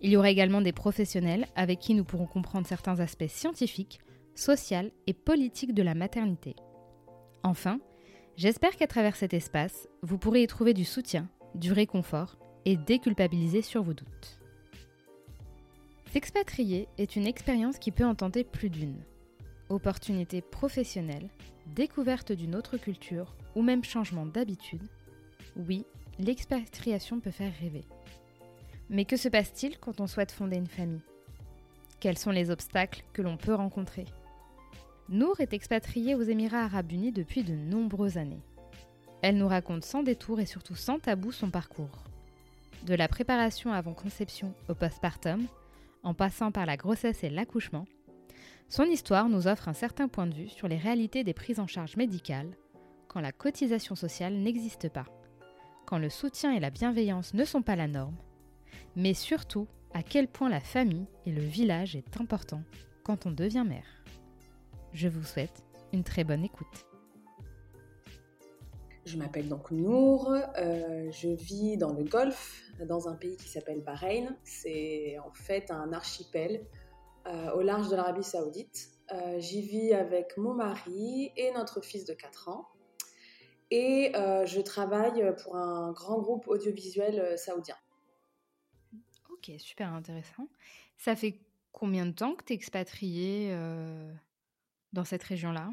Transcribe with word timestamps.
Il 0.00 0.10
y 0.10 0.16
aura 0.16 0.30
également 0.30 0.60
des 0.60 0.72
professionnels 0.72 1.46
avec 1.56 1.78
qui 1.78 1.94
nous 1.94 2.04
pourrons 2.04 2.26
comprendre 2.26 2.66
certains 2.66 3.00
aspects 3.00 3.28
scientifiques, 3.28 4.00
sociaux 4.34 4.90
et 5.06 5.14
politiques 5.14 5.74
de 5.74 5.82
la 5.82 5.94
maternité. 5.94 6.56
Enfin, 7.42 7.78
j'espère 8.36 8.76
qu'à 8.76 8.86
travers 8.86 9.16
cet 9.16 9.34
espace, 9.34 9.88
vous 10.02 10.18
pourrez 10.18 10.42
y 10.42 10.46
trouver 10.46 10.74
du 10.74 10.84
soutien, 10.84 11.28
du 11.54 11.72
réconfort 11.72 12.36
et 12.64 12.76
déculpabiliser 12.76 13.62
sur 13.62 13.82
vos 13.82 13.94
doutes. 13.94 14.40
S'expatrier 16.12 16.88
est 16.98 17.16
une 17.16 17.26
expérience 17.26 17.78
qui 17.78 17.90
peut 17.90 18.04
en 18.04 18.14
tenter 18.14 18.44
plus 18.44 18.70
d'une. 18.70 19.02
Opportunité 19.68 20.42
professionnelle, 20.42 21.28
découverte 21.74 22.32
d'une 22.32 22.54
autre 22.54 22.76
culture 22.76 23.34
ou 23.54 23.62
même 23.62 23.84
changement 23.84 24.26
d'habitude, 24.26 24.82
oui, 25.56 25.84
l'expatriation 26.18 27.20
peut 27.20 27.30
faire 27.30 27.52
rêver. 27.60 27.84
Mais 28.90 29.04
que 29.04 29.16
se 29.16 29.28
passe-t-il 29.28 29.78
quand 29.78 30.00
on 30.00 30.06
souhaite 30.06 30.32
fonder 30.32 30.56
une 30.56 30.66
famille? 30.66 31.02
Quels 32.00 32.18
sont 32.18 32.30
les 32.30 32.50
obstacles 32.50 33.02
que 33.12 33.22
l'on 33.22 33.36
peut 33.36 33.54
rencontrer? 33.54 34.04
Nour 35.08 35.40
est 35.40 35.52
expatriée 35.52 36.14
aux 36.14 36.22
Émirats 36.22 36.64
arabes 36.64 36.92
unis 36.92 37.12
depuis 37.12 37.42
de 37.42 37.54
nombreuses 37.54 38.18
années. 38.18 38.42
Elle 39.22 39.38
nous 39.38 39.48
raconte 39.48 39.84
sans 39.84 40.02
détour 40.02 40.40
et 40.40 40.46
surtout 40.46 40.74
sans 40.74 40.98
tabou 40.98 41.32
son 41.32 41.50
parcours. 41.50 42.04
De 42.84 42.94
la 42.94 43.08
préparation 43.08 43.72
avant 43.72 43.94
conception 43.94 44.52
au 44.68 44.74
postpartum, 44.74 45.46
en 46.02 46.12
passant 46.12 46.52
par 46.52 46.66
la 46.66 46.76
grossesse 46.76 47.24
et 47.24 47.30
l'accouchement, 47.30 47.86
son 48.68 48.84
histoire 48.84 49.28
nous 49.28 49.46
offre 49.46 49.68
un 49.68 49.74
certain 49.74 50.08
point 50.08 50.26
de 50.26 50.34
vue 50.34 50.48
sur 50.48 50.68
les 50.68 50.76
réalités 50.76 51.24
des 51.24 51.32
prises 51.32 51.60
en 51.60 51.66
charge 51.66 51.96
médicales 51.96 52.54
quand 53.08 53.20
la 53.20 53.32
cotisation 53.32 53.94
sociale 53.94 54.34
n'existe 54.34 54.88
pas, 54.88 55.06
quand 55.86 55.98
le 55.98 56.10
soutien 56.10 56.52
et 56.52 56.60
la 56.60 56.70
bienveillance 56.70 57.32
ne 57.32 57.44
sont 57.44 57.62
pas 57.62 57.76
la 57.76 57.88
norme 57.88 58.16
mais 58.96 59.14
surtout 59.14 59.66
à 59.92 60.02
quel 60.02 60.28
point 60.28 60.48
la 60.48 60.60
famille 60.60 61.06
et 61.26 61.30
le 61.30 61.42
village 61.42 61.96
est 61.96 62.20
important 62.20 62.62
quand 63.04 63.26
on 63.26 63.30
devient 63.30 63.64
mère. 63.66 64.04
Je 64.92 65.08
vous 65.08 65.24
souhaite 65.24 65.62
une 65.92 66.04
très 66.04 66.24
bonne 66.24 66.44
écoute. 66.44 66.86
Je 69.06 69.18
m'appelle 69.18 69.48
donc 69.48 69.70
Nour, 69.70 70.32
euh, 70.32 71.10
je 71.10 71.28
vis 71.28 71.76
dans 71.76 71.92
le 71.92 72.04
Golfe, 72.04 72.62
dans 72.88 73.06
un 73.08 73.14
pays 73.14 73.36
qui 73.36 73.48
s'appelle 73.48 73.82
Bahreïn. 73.82 74.34
C'est 74.44 75.18
en 75.18 75.32
fait 75.34 75.70
un 75.70 75.92
archipel 75.92 76.66
euh, 77.26 77.52
au 77.52 77.60
large 77.60 77.90
de 77.90 77.96
l'Arabie 77.96 78.24
saoudite. 78.24 78.88
Euh, 79.12 79.38
j'y 79.38 79.60
vis 79.60 79.92
avec 79.92 80.38
mon 80.38 80.54
mari 80.54 81.32
et 81.36 81.52
notre 81.52 81.82
fils 81.82 82.06
de 82.06 82.14
4 82.14 82.48
ans. 82.48 82.68
Et 83.70 84.12
je 84.14 84.60
travaille 84.60 85.34
pour 85.42 85.56
un 85.56 85.90
grand 85.90 86.20
groupe 86.20 86.46
audiovisuel 86.46 87.36
saoudien 87.36 87.74
super 89.58 89.92
intéressant. 89.92 90.48
Ça 90.96 91.16
fait 91.16 91.40
combien 91.72 92.06
de 92.06 92.12
temps 92.12 92.34
que 92.34 92.44
tu 92.44 92.52
es 92.52 92.56
expatriée 92.56 93.48
euh, 93.52 94.12
dans 94.92 95.04
cette 95.04 95.22
région-là? 95.22 95.70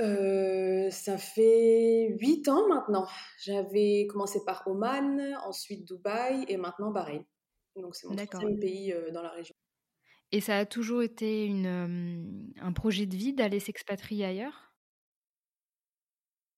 Euh, 0.00 0.88
ça 0.90 1.18
fait 1.18 2.08
huit 2.18 2.48
ans 2.48 2.66
maintenant. 2.68 3.06
J'avais 3.42 4.06
commencé 4.08 4.40
par 4.44 4.66
Oman, 4.66 5.20
ensuite 5.44 5.86
Dubaï 5.86 6.44
et 6.48 6.56
maintenant 6.56 6.90
Bahreïn. 6.90 7.24
Donc 7.76 7.94
c'est 7.94 8.08
mon 8.08 8.16
troisième 8.16 8.58
pays 8.58 8.94
dans 9.12 9.22
la 9.22 9.30
région. 9.30 9.54
Et 10.32 10.40
ça 10.40 10.58
a 10.58 10.64
toujours 10.64 11.02
été 11.02 11.44
une, 11.44 12.52
un 12.60 12.72
projet 12.72 13.06
de 13.06 13.16
vie 13.16 13.32
d'aller 13.32 13.60
s'expatrier 13.60 14.24
ailleurs? 14.24 14.69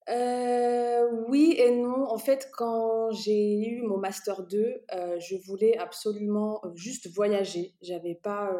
Euh, 0.08 1.08
oui 1.28 1.54
et 1.58 1.70
non. 1.70 2.08
En 2.10 2.18
fait, 2.18 2.50
quand 2.52 3.10
j'ai 3.12 3.68
eu 3.68 3.82
mon 3.82 3.98
master 3.98 4.42
2, 4.42 4.84
euh, 4.92 5.20
je 5.20 5.36
voulais 5.46 5.78
absolument 5.78 6.60
euh, 6.64 6.70
juste 6.74 7.08
voyager. 7.14 7.74
J'avais 7.82 8.14
pas 8.14 8.52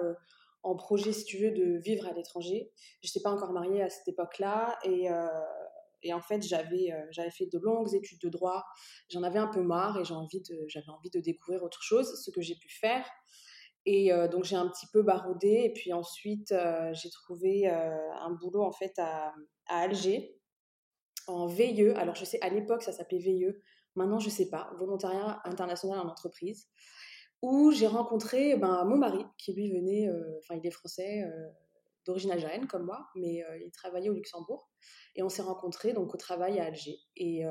en 0.62 0.76
projet, 0.76 1.12
si 1.12 1.24
tu 1.24 1.38
veux, 1.38 1.50
de 1.50 1.78
vivre 1.78 2.06
à 2.06 2.12
l'étranger. 2.12 2.70
Je 3.02 3.08
n'étais 3.08 3.20
pas 3.20 3.30
encore 3.30 3.52
mariée 3.52 3.82
à 3.82 3.88
cette 3.88 4.06
époque-là 4.06 4.78
et, 4.84 5.08
et 6.02 6.14
en 6.14 6.20
fait, 6.20 6.42
j'avais 6.42 6.94
j'avais 7.10 7.30
fait 7.30 7.46
de 7.46 7.58
longues 7.58 7.94
études 7.94 8.20
de 8.20 8.28
droit. 8.28 8.64
J'en 9.08 9.24
avais 9.24 9.40
un 9.40 9.48
peu 9.48 9.62
marre 9.62 9.98
et 9.98 10.04
j'avais 10.04 10.88
envie 10.88 11.10
de 11.10 11.20
découvrir 11.20 11.64
autre 11.64 11.82
chose, 11.82 12.22
ce 12.22 12.30
que 12.30 12.40
j'ai 12.40 12.54
pu 12.54 12.68
faire. 12.68 13.04
Et 13.86 14.12
donc 14.30 14.44
j'ai 14.44 14.54
un 14.54 14.68
petit 14.68 14.86
peu 14.92 15.02
baroudé 15.02 15.62
et 15.64 15.72
puis 15.72 15.92
ensuite 15.92 16.54
j'ai 16.92 17.10
trouvé 17.10 17.66
un 17.68 18.30
boulot 18.30 18.62
en 18.62 18.72
fait 18.72 18.96
à 18.98 19.34
Alger 19.66 20.41
en 21.26 21.46
VIE. 21.46 21.90
Alors, 21.96 22.14
je 22.14 22.24
sais, 22.24 22.40
à 22.40 22.48
l'époque, 22.48 22.82
ça 22.82 22.92
s'appelait 22.92 23.18
VIE. 23.18 23.54
Maintenant, 23.94 24.18
je 24.18 24.30
sais 24.30 24.48
pas. 24.48 24.70
Volontariat 24.78 25.40
international 25.44 25.98
en 25.98 26.08
entreprise. 26.08 26.68
Où 27.42 27.72
j'ai 27.72 27.88
rencontré 27.88 28.56
ben, 28.56 28.84
mon 28.84 28.96
mari, 28.96 29.24
qui 29.36 29.52
lui 29.52 29.70
venait, 29.70 30.08
euh, 30.08 30.38
enfin, 30.38 30.54
il 30.54 30.66
est 30.66 30.70
français, 30.70 31.24
euh, 31.24 31.48
d'origine 32.06 32.30
algérienne 32.30 32.66
comme 32.66 32.84
moi, 32.84 33.06
mais 33.16 33.44
euh, 33.44 33.58
il 33.58 33.70
travaillait 33.72 34.08
au 34.08 34.14
Luxembourg. 34.14 34.70
Et 35.16 35.22
on 35.22 35.28
s'est 35.28 35.42
rencontrés 35.42 35.92
donc 35.92 36.14
au 36.14 36.16
travail 36.16 36.58
à 36.60 36.66
Alger. 36.66 36.98
Et 37.16 37.44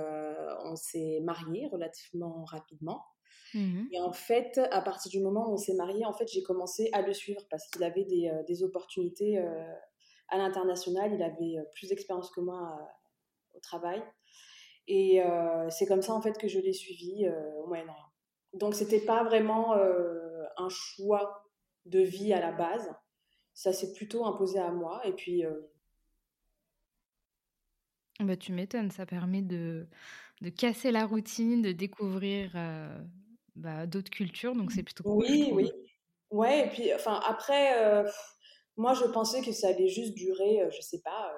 on 0.63 0.75
s'est 0.75 1.19
mariés 1.23 1.67
relativement 1.67 2.43
rapidement. 2.45 3.05
Mmh 3.53 3.87
et 3.91 3.99
en 3.99 4.13
fait, 4.13 4.59
à 4.71 4.81
partir 4.81 5.11
du 5.11 5.19
moment 5.19 5.49
où 5.49 5.53
on 5.53 5.57
s'est 5.57 5.75
mariés, 5.75 6.05
en 6.05 6.13
fait, 6.13 6.27
j'ai 6.27 6.41
commencé 6.41 6.89
à 6.93 7.01
le 7.01 7.13
suivre 7.13 7.41
parce 7.49 7.67
qu'il 7.67 7.83
avait 7.83 8.05
des, 8.05 8.31
des 8.47 8.63
opportunités 8.63 9.37
à 10.29 10.37
l'international. 10.37 11.13
Il 11.13 11.21
avait 11.21 11.57
plus 11.75 11.89
d'expérience 11.89 12.31
que 12.31 12.41
moi 12.41 12.79
travail. 13.61 14.03
Et 14.87 15.21
euh, 15.21 15.69
c'est 15.69 15.85
comme 15.85 16.01
ça 16.01 16.13
en 16.13 16.21
fait 16.21 16.37
que 16.37 16.47
je 16.47 16.59
l'ai 16.59 16.73
suivi 16.73 17.25
euh, 17.25 17.61
au 17.63 17.67
Moyen-Orient. 17.67 18.11
Donc 18.53 18.75
c'était 18.75 18.99
pas 18.99 19.23
vraiment 19.23 19.75
euh, 19.75 20.43
un 20.57 20.69
choix 20.69 21.49
de 21.85 21.99
vie 21.99 22.33
à 22.33 22.39
la 22.39 22.51
base. 22.51 22.93
Ça 23.53 23.73
s'est 23.73 23.93
plutôt 23.93 24.25
imposé 24.25 24.59
à 24.59 24.71
moi. 24.71 25.01
Et 25.05 25.13
puis. 25.13 25.43
Bah, 28.19 28.35
tu 28.35 28.51
m'étonnes, 28.51 28.91
ça 28.91 29.05
permet 29.05 29.41
de, 29.41 29.87
de, 30.41 30.49
casser 30.49 30.91
la 30.91 31.05
routine, 31.05 31.61
de 31.61 31.71
découvrir 31.71 32.51
bah, 33.55 33.87
d'autres 33.87 34.11
cultures. 34.11 34.55
Donc 34.55 34.71
c'est 34.71 34.83
plutôt 34.83 35.03
cool. 35.03 35.23
Oui, 35.23 35.51
oui. 35.53 35.71
Ouais, 36.29 36.65
et 36.65 36.69
puis 36.69 36.93
enfin 36.93 37.19
après, 37.25 38.05
moi 38.77 38.93
je 38.93 39.05
pensais 39.05 39.41
que 39.41 39.51
ça 39.51 39.69
allait 39.69 39.87
juste 39.87 40.13
durer, 40.13 40.67
je 40.71 40.81
sais 40.81 41.01
pas, 41.01 41.33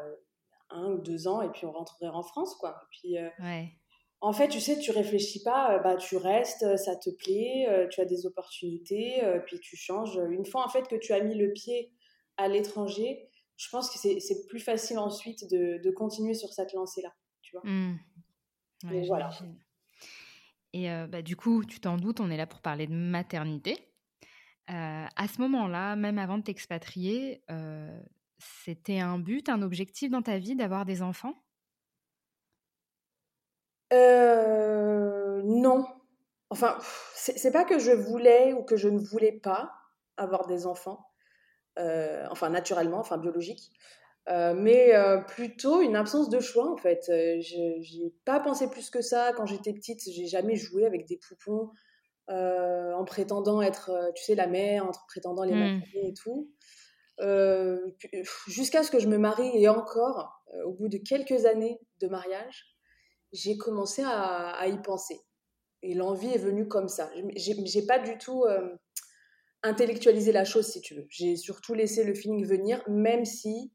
un 0.74 0.92
ou 0.92 0.98
deux 0.98 1.28
ans 1.28 1.42
et 1.42 1.50
puis 1.50 1.66
on 1.66 1.72
rentrerait 1.72 2.10
en 2.10 2.24
France, 2.24 2.56
quoi. 2.56 2.82
Et 2.82 2.86
puis, 2.92 3.18
euh, 3.18 3.30
en 4.22 4.34
fait, 4.34 4.48
tu 4.48 4.60
sais, 4.60 4.80
tu 4.80 4.92
réfléchis 4.92 5.44
pas, 5.44 5.76
euh, 5.76 5.80
bah, 5.80 5.96
tu 5.96 6.18
restes, 6.18 6.64
euh, 6.64 6.78
ça 6.78 6.96
te 6.96 7.10
plaît, 7.10 7.88
tu 7.92 8.02
as 8.02 8.06
des 8.06 8.26
opportunités, 8.26 9.22
puis 9.46 9.60
tu 9.60 9.76
changes. 9.76 10.20
Une 10.30 10.46
fois, 10.46 10.66
en 10.66 10.70
fait, 10.70 10.88
que 10.88 10.96
tu 10.96 11.14
as 11.14 11.24
mis 11.24 11.36
le 11.36 11.52
pied 11.54 11.92
à 12.38 12.48
l'étranger, 12.48 13.30
je 13.58 13.70
pense 13.70 13.90
que 13.90 13.98
c'est 13.98 14.48
plus 14.48 14.60
facile 14.60 14.98
ensuite 14.98 15.50
de, 15.50 15.80
de, 15.82 15.92
continuer 15.92 16.34
sur 16.34 16.50
cette 16.50 16.74
lancée-là, 16.74 17.14
tu 17.42 17.56
vois. 17.56 17.70
Mmh. 17.70 18.00
voilà. 19.08 19.30
Et 20.74 20.88
bah, 21.08 21.22
du 21.22 21.36
coup, 21.36 21.64
tu 21.64 21.80
t'en 21.80 21.98
doutes, 21.98 22.20
on 22.20 22.32
est 22.32 22.38
là 22.38 22.48
pour 22.48 22.62
parler 22.62 22.88
de 22.88 22.94
maternité. 22.94 23.78
à 24.68 25.28
ce 25.28 25.40
moment-là, 25.42 25.96
même 25.96 26.18
avant 26.18 26.40
de 26.40 26.44
t'expatrier, 26.44 27.44
c'était 28.64 29.00
un 29.00 29.18
but, 29.20 29.50
un 29.50 29.62
objectif 29.62 30.12
dans 30.12 30.22
ta 30.22 30.38
vie 30.38 30.56
d'avoir 30.56 30.86
des 30.86 31.02
enfants? 31.02 31.34
Euh, 33.94 35.42
Non. 35.44 35.86
Enfin, 36.50 36.78
c'est 37.16 37.52
pas 37.52 37.64
que 37.64 37.80
je 37.80 37.92
voulais 37.92 38.54
ou 38.54 38.64
que 38.64 38.76
je 38.76 38.88
ne 38.88 39.00
voulais 39.00 39.32
pas 39.32 39.72
avoir 40.18 40.46
des 40.46 40.68
enfants. 40.68 41.08
Euh, 41.80 42.28
enfin, 42.30 42.50
naturellement, 42.50 43.00
enfin, 43.00 43.18
biologique. 43.18 43.72
Euh, 44.30 44.54
mais 44.54 44.94
plutôt 45.28 45.82
une 45.82 45.96
absence 45.96 46.30
de 46.30 46.40
choix 46.40 46.72
en 46.72 46.78
fait. 46.78 47.06
Je 47.08 48.04
n'ai 48.04 48.14
pas 48.24 48.40
pensé 48.40 48.70
plus 48.70 48.92
que 48.92 49.02
ça 49.02 49.34
quand 49.36 49.48
j'étais 49.48 49.74
petite. 49.74 50.02
J'ai 50.08 50.28
jamais 50.28 50.56
joué 50.56 50.86
avec 50.86 51.08
des 51.08 51.18
poupons 51.18 51.72
en 52.28 53.04
prétendant 53.06 53.62
être, 53.64 54.12
tu 54.16 54.24
sais, 54.24 54.36
la 54.36 54.48
mère, 54.48 54.86
en 54.86 54.92
prétendant 55.08 55.44
les 55.44 55.56
mmh. 55.56 55.82
et 55.96 56.14
tout. 56.14 56.52
Euh, 57.20 57.80
jusqu'à 58.48 58.84
ce 58.84 58.92
que 58.92 59.00
je 59.00 59.08
me 59.08 59.18
marie 59.18 59.52
et 59.56 59.70
encore, 59.70 60.44
euh, 60.54 60.64
au 60.66 60.74
bout 60.74 60.88
de 60.88 60.98
quelques 60.98 61.46
années 61.46 61.80
de 62.00 62.08
mariage, 62.08 62.66
j'ai 63.32 63.58
commencé 63.58 64.04
à, 64.06 64.68
y 64.68 64.82
penser. 64.82 65.20
Et 65.82 65.94
l'envie 65.94 66.30
est 66.30 66.38
venue 66.40 66.68
comme 66.68 66.88
ça. 66.88 67.10
J'ai 67.36 67.86
pas 67.86 68.00
du 68.00 68.18
tout. 68.18 68.44
Euh, 68.44 68.76
intellectualisé 69.66 70.34
la 70.34 70.44
chose, 70.44 70.68
si 70.68 70.82
tu 70.82 70.94
veux. 70.94 71.08
J'ai 71.10 71.38
surtout 71.38 71.74
laissé 71.74 72.04
le 72.04 72.14
feeling 72.14 72.46
venir, 72.46 72.84
même 72.90 73.24
si 73.24 73.72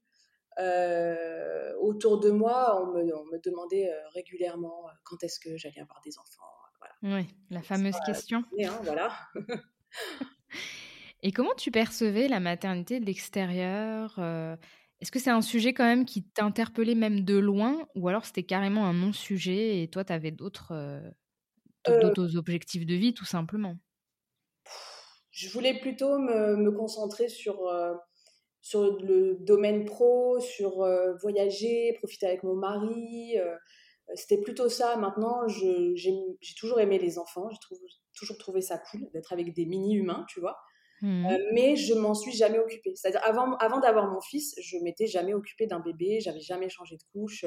autour 1.80 2.20
de 2.20 2.30
moi, 2.30 2.78
on 2.82 2.92
me, 2.92 3.02
me 3.04 3.38
demandait 3.42 3.90
régulièrement 4.12 4.84
quand 5.04 5.22
est-ce 5.22 5.40
que 5.40 5.56
j'allais 5.56 5.80
avoir 5.80 6.02
des 6.04 6.18
enfants. 6.18 6.42
Voilà. 6.78 7.16
Oui, 7.16 7.34
la 7.48 7.62
fameuse 7.62 7.96
question. 8.04 8.44
Hein, 8.62 8.78
voilà. 8.82 9.12
Et 11.22 11.32
comment 11.32 11.54
tu 11.56 11.70
percevais 11.70 12.28
la 12.28 12.40
maternité 12.40 13.00
de 13.00 13.06
l'extérieur 13.06 14.18
Est-ce 15.00 15.10
que 15.10 15.18
c'est 15.18 15.30
un 15.30 15.42
sujet 15.42 15.72
quand 15.72 15.84
même 15.84 16.04
qui 16.04 16.24
t'interpellait 16.24 16.94
même 16.94 17.24
de 17.24 17.36
loin 17.36 17.88
ou 17.94 18.08
alors 18.08 18.24
c'était 18.24 18.44
carrément 18.44 18.86
un 18.86 18.94
non-sujet 18.94 19.82
et 19.82 19.88
toi 19.88 20.04
tu 20.04 20.12
avais 20.12 20.30
d'autres 20.30 21.02
d'autres 21.88 22.36
objectifs 22.36 22.86
de 22.86 22.94
vie 22.94 23.14
tout 23.14 23.24
simplement? 23.24 23.76
Je 25.30 25.48
voulais 25.50 25.78
plutôt 25.78 26.18
me, 26.18 26.56
me 26.56 26.70
concentrer 26.70 27.28
sur 27.28 27.68
sur 28.60 28.98
le 29.00 29.36
domaine 29.40 29.84
pro, 29.84 30.40
sur 30.40 30.82
euh, 30.82 31.14
voyager, 31.22 31.94
profiter 31.98 32.26
avec 32.26 32.42
mon 32.42 32.54
mari. 32.54 33.38
Euh, 33.38 33.56
c'était 34.14 34.40
plutôt 34.40 34.68
ça. 34.68 34.96
Maintenant, 34.96 35.46
j'ai 35.48 35.94
toujours 36.58 36.80
aimé 36.80 36.98
les 36.98 37.18
enfants. 37.18 37.48
J'ai 37.50 37.76
toujours 38.14 38.38
trouvé 38.38 38.60
ça 38.60 38.78
cool 38.78 39.08
d'être 39.12 39.32
avec 39.32 39.54
des 39.54 39.66
mini-humains, 39.66 40.24
tu 40.28 40.40
vois? 40.40 40.58
Mmh. 41.00 41.26
Euh, 41.26 41.38
mais 41.52 41.76
je 41.76 41.94
m'en 41.94 42.14
suis 42.14 42.32
jamais 42.32 42.58
occupée. 42.58 42.92
C'est-à-dire, 42.94 43.20
avant, 43.24 43.56
avant 43.56 43.80
d'avoir 43.80 44.10
mon 44.10 44.20
fils, 44.20 44.54
je 44.60 44.78
m'étais 44.78 45.06
jamais 45.06 45.34
occupée 45.34 45.66
d'un 45.66 45.80
bébé, 45.80 46.20
j'avais 46.20 46.40
jamais 46.40 46.68
changé 46.68 46.96
de 46.96 47.02
couche 47.12 47.44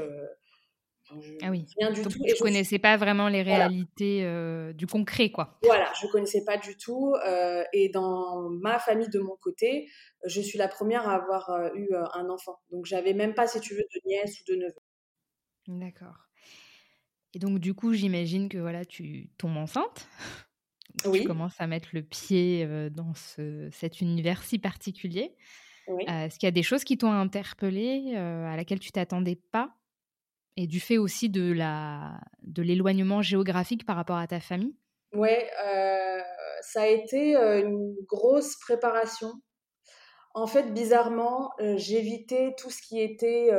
ah 1.41 1.49
oui. 1.49 1.65
Rien 1.77 1.91
du 1.91 2.01
tout. 2.01 2.09
Tu 2.09 2.19
ne 2.19 2.39
connaissais 2.39 2.79
pas 2.79 2.97
vraiment 2.97 3.27
les 3.27 3.41
réalités 3.41 4.23
euh, 4.23 4.73
du 4.73 4.87
concret, 4.87 5.29
quoi. 5.29 5.59
Voilà, 5.63 5.91
je 5.99 6.05
ne 6.05 6.11
connaissais 6.11 6.43
pas 6.45 6.57
du 6.57 6.77
tout. 6.77 7.13
Euh, 7.25 7.63
et 7.73 7.89
dans 7.89 8.49
ma 8.49 8.79
famille, 8.79 9.09
de 9.09 9.19
mon 9.19 9.35
côté, 9.41 9.89
je 10.25 10.41
suis 10.41 10.57
la 10.57 10.67
première 10.67 11.07
à 11.07 11.15
avoir 11.15 11.49
euh, 11.49 11.69
eu 11.75 11.89
un 12.13 12.29
enfant. 12.29 12.59
Donc, 12.71 12.85
j'avais 12.85 13.13
même 13.13 13.33
pas, 13.33 13.47
si 13.47 13.59
tu 13.59 13.73
veux, 13.73 13.83
de 13.93 14.01
nièce 14.05 14.39
ou 14.41 14.51
de 14.51 14.55
neveu. 14.57 14.73
D'accord. 15.67 16.27
Et 17.33 17.39
donc, 17.39 17.59
du 17.59 17.73
coup, 17.73 17.93
j'imagine 17.93 18.49
que 18.49 18.57
voilà, 18.57 18.85
tu 18.85 19.29
tombes 19.37 19.57
enceinte. 19.57 20.07
Oui. 21.05 21.21
Tu 21.21 21.27
commences 21.27 21.59
à 21.59 21.67
mettre 21.67 21.89
le 21.93 22.03
pied 22.03 22.67
dans 22.91 23.13
cet 23.71 24.01
univers 24.01 24.43
si 24.43 24.59
particulier. 24.59 25.35
Oui. 25.87 26.03
Est-ce 26.07 26.39
qu'il 26.39 26.47
y 26.47 26.49
a 26.49 26.51
des 26.51 26.63
choses 26.63 26.83
qui 26.83 26.97
t'ont 26.97 27.11
interpellé, 27.11 28.15
à 28.15 28.55
laquelle 28.55 28.79
tu 28.79 28.91
t'attendais 28.91 29.39
pas? 29.51 29.75
Et 30.57 30.67
du 30.67 30.79
fait 30.79 30.97
aussi 30.97 31.29
de 31.29 31.51
la 31.53 32.19
de 32.43 32.61
l'éloignement 32.61 33.21
géographique 33.21 33.85
par 33.85 33.95
rapport 33.95 34.17
à 34.17 34.27
ta 34.27 34.39
famille? 34.39 34.75
Ouais, 35.13 35.49
euh, 35.65 36.21
ça 36.61 36.81
a 36.83 36.87
été 36.87 37.35
une 37.35 37.95
grosse 38.05 38.57
préparation. 38.57 39.31
En 40.33 40.47
fait, 40.47 40.73
bizarrement, 40.73 41.51
j'évitais 41.75 42.53
tout 42.57 42.69
ce 42.69 42.81
qui 42.81 43.01
était, 43.01 43.49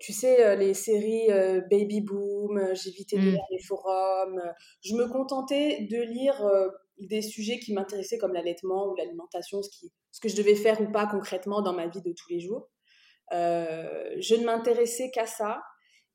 tu 0.00 0.12
sais, 0.12 0.56
les 0.56 0.74
séries 0.74 1.28
Baby 1.70 2.00
Boom, 2.00 2.74
j'évitais 2.74 3.16
de 3.16 3.22
mmh. 3.22 3.30
lire 3.30 3.44
les 3.50 3.62
forums. 3.62 4.42
Je 4.84 4.94
me 4.94 5.08
contentais 5.08 5.86
de 5.90 6.00
lire 6.00 6.42
des 6.98 7.22
sujets 7.22 7.58
qui 7.58 7.72
m'intéressaient 7.72 8.18
comme 8.18 8.32
l'allaitement 8.32 8.88
ou 8.88 8.94
l'alimentation, 8.94 9.62
ce, 9.62 9.70
qui, 9.70 9.92
ce 10.10 10.20
que 10.20 10.28
je 10.28 10.36
devais 10.36 10.54
faire 10.54 10.80
ou 10.80 10.90
pas 10.90 11.06
concrètement 11.06 11.62
dans 11.62 11.72
ma 11.72 11.88
vie 11.88 12.02
de 12.02 12.12
tous 12.12 12.30
les 12.30 12.40
jours. 12.40 12.70
je 13.30 14.34
ne 14.34 14.44
m'intéressais 14.44 15.10
qu'à 15.10 15.26
ça 15.26 15.60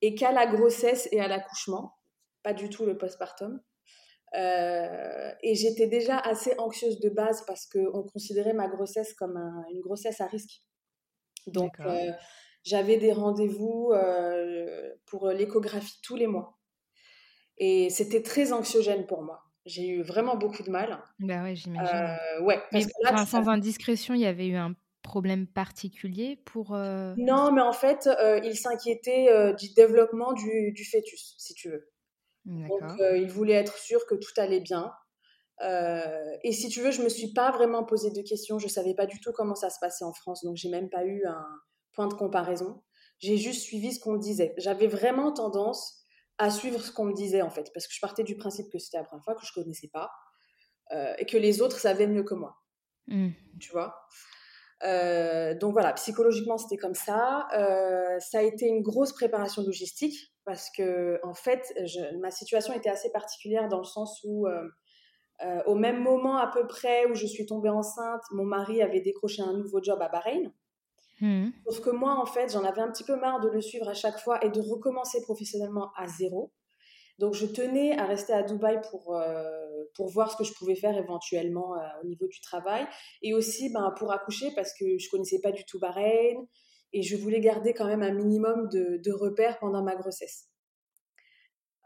et 0.02 0.16
qu'à 0.16 0.32
la 0.32 0.48
grossesse 0.48 1.08
et 1.12 1.20
à 1.20 1.28
l'accouchement, 1.28 1.96
pas 2.44 2.54
du 2.54 2.70
tout 2.70 2.86
le 2.86 2.98
postpartum. 2.98 3.60
Euh, 4.36 5.32
et 5.42 5.56
j'étais 5.56 5.88
déjà 5.88 6.18
assez 6.18 6.54
anxieuse 6.58 7.00
de 7.00 7.10
base 7.10 7.44
parce 7.46 7.66
qu'on 7.66 8.04
considérait 8.04 8.54
ma 8.54 8.68
grossesse 8.68 9.14
comme 9.14 9.38
une 9.72 9.80
grossesse 9.82 10.22
à 10.22 10.28
risque. 10.28 10.62
Donc, 11.48 11.80
euh, 11.80 12.12
j'avais 12.68 12.98
des 12.98 13.14
rendez-vous 13.14 13.92
euh, 13.94 14.94
pour 15.06 15.30
l'échographie 15.30 16.00
tous 16.04 16.18
les 16.18 16.28
mois. 16.28 16.58
Et 17.58 17.90
c'était 17.90 18.22
très 18.22 18.52
anxiogène 18.52 19.08
pour 19.08 19.24
moi. 19.24 19.42
J'ai 19.66 19.88
eu 19.88 20.02
vraiment 20.02 20.36
beaucoup 20.36 20.64
de 20.64 20.70
mal. 20.70 21.02
Bah 21.20 21.44
ouais, 21.44 21.56
j'imagine. 21.56 22.18
ouais, 22.42 22.62
parce 22.72 22.86
que 22.86 22.92
là, 23.04 23.26
sans 23.26 23.48
indiscrétion, 23.48 24.14
il 24.14 24.22
y 24.22 24.26
avait 24.26 24.48
eu 24.48 24.56
un 24.56 24.76
problème 25.02 25.48
particulier 25.48 26.36
pour... 26.46 26.76
Euh, 26.76 27.14
non, 27.18 27.52
mais 27.54 27.62
en 27.62 27.72
fait, 27.72 28.08
euh, 28.08 28.40
il 28.44 28.58
s'inquiétait 28.58 29.30
euh, 29.30 29.54
du 29.54 29.74
développement 29.74 30.34
du, 30.34 30.74
du, 30.74 30.86
fœtus, 30.86 31.36
si 31.38 31.54
tu 31.54 31.70
veux. 31.70 31.90
Donc, 32.46 32.82
il 33.00 33.30
voulait 33.30 33.56
être 33.56 33.78
sûr 33.78 34.06
que 34.06 34.16
tout 34.16 34.32
allait 34.38 34.62
bien. 34.62 34.94
et 35.62 36.52
si 36.52 36.70
tu 36.70 36.82
veux, 36.82 36.92
je 36.92 37.02
me 37.02 37.10
suis 37.10 37.34
pas 37.34 37.52
vraiment 37.52 37.84
posé 37.84 38.12
de 38.12 38.22
questions. 38.22 38.60
Je 38.60 38.68
savais 38.68 38.94
pas 38.94 39.06
du 39.06 39.20
tout 39.20 39.32
comment 39.34 39.56
ça 39.56 39.70
se 39.70 39.80
passait 39.82 40.06
en 40.06 40.14
France, 40.14 40.46
donc 40.46 40.56
j'ai 40.56 40.70
même 40.70 40.90
pas 40.90 41.04
eu 41.06 41.26
un 41.26 41.46
point 41.98 42.08
de 42.08 42.14
comparaison. 42.14 42.82
J'ai 43.20 43.36
juste 43.36 43.64
suivi 43.64 43.94
ce 43.94 44.00
qu'on 44.00 44.14
me 44.14 44.20
disait. 44.20 44.54
J'avais 44.58 44.88
vraiment 44.88 45.34
tendance 45.34 46.06
à 46.38 46.50
suivre 46.50 46.82
ce 46.82 46.92
qu'on 46.92 47.06
me 47.06 47.14
disait 47.14 47.42
en 47.42 47.50
fait, 47.50 47.72
parce 47.74 47.88
que 47.88 47.94
je 47.94 48.00
partais 48.00 48.24
du 48.24 48.38
principe 48.38 48.72
que 48.72 48.78
c'était 48.78 48.98
la 48.98 49.04
première 49.04 49.26
fois 49.26 49.36
que 49.36 49.46
je 49.46 49.52
connaissais 49.54 49.90
pas 49.92 50.12
et 51.18 51.26
que 51.26 51.36
les 51.36 51.62
autres 51.62 51.80
savaient 51.80 52.08
mieux 52.08 52.24
que 52.24 52.36
moi. 52.36 52.56
Mmh. 53.08 53.32
Tu 53.60 53.72
vois? 53.72 53.96
Euh, 54.84 55.56
donc 55.56 55.74
voilà, 55.74 55.94
psychologiquement 55.94 56.58
c'était 56.58 56.78
comme 56.78 56.94
ça. 56.94 57.48
Euh, 57.54 58.20
ça 58.20 58.40
a 58.40 58.42
été 58.42 58.68
une 58.68 58.82
grosse 58.82 59.14
préparation 59.14 59.64
logistique 59.64 60.34
parce 60.46 60.70
que 60.70 61.20
en 61.24 61.34
fait, 61.34 61.74
ma 62.20 62.32
situation 62.32 62.74
était 62.74 62.90
assez 62.90 63.12
particulière 63.12 63.68
dans 63.70 63.80
le 63.80 63.86
sens 63.86 64.22
où 64.24 64.48
euh, 64.48 65.64
au 65.66 65.76
même 65.76 66.02
moment 66.02 66.38
à 66.38 66.48
peu 66.48 66.68
près 66.68 67.06
où 67.06 67.16
je 67.16 67.26
suis 67.26 67.46
tombée 67.46 67.70
enceinte, 67.70 68.22
mon 68.32 68.46
mari 68.46 68.82
avait 68.82 69.02
décroché 69.02 69.42
un 69.42 69.54
nouveau 69.54 69.82
job 69.82 70.02
à 70.02 70.10
Bahreïn. 70.10 70.54
Mmh. 71.20 71.50
Sauf 71.66 71.82
que 71.82 71.90
moi, 71.90 72.20
en 72.22 72.26
fait, 72.26 72.52
j'en 72.52 72.64
avais 72.64 72.82
un 72.82 72.92
petit 72.92 73.04
peu 73.04 73.16
marre 73.16 73.40
de 73.40 73.50
le 73.50 73.62
suivre 73.62 73.88
à 73.90 73.94
chaque 73.94 74.20
fois 74.20 74.44
et 74.46 74.50
de 74.50 74.62
recommencer 74.62 75.22
professionnellement 75.22 75.92
à 75.96 76.08
zéro. 76.08 76.52
Donc, 77.18 77.34
je 77.34 77.48
tenais 77.48 77.98
à 77.98 78.06
rester 78.06 78.34
à 78.34 78.44
Dubaï 78.44 78.80
pour, 78.92 79.16
euh, 79.16 79.86
pour 79.96 80.08
voir 80.10 80.32
ce 80.32 80.38
que 80.38 80.44
je 80.44 80.54
pouvais 80.54 80.76
faire 80.76 80.96
éventuellement 80.96 81.76
euh, 81.76 81.88
au 82.04 82.06
niveau 82.06 82.28
du 82.28 82.40
travail. 82.42 82.86
Et 83.24 83.34
aussi 83.34 83.72
ben, 83.74 83.92
pour 83.98 84.12
accoucher 84.12 84.52
parce 84.56 84.72
que 84.78 84.86
je 85.00 85.10
connaissais 85.10 85.40
pas 85.42 85.52
du 85.52 85.66
tout 85.66 85.80
Bahreïn 85.80 86.46
et 86.94 87.02
je 87.02 87.18
voulais 87.18 87.40
garder 87.40 87.74
quand 87.74 87.88
même 87.88 88.04
un 88.04 88.14
minimum 88.14 88.70
de, 88.70 89.02
de 89.04 89.12
repères 89.12 89.58
pendant 89.60 89.84
ma 89.84 89.96
grossesse. 89.96 90.50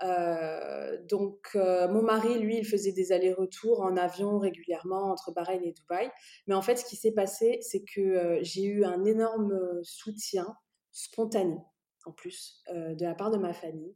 Euh, 0.04 0.71
donc, 1.10 1.52
mon 1.56 2.02
mari, 2.02 2.40
lui, 2.40 2.58
il 2.58 2.66
faisait 2.66 2.92
des 2.92 3.12
allers-retours 3.12 3.82
en 3.82 3.98
avion 3.98 4.40
régulièrement 4.40 5.12
entre 5.12 5.32
Bahreïn 5.32 5.64
et 5.64 5.74
Dubaï. 5.74 6.10
Mais 6.48 6.56
en 6.56 6.62
fait, 6.62 6.76
ce 6.78 6.86
qui 6.86 6.96
s'est 6.96 7.14
passé, 7.14 7.60
c'est 7.62 7.84
que 7.84 8.40
j'ai 8.42 8.64
eu 8.64 8.84
un 8.84 9.04
énorme 9.06 9.60
soutien 9.84 10.48
spontané, 10.92 11.58
en 12.06 12.12
plus, 12.12 12.64
de 12.70 13.04
la 13.04 13.16
part 13.16 13.32
de 13.32 13.38
ma 13.38 13.54
famille. 13.54 13.96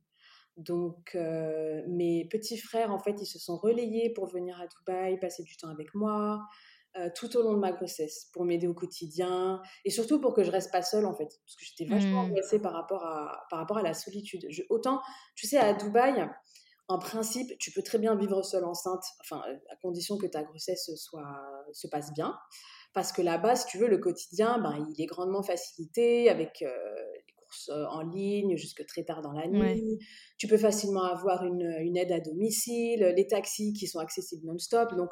Donc, 0.57 1.11
euh, 1.15 1.83
mes 1.87 2.25
petits 2.29 2.57
frères, 2.57 2.91
en 2.91 2.99
fait, 2.99 3.21
ils 3.21 3.25
se 3.25 3.39
sont 3.39 3.57
relayés 3.57 4.11
pour 4.13 4.27
venir 4.27 4.59
à 4.59 4.67
Dubaï, 4.67 5.19
passer 5.19 5.43
du 5.43 5.57
temps 5.57 5.67
avec 5.67 5.93
moi, 5.93 6.41
euh, 6.97 7.09
tout 7.13 7.35
au 7.35 7.41
long 7.41 7.53
de 7.53 7.59
ma 7.59 7.73
grossesse, 7.73 8.29
pour 8.31 8.45
m'aider 8.45 8.67
au 8.67 8.73
quotidien, 8.73 9.61
et 9.83 9.89
surtout 9.89 10.21
pour 10.21 10.33
que 10.33 10.43
je 10.43 10.51
reste 10.51 10.71
pas 10.71 10.81
seule, 10.81 11.05
en 11.05 11.13
fait, 11.13 11.27
parce 11.27 11.55
que 11.57 11.65
j'étais 11.65 11.85
vachement 11.85 12.23
mmh. 12.23 12.29
angoissée 12.29 12.59
par 12.59 12.71
rapport 12.71 13.03
à, 13.05 13.45
par 13.49 13.59
rapport 13.59 13.77
à 13.77 13.83
la 13.83 13.93
solitude. 13.93 14.47
autant, 14.69 15.01
tu 15.35 15.45
sais, 15.45 15.57
à 15.57 15.73
Dubaï, 15.73 16.25
en 16.87 16.99
principe, 16.99 17.57
tu 17.59 17.71
peux 17.71 17.81
très 17.81 17.97
bien 17.97 18.15
vivre 18.15 18.43
seule 18.43 18.65
enceinte, 18.65 19.03
enfin, 19.21 19.41
à 19.71 19.75
condition 19.77 20.17
que 20.17 20.27
ta 20.27 20.43
grossesse 20.43 20.89
soit, 20.95 21.23
se 21.73 21.87
passe 21.87 22.13
bien. 22.13 22.37
Parce 22.93 23.11
que 23.11 23.21
là-bas, 23.21 23.55
si 23.55 23.65
tu 23.67 23.77
veux, 23.77 23.87
le 23.87 23.97
quotidien, 23.97 24.59
ben, 24.59 24.87
il 24.89 25.03
est 25.03 25.07
grandement 25.07 25.43
facilité 25.43 26.29
avec 26.29 26.61
euh, 26.61 26.69
euh, 27.69 27.85
en 27.87 28.01
ligne 28.01 28.55
jusque 28.55 28.85
très 28.85 29.03
tard 29.03 29.21
dans 29.21 29.31
la 29.31 29.47
nuit. 29.47 29.99
Tu 30.37 30.47
peux 30.47 30.57
facilement 30.57 31.03
avoir 31.03 31.43
une, 31.43 31.75
une, 31.79 31.97
aide 31.97 32.11
à 32.11 32.19
domicile, 32.19 33.13
les 33.15 33.27
taxis 33.27 33.73
qui 33.73 33.87
sont 33.87 33.99
accessibles 33.99 34.45
non-stop. 34.45 34.93
Donc 34.95 35.09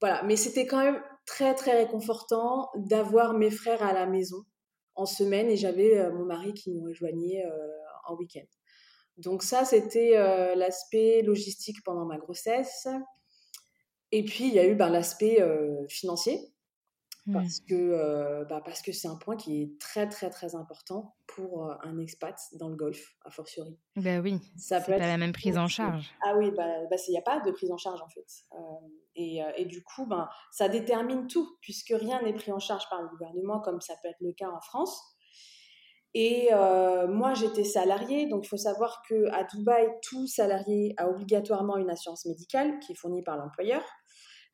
voilà, 0.00 0.22
mais 0.24 0.36
c'était 0.36 0.66
quand 0.66 0.82
même 0.82 1.00
très 1.26 1.54
très 1.54 1.76
réconfortant 1.76 2.68
d'avoir 2.76 3.34
mes 3.34 3.50
frères 3.50 3.82
à 3.82 3.92
la 3.92 4.06
maison 4.06 4.44
en 4.94 5.06
semaine 5.06 5.48
et 5.48 5.56
j'avais 5.56 5.98
euh, 5.98 6.12
mon 6.12 6.24
mari 6.24 6.52
qui 6.54 6.70
nous 6.70 6.82
rejoignait 6.82 7.44
euh, 7.44 7.68
en 8.08 8.16
week-end. 8.16 8.46
Donc 9.22 9.42
ça, 9.42 9.64
c'était 9.64 10.12
l'aspect 10.56 11.22
logistique 11.22 11.82
pendant 11.84 12.04
ma 12.04 12.18
grossesse. 12.18 12.88
Et 14.10 14.24
puis, 14.24 14.48
il 14.48 14.54
y 14.54 14.58
a 14.58 14.66
eu 14.66 14.74
ben, 14.74 14.88
l'aspect 14.88 15.38
financier 15.88 16.52
Mmh. 17.26 17.34
parce 17.34 17.60
que 17.60 17.74
euh, 17.74 18.44
bah 18.46 18.60
c'est 18.74 19.06
un 19.06 19.14
point 19.14 19.36
qui 19.36 19.62
est 19.62 19.78
très 19.78 20.08
très 20.08 20.28
très 20.28 20.56
important 20.56 21.14
pour 21.28 21.70
euh, 21.70 21.74
un 21.84 21.96
expat 21.98 22.36
dans 22.54 22.68
le 22.68 22.74
golf 22.74 23.14
a 23.24 23.30
fortiori. 23.30 23.78
Ben 23.94 24.20
oui. 24.20 24.40
Ça 24.56 24.80
peut 24.80 24.90
pas 24.90 24.98
la 24.98 25.18
même 25.18 25.32
prise 25.32 25.56
en 25.56 25.68
charge. 25.68 26.12
Ah 26.24 26.34
oui, 26.36 26.50
bah 26.50 26.66
il 26.82 26.88
bah, 26.90 26.96
n'y 27.08 27.16
a 27.16 27.22
pas 27.22 27.38
de 27.38 27.52
prise 27.52 27.70
en 27.70 27.76
charge 27.76 28.02
en 28.02 28.08
fait. 28.08 28.26
Euh, 28.54 28.88
et, 29.14 29.40
et, 29.56 29.66
du 29.66 29.84
coup, 29.84 30.06
ben 30.06 30.28
ça 30.50 30.68
détermine 30.68 31.28
tout 31.28 31.58
puisque 31.60 31.94
rien 31.94 32.20
n'est 32.22 32.32
pris 32.32 32.50
en 32.50 32.58
charge 32.58 32.88
par 32.90 33.02
le 33.02 33.08
gouvernement 33.08 33.60
comme 33.60 33.80
ça 33.80 33.94
peut 34.02 34.08
être 34.08 34.20
le 34.20 34.32
cas 34.32 34.50
en 34.50 34.60
France. 34.60 35.11
Et 36.14 36.50
moi, 37.08 37.32
j'étais 37.34 37.64
salariée, 37.64 38.26
donc 38.26 38.44
il 38.44 38.48
faut 38.48 38.56
savoir 38.58 39.02
que 39.08 39.30
à 39.32 39.44
Dubaï, 39.44 39.88
tout 40.02 40.26
salarié 40.26 40.94
a 40.98 41.08
obligatoirement 41.08 41.78
une 41.78 41.88
assurance 41.90 42.26
médicale 42.26 42.78
qui 42.80 42.92
est 42.92 42.94
fournie 42.94 43.22
par 43.22 43.36
l'employeur. 43.36 43.82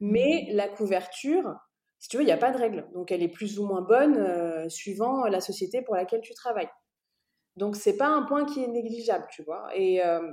Mais 0.01 0.49
la 0.53 0.69
couverture, 0.69 1.57
si 1.99 2.09
tu 2.09 2.17
veux, 2.17 2.23
il 2.23 2.27
n'y 2.27 2.33
a 2.33 2.39
pas 2.39 2.53
de 2.53 2.59
règle. 2.59 2.89
Donc, 2.95 3.11
elle 3.11 3.23
est 3.23 3.29
plus 3.29 3.59
ou 3.59 3.67
moins 3.67 3.83
bonne 3.83 4.17
euh, 4.17 4.69
suivant 4.69 5.25
la 5.27 5.41
société 5.41 5.83
pour 5.83 5.97
laquelle 5.97 6.21
tu 6.21 6.35
travailles. 6.35 6.71
Donc, 7.57 7.75
c'est 7.75 7.97
pas 7.97 8.09
un 8.09 8.23
point 8.23 8.45
qui 8.45 8.63
est 8.63 8.69
négligeable, 8.69 9.27
tu 9.31 9.43
vois. 9.43 9.69
Et 9.75 10.05
euh, 10.05 10.31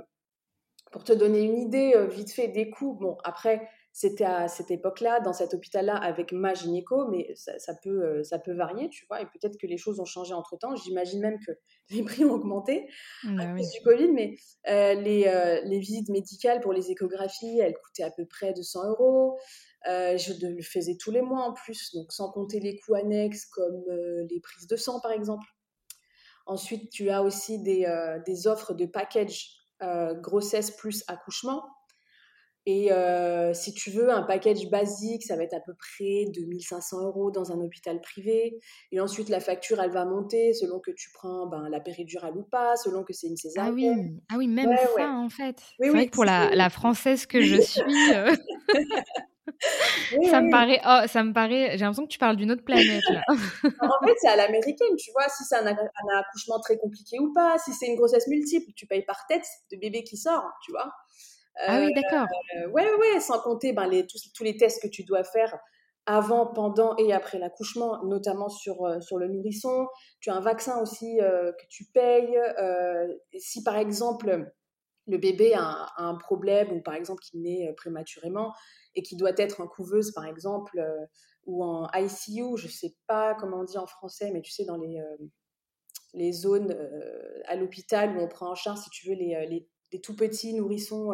pour 0.92 1.02
te 1.02 1.12
donner 1.12 1.42
une 1.42 1.58
idée, 1.58 1.92
euh, 1.96 2.06
vite 2.06 2.32
fait, 2.32 2.48
des 2.48 2.70
coûts, 2.70 2.94
bon, 2.94 3.18
après, 3.24 3.68
c'était 3.98 4.24
à 4.24 4.46
cette 4.46 4.70
époque-là, 4.70 5.20
dans 5.20 5.32
cet 5.32 5.54
hôpital-là, 5.54 5.96
avec 5.96 6.32
ma 6.32 6.52
gynéco, 6.52 7.08
mais 7.08 7.32
ça, 7.34 7.72
peut, 7.82 8.22
ça 8.24 8.38
peut 8.38 8.52
varier, 8.52 8.90
tu 8.90 9.06
vois, 9.06 9.22
et 9.22 9.24
peut-être 9.24 9.56
que 9.56 9.66
les 9.66 9.78
choses 9.78 10.00
ont 10.00 10.04
changé 10.04 10.34
entre-temps. 10.34 10.76
J'imagine 10.76 11.22
même 11.22 11.38
que 11.38 11.52
les 11.90 12.02
prix 12.02 12.26
ont 12.26 12.34
augmenté 12.34 12.86
mmh, 13.24 13.40
à 13.40 13.46
bah 13.46 13.56
cause 13.56 13.70
du 13.70 13.80
Covid, 13.82 14.12
mais 14.12 14.34
les, 14.66 15.62
les, 15.64 15.78
visites 15.78 16.10
médicales 16.10 16.60
pour 16.60 16.74
les 16.74 16.90
échographies, 16.90 17.58
elles 17.58 17.72
coûtaient 17.72 18.02
à 18.02 18.10
peu 18.10 18.26
près 18.26 18.52
200 18.52 18.86
euros. 18.90 19.38
Euh, 19.88 20.18
je 20.18 20.34
le 20.46 20.62
faisais 20.62 20.98
tous 21.00 21.10
les 21.10 21.22
mois 21.22 21.44
en 21.44 21.54
plus, 21.54 21.94
donc 21.94 22.12
sans 22.12 22.30
compter 22.30 22.60
les 22.60 22.78
coûts 22.80 22.96
annexes 22.96 23.46
comme 23.46 23.82
euh, 23.88 24.26
les 24.28 24.40
prises 24.40 24.66
de 24.66 24.76
sang 24.76 25.00
par 25.00 25.12
exemple. 25.12 25.46
Ensuite, 26.44 26.90
tu 26.90 27.08
as 27.08 27.22
aussi 27.22 27.62
des, 27.62 27.86
euh, 27.86 28.18
des 28.26 28.46
offres 28.46 28.74
de 28.74 28.84
package 28.84 29.52
grossesse 30.22 30.70
plus 30.70 31.02
accouchement. 31.06 31.62
Et 32.68 32.90
si 33.54 33.74
tu 33.74 33.90
veux 33.90 34.10
un 34.10 34.22
package 34.22 34.68
basique, 34.68 35.22
ça 35.22 35.36
va 35.36 35.44
être 35.44 35.54
à 35.54 35.60
peu 35.60 35.72
près 35.74 36.24
2500 36.34 37.04
euros 37.04 37.30
dans 37.30 37.52
un 37.52 37.60
hôpital 37.60 38.00
privé. 38.00 38.58
Et 38.90 39.00
ensuite, 39.00 39.28
la 39.28 39.40
facture, 39.40 39.80
elle 39.80 39.92
va 39.92 40.04
monter 40.04 40.52
selon 40.52 40.80
que 40.80 40.90
tu 40.90 41.10
prends 41.14 41.46
ben, 41.46 41.68
la 41.70 41.80
péridurale 41.80 42.36
ou 42.36 42.42
pas, 42.42 42.76
selon 42.76 43.04
que 43.04 43.12
c'est 43.12 43.28
une 43.28 43.36
césarienne. 43.36 44.20
Ah 44.28 44.34
oui, 44.34 44.34
ah 44.34 44.34
oui 44.38 44.48
même 44.48 44.76
ça 44.96 45.10
en 45.10 45.28
fait. 45.28 45.62
c'est 45.80 45.88
vrai 45.90 46.06
que 46.06 46.10
pour 46.10 46.24
la, 46.24 46.50
la, 46.54 46.70
française 46.70 47.26
que 47.26 47.40
je 47.40 47.60
suis. 47.60 47.82
ça, 50.30 50.40
me 50.40 50.50
paraît, 50.50 50.80
oh, 50.84 51.06
ça 51.06 51.22
me 51.22 51.32
paraît, 51.32 51.72
j'ai 51.72 51.84
l'impression 51.84 52.04
que 52.04 52.12
tu 52.12 52.18
parles 52.18 52.36
d'une 52.36 52.50
autre 52.50 52.64
planète 52.64 53.04
là. 53.10 53.22
en 53.28 54.06
fait, 54.06 54.14
c'est 54.18 54.28
à 54.28 54.36
l'américaine, 54.36 54.96
tu 54.98 55.10
vois, 55.12 55.28
si 55.28 55.44
c'est 55.44 55.56
un, 55.56 55.66
accouchement 55.66 56.60
très 56.60 56.76
compliqué 56.78 57.18
ou 57.20 57.32
pas, 57.32 57.58
si 57.58 57.72
c'est 57.72 57.86
une 57.86 57.96
grossesse 57.96 58.26
multiple, 58.28 58.72
tu 58.74 58.86
payes 58.86 59.04
par 59.04 59.26
tête 59.28 59.46
de 59.72 59.76
bébé 59.76 60.02
qui 60.02 60.16
sort, 60.16 60.50
tu 60.64 60.72
vois. 60.72 60.90
Ah 61.58 61.80
oui, 61.80 61.92
d'accord. 61.94 62.26
Euh, 62.56 62.68
ouais, 62.68 62.88
ouais, 62.94 63.20
sans 63.20 63.40
compter 63.40 63.72
ben, 63.72 63.86
les, 63.86 64.06
tous, 64.06 64.30
tous, 64.34 64.44
les 64.44 64.56
tests 64.56 64.82
que 64.82 64.88
tu 64.88 65.04
dois 65.04 65.24
faire 65.24 65.58
avant, 66.04 66.46
pendant 66.46 66.96
et 66.96 67.12
après 67.12 67.38
l'accouchement, 67.38 68.04
notamment 68.04 68.48
sur, 68.48 68.84
euh, 68.84 69.00
sur 69.00 69.18
le 69.18 69.28
nourrisson. 69.28 69.88
Tu 70.20 70.30
as 70.30 70.34
un 70.36 70.40
vaccin 70.40 70.80
aussi 70.80 71.20
euh, 71.20 71.52
que 71.52 71.66
tu 71.68 71.84
payes. 71.86 72.38
si 73.38 73.62
par 73.62 73.76
exemple 73.76 74.52
le 75.08 75.18
bébé 75.18 75.54
a 75.54 75.92
un, 75.98 76.16
problème 76.16 76.72
ou 76.72 76.80
par 76.80 76.94
exemple 76.94 77.22
qu'il 77.22 77.40
naît 77.42 77.72
prématurément 77.76 78.52
et 78.96 79.02
qui 79.02 79.16
doit 79.16 79.32
être 79.36 79.60
en 79.60 79.68
couveuse 79.68 80.12
par 80.12 80.26
exemple 80.26 80.84
ou 81.44 81.62
en 81.62 81.88
ICU, 81.94 82.56
je 82.56 82.66
sais 82.66 82.96
pas 83.06 83.34
comment 83.34 83.60
on 83.60 83.64
dit 83.64 83.78
en 83.78 83.86
français, 83.86 84.30
mais 84.32 84.42
tu 84.42 84.50
sais 84.50 84.64
dans 84.64 84.78
les, 84.78 85.00
les 86.12 86.32
zones 86.32 86.76
à 87.46 87.54
l'hôpital 87.54 88.16
où 88.16 88.20
on 88.20 88.26
prend 88.26 88.50
en 88.50 88.56
charge 88.56 88.80
si 88.80 88.90
tu 88.90 89.08
veux 89.08 89.14
les, 89.14 89.46
les, 89.48 89.68
tout 90.02 90.16
petits 90.16 90.54
nourrissons 90.54 91.12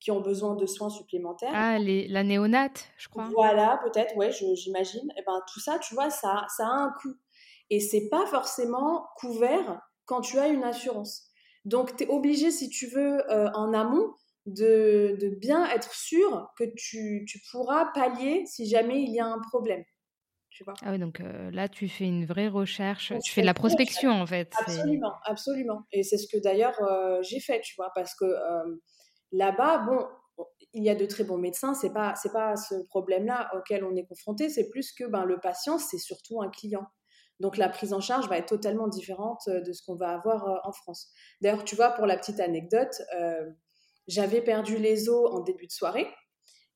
qui 0.00 0.10
ont 0.10 0.20
besoin 0.20 0.56
de 0.56 0.66
soins 0.66 0.88
supplémentaires. 0.88 1.52
Ah, 1.52 1.78
les, 1.78 2.08
la 2.08 2.24
néonate, 2.24 2.88
je 2.96 3.08
crois. 3.08 3.28
Voilà, 3.34 3.78
peut-être, 3.84 4.16
ouais, 4.16 4.30
j'imagine. 4.32 5.10
Et 5.10 5.20
eh 5.20 5.22
ben 5.26 5.40
tout 5.52 5.60
ça, 5.60 5.78
tu 5.78 5.94
vois, 5.94 6.10
ça, 6.10 6.46
ça 6.56 6.66
a 6.66 6.70
un 6.70 6.92
coût. 7.00 7.14
Et 7.68 7.80
c'est 7.80 8.08
pas 8.08 8.26
forcément 8.26 9.06
couvert 9.16 9.80
quand 10.06 10.22
tu 10.22 10.38
as 10.38 10.48
une 10.48 10.64
assurance. 10.64 11.28
Donc, 11.64 11.96
tu 11.96 12.04
es 12.04 12.08
obligé, 12.08 12.50
si 12.50 12.70
tu 12.70 12.86
veux, 12.86 13.30
euh, 13.30 13.50
en 13.52 13.74
amont, 13.74 14.14
de, 14.46 15.16
de, 15.20 15.28
bien 15.28 15.68
être 15.70 15.92
sûr 15.94 16.50
que 16.58 16.64
tu, 16.76 17.24
tu, 17.28 17.40
pourras 17.50 17.86
pallier 17.92 18.44
si 18.46 18.66
jamais 18.66 19.02
il 19.02 19.12
y 19.12 19.20
a 19.20 19.26
un 19.26 19.38
problème. 19.38 19.84
Tu 20.50 20.64
vois? 20.64 20.74
Ah 20.82 20.90
oui, 20.90 20.98
donc 20.98 21.20
euh, 21.20 21.50
là, 21.52 21.68
tu 21.68 21.88
fais 21.88 22.04
une 22.04 22.26
vraie 22.26 22.48
recherche, 22.48 23.12
tu 23.24 23.32
fais 23.32 23.40
de 23.40 23.46
la 23.46 23.54
prospection 23.54 24.10
en 24.10 24.26
fait. 24.26 24.52
Absolument, 24.58 25.14
absolument. 25.24 25.82
Et 25.92 26.02
c'est 26.02 26.18
ce 26.18 26.26
que 26.26 26.42
d'ailleurs 26.42 26.76
euh, 26.82 27.22
j'ai 27.22 27.40
fait, 27.40 27.60
tu 27.60 27.74
vois, 27.76 27.90
parce 27.94 28.14
que 28.14 28.26
là-bas, 29.32 29.78
bon, 29.86 30.06
il 30.72 30.82
y 30.82 30.90
a 30.90 30.94
de 30.94 31.06
très 31.06 31.24
bons 31.24 31.38
médecins, 31.38 31.74
c'est 31.74 31.92
pas 31.92 32.14
c'est 32.16 32.32
pas 32.32 32.56
ce 32.56 32.74
problème-là 32.88 33.50
auquel 33.56 33.84
on 33.84 33.94
est 33.94 34.06
confronté, 34.06 34.48
c'est 34.48 34.68
plus 34.70 34.92
que 34.92 35.04
ben 35.04 35.24
le 35.24 35.38
patient, 35.38 35.78
c'est 35.78 35.98
surtout 35.98 36.42
un 36.42 36.50
client. 36.50 36.86
Donc 37.38 37.56
la 37.56 37.68
prise 37.68 37.92
en 37.92 38.00
charge 38.00 38.28
va 38.28 38.36
être 38.36 38.48
totalement 38.48 38.88
différente 38.88 39.48
de 39.48 39.72
ce 39.72 39.82
qu'on 39.84 39.96
va 39.96 40.10
avoir 40.10 40.60
en 40.64 40.72
France. 40.72 41.08
D'ailleurs, 41.40 41.64
tu 41.64 41.74
vois, 41.74 41.90
pour 41.90 42.06
la 42.06 42.18
petite 42.18 42.40
anecdote, 42.40 43.00
j'avais 44.08 44.42
perdu 44.42 44.76
les 44.76 45.08
os 45.08 45.32
en 45.32 45.40
début 45.40 45.66
de 45.66 45.72
soirée. 45.72 46.06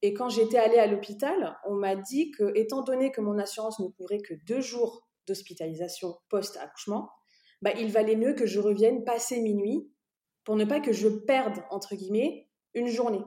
Et 0.02 0.12
quand 0.12 0.28
j'étais 0.28 0.58
allée 0.58 0.78
à 0.78 0.86
l'hôpital, 0.86 1.58
on 1.66 1.74
m'a 1.74 1.96
dit 1.96 2.30
que, 2.32 2.52
étant 2.56 2.82
donné 2.82 3.10
que 3.10 3.20
mon 3.20 3.38
assurance 3.38 3.80
ne 3.80 3.88
couvrait 3.88 4.20
que 4.20 4.34
deux 4.46 4.60
jours 4.60 5.08
d'hospitalisation 5.26 6.16
post-accouchement, 6.28 7.10
bah, 7.62 7.70
il 7.78 7.90
valait 7.90 8.16
mieux 8.16 8.34
que 8.34 8.46
je 8.46 8.60
revienne 8.60 9.04
passer 9.04 9.40
minuit 9.40 9.90
pour 10.44 10.56
ne 10.56 10.64
pas 10.64 10.80
que 10.80 10.92
je 10.92 11.08
perde, 11.08 11.62
entre 11.70 11.94
guillemets, 11.94 12.48
une 12.74 12.88
journée. 12.88 13.22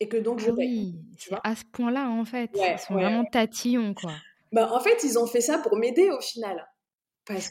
Et 0.00 0.08
que 0.08 0.16
donc 0.16 0.40
je 0.40 0.50
ah 0.50 0.54
Oui, 0.56 1.00
tu 1.18 1.30
vois 1.30 1.40
à 1.44 1.56
ce 1.56 1.64
point-là, 1.72 2.10
en 2.10 2.24
fait. 2.24 2.50
Ils 2.54 2.78
sont 2.78 2.94
vraiment 2.94 3.24
tatillons, 3.24 3.94
quoi. 3.94 4.12
Bah, 4.52 4.70
en 4.72 4.80
fait, 4.80 5.02
ils 5.04 5.18
ont 5.18 5.26
fait 5.26 5.40
ça 5.40 5.58
pour 5.58 5.76
m'aider 5.76 6.10
au 6.10 6.20
final. 6.20 6.68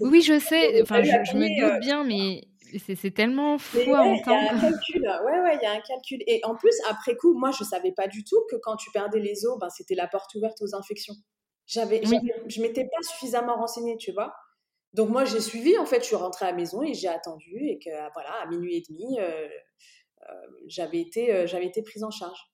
oui, 0.02 0.22
je 0.22 0.40
sais, 0.40 0.82
enfin, 0.82 1.02
je, 1.04 1.36
me 1.36 1.48
doute 1.60 1.78
euh, 1.78 1.80
bien, 1.80 2.04
mais 2.04 2.44
c'est 2.80 3.12
tellement 3.12 3.58
fou 3.58 3.80
à 3.94 4.01
entendre. 4.01 4.18
Il 4.25 4.27
y 4.27 4.32
a 4.32 4.53
un 4.53 4.60
calcul, 4.60 5.01
ouais, 5.01 5.39
ouais, 5.42 5.56
il 5.56 5.63
y 5.63 5.65
a 5.65 5.72
un 5.72 5.82
calcul. 5.82 6.24
Et 6.27 6.42
en 6.44 6.56
plus, 6.56 6.75
après 6.89 7.15
coup, 7.15 7.34
moi, 7.34 7.51
je 7.51 7.63
savais 7.63 7.92
pas 7.92 8.08
du 8.08 8.24
tout 8.24 8.42
que 8.50 8.56
quand 8.58 8.75
tu 8.75 8.92
perdais 8.92 9.20
les 9.20 9.46
os, 9.46 9.58
ben, 9.60 9.70
c'était 9.70 9.96
la 9.96 10.08
porte 10.08 10.34
ouverte 10.36 10.62
aux 10.62 10.75
infections. 10.75 11.15
J'avais, 11.65 12.06
oui. 12.08 12.20
je 12.48 12.62
m'étais 12.62 12.84
pas 12.84 13.01
suffisamment 13.01 13.56
renseignée, 13.56 13.98
tu 13.98 14.12
vois. 14.12 14.34
Donc 14.94 15.10
moi, 15.10 15.25
j'ai 15.25 15.39
suivi, 15.39 15.77
en 15.77 15.86
fait, 15.86 16.01
je 16.01 16.08
suis 16.08 16.15
rentrée 16.15 16.46
à 16.46 16.51
la 16.51 16.58
maison 16.58 16.84
et 16.84 16.94
j'ai 16.94 17.08
attendu 17.08 17.58
et 17.68 17.80
que, 17.80 17.89
voilà, 18.13 18.34
à 18.42 18.48
minuit 18.48 18.77
et 18.77 18.84
demi, 18.88 19.20
euh, 19.20 19.48
euh, 20.30 20.34
j'avais 20.68 21.00
été, 21.00 21.48
j'avais 21.48 21.65
été 21.65 21.82
prise 21.82 22.03
en 22.03 22.12
charge 22.12 22.53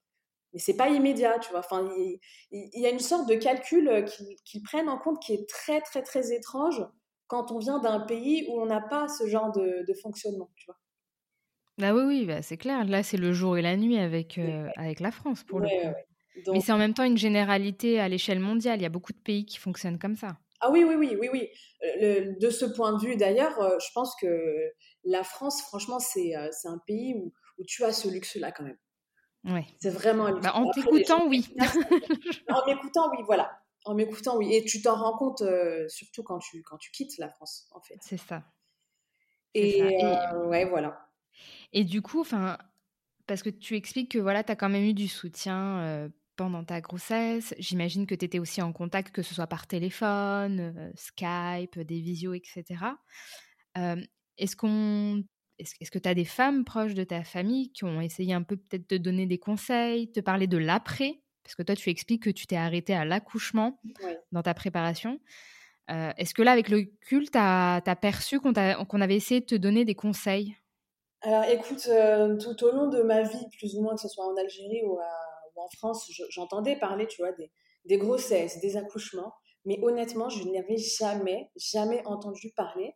mais 0.54 0.60
c'est 0.60 0.76
pas 0.76 0.90
immédiat, 0.90 1.38
tu 1.40 1.52
vois. 1.52 1.60
Enfin, 1.60 1.88
il, 1.98 2.20
y 2.52 2.86
a 2.86 2.90
une 2.90 3.00
sorte 3.00 3.28
de 3.28 3.36
calcul 3.36 3.88
euh, 3.88 4.06
qu'ils 4.46 4.64
prennent 4.64 4.90
en 4.90 4.98
compte 4.98 5.22
qui 5.22 5.34
est 5.34 5.48
très, 5.48 5.82
très, 5.82 6.02
très 6.02 6.34
étrange 6.34 6.84
quand 7.30 7.52
on 7.52 7.60
vient 7.60 7.80
d'un 7.80 8.02
pays 8.02 8.46
où 8.50 8.60
on 8.60 8.66
n'a 8.66 8.82
pas 8.82 9.08
ce 9.08 9.28
genre 9.28 9.52
de, 9.54 9.94
fonctionnement, 10.02 10.50
tu 10.56 10.66
vois. 10.66 10.78
Bah 11.78 11.94
oui, 11.94 12.04
oui, 12.04 12.26
bah 12.26 12.42
c'est 12.42 12.58
clair. 12.58 12.84
Là, 12.84 13.04
c'est 13.04 13.16
le 13.16 13.32
jour 13.32 13.58
et 13.58 13.62
la 13.62 13.78
nuit 13.78 13.98
avec, 13.98 14.38
euh, 14.38 14.68
avec 14.76 15.00
la 15.00 15.12
France, 15.12 15.44
pour 15.44 15.62
le 15.62 15.68
coup. 15.68 16.52
Mais 16.52 16.60
c'est 16.60 16.74
en 16.74 16.78
même 16.78 16.94
temps 16.94 17.06
une 17.06 17.18
généralité 17.18 18.00
à 18.00 18.10
l'échelle 18.10 18.40
mondiale. 18.40 18.80
Il 18.80 18.84
y 18.84 18.86
a 18.86 18.90
beaucoup 18.90 19.14
de 19.14 19.18
pays 19.18 19.46
qui 19.46 19.58
fonctionnent 19.58 20.00
comme 20.00 20.18
ça. 20.18 20.38
Ah 20.60 20.72
oui, 20.72 20.84
oui, 20.84 20.96
oui, 20.96 21.16
oui, 21.18 21.30
oui. 21.32 21.48
Euh, 22.02 22.34
de 22.38 22.50
ce 22.50 22.66
point 22.66 22.92
de 22.94 23.00
vue, 23.00 23.16
d'ailleurs, 23.16 23.58
je 23.80 23.88
pense 23.94 24.14
que 24.20 24.74
la 25.06 25.24
France, 25.24 25.62
franchement, 25.62 26.00
c'est 26.00 26.34
un 26.34 26.80
pays 26.86 27.14
où, 27.16 27.32
où 27.60 27.64
tu 27.66 27.84
as 27.84 27.94
ce 27.94 28.10
luxe-là 28.10 28.52
quand 28.52 28.64
même. 28.64 28.78
Ouais. 29.46 29.66
C'est 29.80 29.90
vraiment 29.90 30.32
bah, 30.40 30.56
En 30.56 30.70
t'écoutant, 30.72 31.28
oui. 31.28 31.48
en 32.50 32.66
m'écoutant, 32.66 33.10
oui, 33.12 33.24
voilà. 33.26 33.59
En 33.86 33.96
m'écoutant, 33.96 34.38
oui. 34.38 34.54
Et 34.54 34.64
tu 34.64 34.82
t'en 34.82 34.96
rends 34.96 35.18
compte 35.18 35.42
euh, 35.42 35.88
surtout 35.88 36.24
quand 36.24 36.40
tu, 36.40 36.62
quand 36.64 36.78
tu 36.78 36.92
quittes 36.92 37.18
la 37.18 37.30
France, 37.30 37.68
en 37.72 37.82
fait. 37.82 37.98
C'est 38.02 38.18
ça. 38.18 38.44
Et, 39.54 39.82
euh, 39.82 40.46
ouais, 40.48 40.66
voilà. 40.66 41.10
Et 41.74 41.84
du 41.84 42.02
coup, 42.02 42.22
enfin, 42.22 42.58
parce 43.26 43.42
que 43.42 43.50
tu 43.50 43.76
expliques 43.76 44.12
que 44.12 44.20
voilà, 44.20 44.44
tu 44.44 44.52
as 44.52 44.56
quand 44.56 44.70
même 44.70 44.84
eu 44.84 44.94
du 44.94 45.08
soutien 45.08 45.80
euh, 45.80 46.10
pendant 46.36 46.64
ta 46.64 46.82
grossesse. 46.82 47.56
J'imagine 47.58 48.06
que 48.06 48.16
tu 48.16 48.26
étais 48.26 48.40
aussi 48.40 48.62
en 48.62 48.74
contact, 48.74 49.14
que 49.14 49.22
ce 49.22 49.34
soit 49.34 49.48
par 49.48 49.66
téléphone, 49.66 50.92
Skype, 50.96 51.80
des 51.80 52.00
visios, 52.02 52.34
etc. 52.34 52.98
Est-ce 54.38 54.56
qu'on 54.56 55.24
est-ce 55.60 55.92
que 55.92 56.00
tu 56.00 56.10
as 56.10 56.14
des 56.14 56.26
femmes 56.26 56.64
proches 56.64 56.94
de 56.94 57.04
ta 57.04 57.24
famille 57.24 57.72
qui 57.72 57.84
ont 57.84 58.00
essayé 58.00 58.34
un 58.34 58.44
peu 58.44 58.56
peut-être 58.56 58.90
de 58.90 58.98
te 58.98 59.02
donner 59.02 59.26
des 59.26 59.40
conseils, 59.40 60.12
te 60.12 60.22
parler 60.22 60.48
de 60.48 60.58
l'après? 60.58 61.22
Parce 61.50 61.56
que 61.56 61.64
toi, 61.64 61.76
tu 61.76 61.90
expliques 61.90 62.22
que 62.22 62.30
tu 62.30 62.46
t'es 62.46 62.56
arrêté 62.56 62.94
à 62.94 63.06
l'accouchement 63.06 63.80
dans 64.32 64.44
ta 64.44 64.54
préparation. 64.54 65.20
Euh, 65.90 66.12
est-ce 66.16 66.36
que 66.36 66.44
là, 66.44 66.52
avec 66.52 66.70
le 66.70 66.84
culte, 67.02 67.32
tu 67.32 67.40
as, 67.40 67.98
perçu 68.00 68.40
qu'on 68.40 68.54
avait 68.54 69.16
essayé 69.16 69.40
de 69.40 69.48
te 69.48 69.56
donner 69.56 69.84
des 69.84 69.96
conseils? 69.96 70.56
Alors 71.22 71.46
écoute, 71.46 71.88
euh, 71.88 72.38
tout 72.38 72.64
au 72.64 72.72
long 72.72 72.88
de 72.90 73.02
ma 73.02 73.24
vie, 73.24 73.50
plus 73.58 73.74
ou 73.76 73.82
moins 73.82 73.96
que 73.96 74.02
ce 74.02 74.08
soit 74.08 74.28
en 74.28 74.38
Algérie 74.38 74.84
ou, 74.86 75.00
en 75.00 75.70
France, 75.76 76.08
j'entendais 76.30 76.76
parler, 76.76 77.08
tu 77.08 77.24
vois, 77.24 77.32
des, 77.32 77.52
des 77.86 77.98
grossesses, 77.98 78.60
des 78.60 78.78
accouchements. 78.78 79.34
Mais 79.66 79.80
honnêtement, 79.82 80.30
je 80.30 80.44
n'avais 80.50 80.78
jamais, 80.78 81.50
jamais 81.56 82.06
entendu 82.06 82.54
parler 82.56 82.94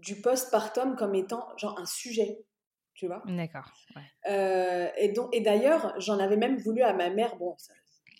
du 0.00 0.20
postpartum 0.20 0.96
comme 0.96 1.14
étant 1.14 1.46
genre 1.56 1.78
un 1.78 1.86
sujet, 1.86 2.44
tu 2.98 3.06
vois. 3.06 3.22
D'accord. 3.26 3.72
Euh, 4.28 4.88
et, 4.96 5.10
donc, 5.10 5.34
et 5.34 5.40
d'ailleurs, 5.40 5.94
j'en 5.98 6.18
avais 6.18 6.36
même 6.36 6.58
voulu 6.58 6.82
à 6.82 6.92
ma 6.92 7.10
mère, 7.10 7.36
bon, 7.36 7.54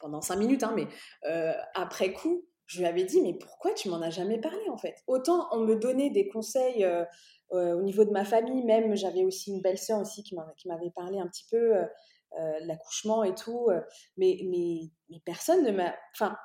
pendant 0.01 0.21
cinq 0.21 0.37
minutes, 0.37 0.63
hein, 0.63 0.73
mais 0.77 0.87
euh, 1.29 1.53
après 1.75 2.13
coup, 2.13 2.47
je 2.67 2.79
lui 2.79 2.87
avais 2.87 3.03
dit, 3.03 3.21
mais 3.21 3.35
pourquoi 3.35 3.75
tu 3.75 3.89
m'en 3.89 4.01
as 4.01 4.11
jamais 4.11 4.39
parlé 4.39 4.69
en 4.71 4.77
fait? 4.77 4.95
Autant 5.07 5.49
on 5.53 5.61
me 5.61 5.75
donnait 5.75 6.11
des 6.11 6.29
conseils 6.29 6.85
euh, 6.85 7.05
au 7.51 7.83
niveau 7.83 8.05
de 8.05 8.11
ma 8.11 8.25
famille, 8.25 8.63
même 8.63 8.95
j'avais 8.95 9.25
aussi 9.25 9.51
une 9.51 9.63
belle-sœur 9.63 9.99
aussi 10.01 10.23
qui 10.23 10.37
m'avait 10.37 10.91
parlé 10.95 11.19
un 11.19 11.27
petit 11.27 11.47
peu 11.51 11.73
l'accouchement 12.61 13.25
et 13.25 13.35
tout. 13.35 13.69
mais, 14.19 14.39
mais, 14.45 14.81
mais 15.09 15.21
personne 15.25 15.65
ne 15.65 15.73
m'a. 15.73 15.97
Enfin, 16.15 16.37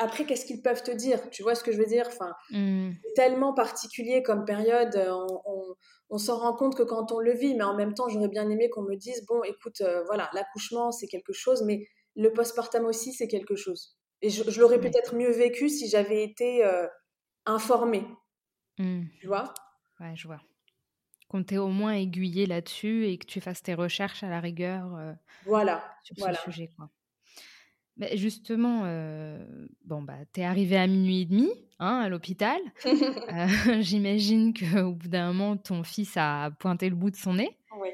après, 0.00 0.24
qu'est-ce 0.24 0.46
qu'ils 0.46 0.62
peuvent 0.62 0.82
te 0.82 0.90
dire? 0.90 1.28
Tu 1.30 1.42
vois 1.42 1.54
ce 1.54 1.62
que 1.62 1.72
je 1.72 1.76
veux 1.76 1.86
dire? 1.86 2.06
Enfin. 2.08 2.32
C'est 2.50 3.14
tellement 3.14 3.52
particulier 3.52 4.22
comme 4.22 4.44
période. 4.44 4.96
On, 4.96 5.76
on, 6.08 6.18
s'en 6.18 6.38
rend 6.38 6.54
compte 6.54 6.74
que 6.76 6.82
quand 6.82 7.12
on 7.12 7.20
le 7.20 7.32
vit, 7.32 7.54
mais 7.54 7.64
en 7.64 7.76
même 7.76 7.92
temps, 7.94 8.08
j'aurais 8.08 8.28
bien 8.28 8.48
aimé 8.48 8.70
qu'on 8.70 8.82
me 8.82 8.96
dise 8.96 9.24
bon, 9.26 9.42
écoute, 9.44 9.82
voilà, 10.06 10.30
l'accouchement, 10.32 10.90
c'est 10.90 11.06
quelque 11.06 11.32
chose, 11.32 11.62
mais 11.62 11.86
le 12.16 12.32
postpartum 12.32 12.86
aussi, 12.86 13.12
c'est 13.12 13.28
quelque 13.28 13.56
chose. 13.56 13.98
Et 14.22 14.30
je, 14.30 14.60
l'aurais 14.60 14.80
peut-être 14.80 15.14
mieux 15.14 15.30
vécu 15.30 15.68
si 15.68 15.88
j'avais 15.88 16.24
été 16.24 16.64
informée. 17.44 18.06
Mmh. 18.78 19.02
Tu 19.20 19.26
vois? 19.26 19.52
Ouais, 20.00 20.16
je 20.16 20.26
vois. 20.26 20.40
Qu'on 21.28 21.44
t'ait 21.44 21.58
au 21.58 21.68
moins 21.68 21.92
aiguillé 21.92 22.46
là-dessus 22.46 23.06
et 23.06 23.18
que 23.18 23.26
tu 23.26 23.40
fasses 23.40 23.62
tes 23.62 23.74
recherches 23.74 24.22
à 24.22 24.30
la 24.30 24.40
rigueur 24.40 24.98
voilà, 25.44 25.84
sur 26.02 26.16
ce 26.16 26.32
sujet. 26.42 26.70
Quoi. 26.74 26.90
Mais 28.00 28.16
justement, 28.16 28.80
bon, 29.84 30.02
bah, 30.02 30.16
tu 30.32 30.40
es 30.40 30.44
arrivé 30.44 30.76
à 30.78 30.86
minuit 30.86 31.20
et 31.20 31.26
demi 31.26 31.50
hein, 31.78 32.00
à 32.00 32.08
l'hôpital. 32.08 32.60
Euh, 33.30 33.46
j'imagine 33.80 34.52
qu'au 34.52 34.92
bout 34.92 35.08
d'un 35.08 35.32
moment, 35.32 35.56
ton 35.56 35.84
fils 35.84 36.16
a 36.16 36.50
pointé 36.58 36.88
le 36.88 36.96
bout 36.96 37.10
de 37.10 37.16
son 37.16 37.34
nez. 37.34 37.56
Oui. 37.78 37.90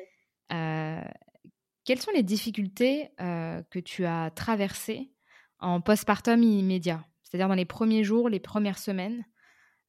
quelles 1.85 2.01
sont 2.01 2.13
les 2.13 2.23
difficultés 2.23 3.11
que 3.19 3.79
tu 3.79 4.07
as 4.07 4.31
traversées 4.31 5.11
en 5.59 5.81
postpartum 5.83 6.43
immédiat? 6.43 7.05
C'est-à-dire 7.23 7.49
dans 7.49 7.55
les 7.55 7.67
premiers 7.67 8.03
jours, 8.03 8.31
les 8.31 8.41
premières 8.41 8.79
semaines 8.79 9.25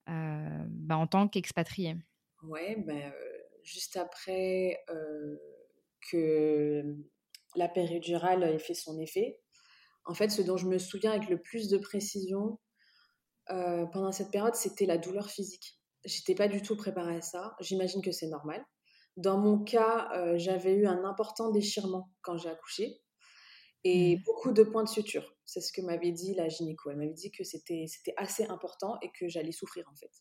euh, 0.10 0.66
bah, 0.68 0.98
en 0.98 1.08
tant 1.08 1.28
qu'expatrié 1.28 1.96
Ouais, 2.44 2.76
ben, 2.86 3.14
juste 3.64 3.96
après 3.96 4.84
que 6.12 6.98
la 7.56 7.70
péridurale 7.70 8.44
ait 8.44 8.60
fait 8.60 8.74
son 8.74 9.00
effet, 9.00 9.40
en 10.08 10.14
fait, 10.14 10.30
ce 10.30 10.42
dont 10.42 10.58
je 10.58 10.68
me 10.68 10.78
souviens 10.78 11.12
avec 11.12 11.30
le 11.30 11.42
plus 11.42 11.70
de 11.70 11.78
précision 11.78 12.60
pendant 13.48 14.12
cette 14.12 14.32
période, 14.32 14.56
c'était 14.56 14.86
la 14.86 14.98
douleur 14.98 15.30
physique. 15.30 15.80
J'étais 16.04 16.36
pas 16.36 16.48
du 16.50 16.62
tout 16.62 16.76
préparée 16.76 17.16
à 17.16 17.22
ça. 17.22 17.56
J'imagine 17.62 18.02
que 18.02 18.12
c'est 18.12 18.28
normal. 18.28 18.66
Dans 19.16 19.38
mon 19.38 19.64
cas, 19.64 20.10
j'avais 20.38 20.74
eu 20.74 20.86
un 20.86 21.06
important 21.06 21.52
déchirement 21.52 22.10
quand 22.22 22.38
j'ai 22.38 22.50
accouché 22.50 23.02
et 23.84 24.18
mmh. 24.18 24.24
beaucoup 24.26 24.52
de 24.52 24.64
points 24.64 24.84
de 24.84 24.90
suture. 24.90 25.36
C'est 25.46 25.62
ce 25.62 25.72
que 25.72 25.82
m'avait 25.82 26.12
dit 26.12 26.34
la 26.36 26.50
gynéco. 26.50 26.90
Elle 26.90 26.98
m'avait 26.98 27.14
dit 27.14 27.32
que 27.32 27.44
c'était 27.44 27.86
assez 28.18 28.46
important 28.46 28.98
et 29.02 29.10
que 29.18 29.28
j'allais 29.30 29.52
souffrir 29.52 29.88
en 29.92 29.96
fait. 29.96 30.12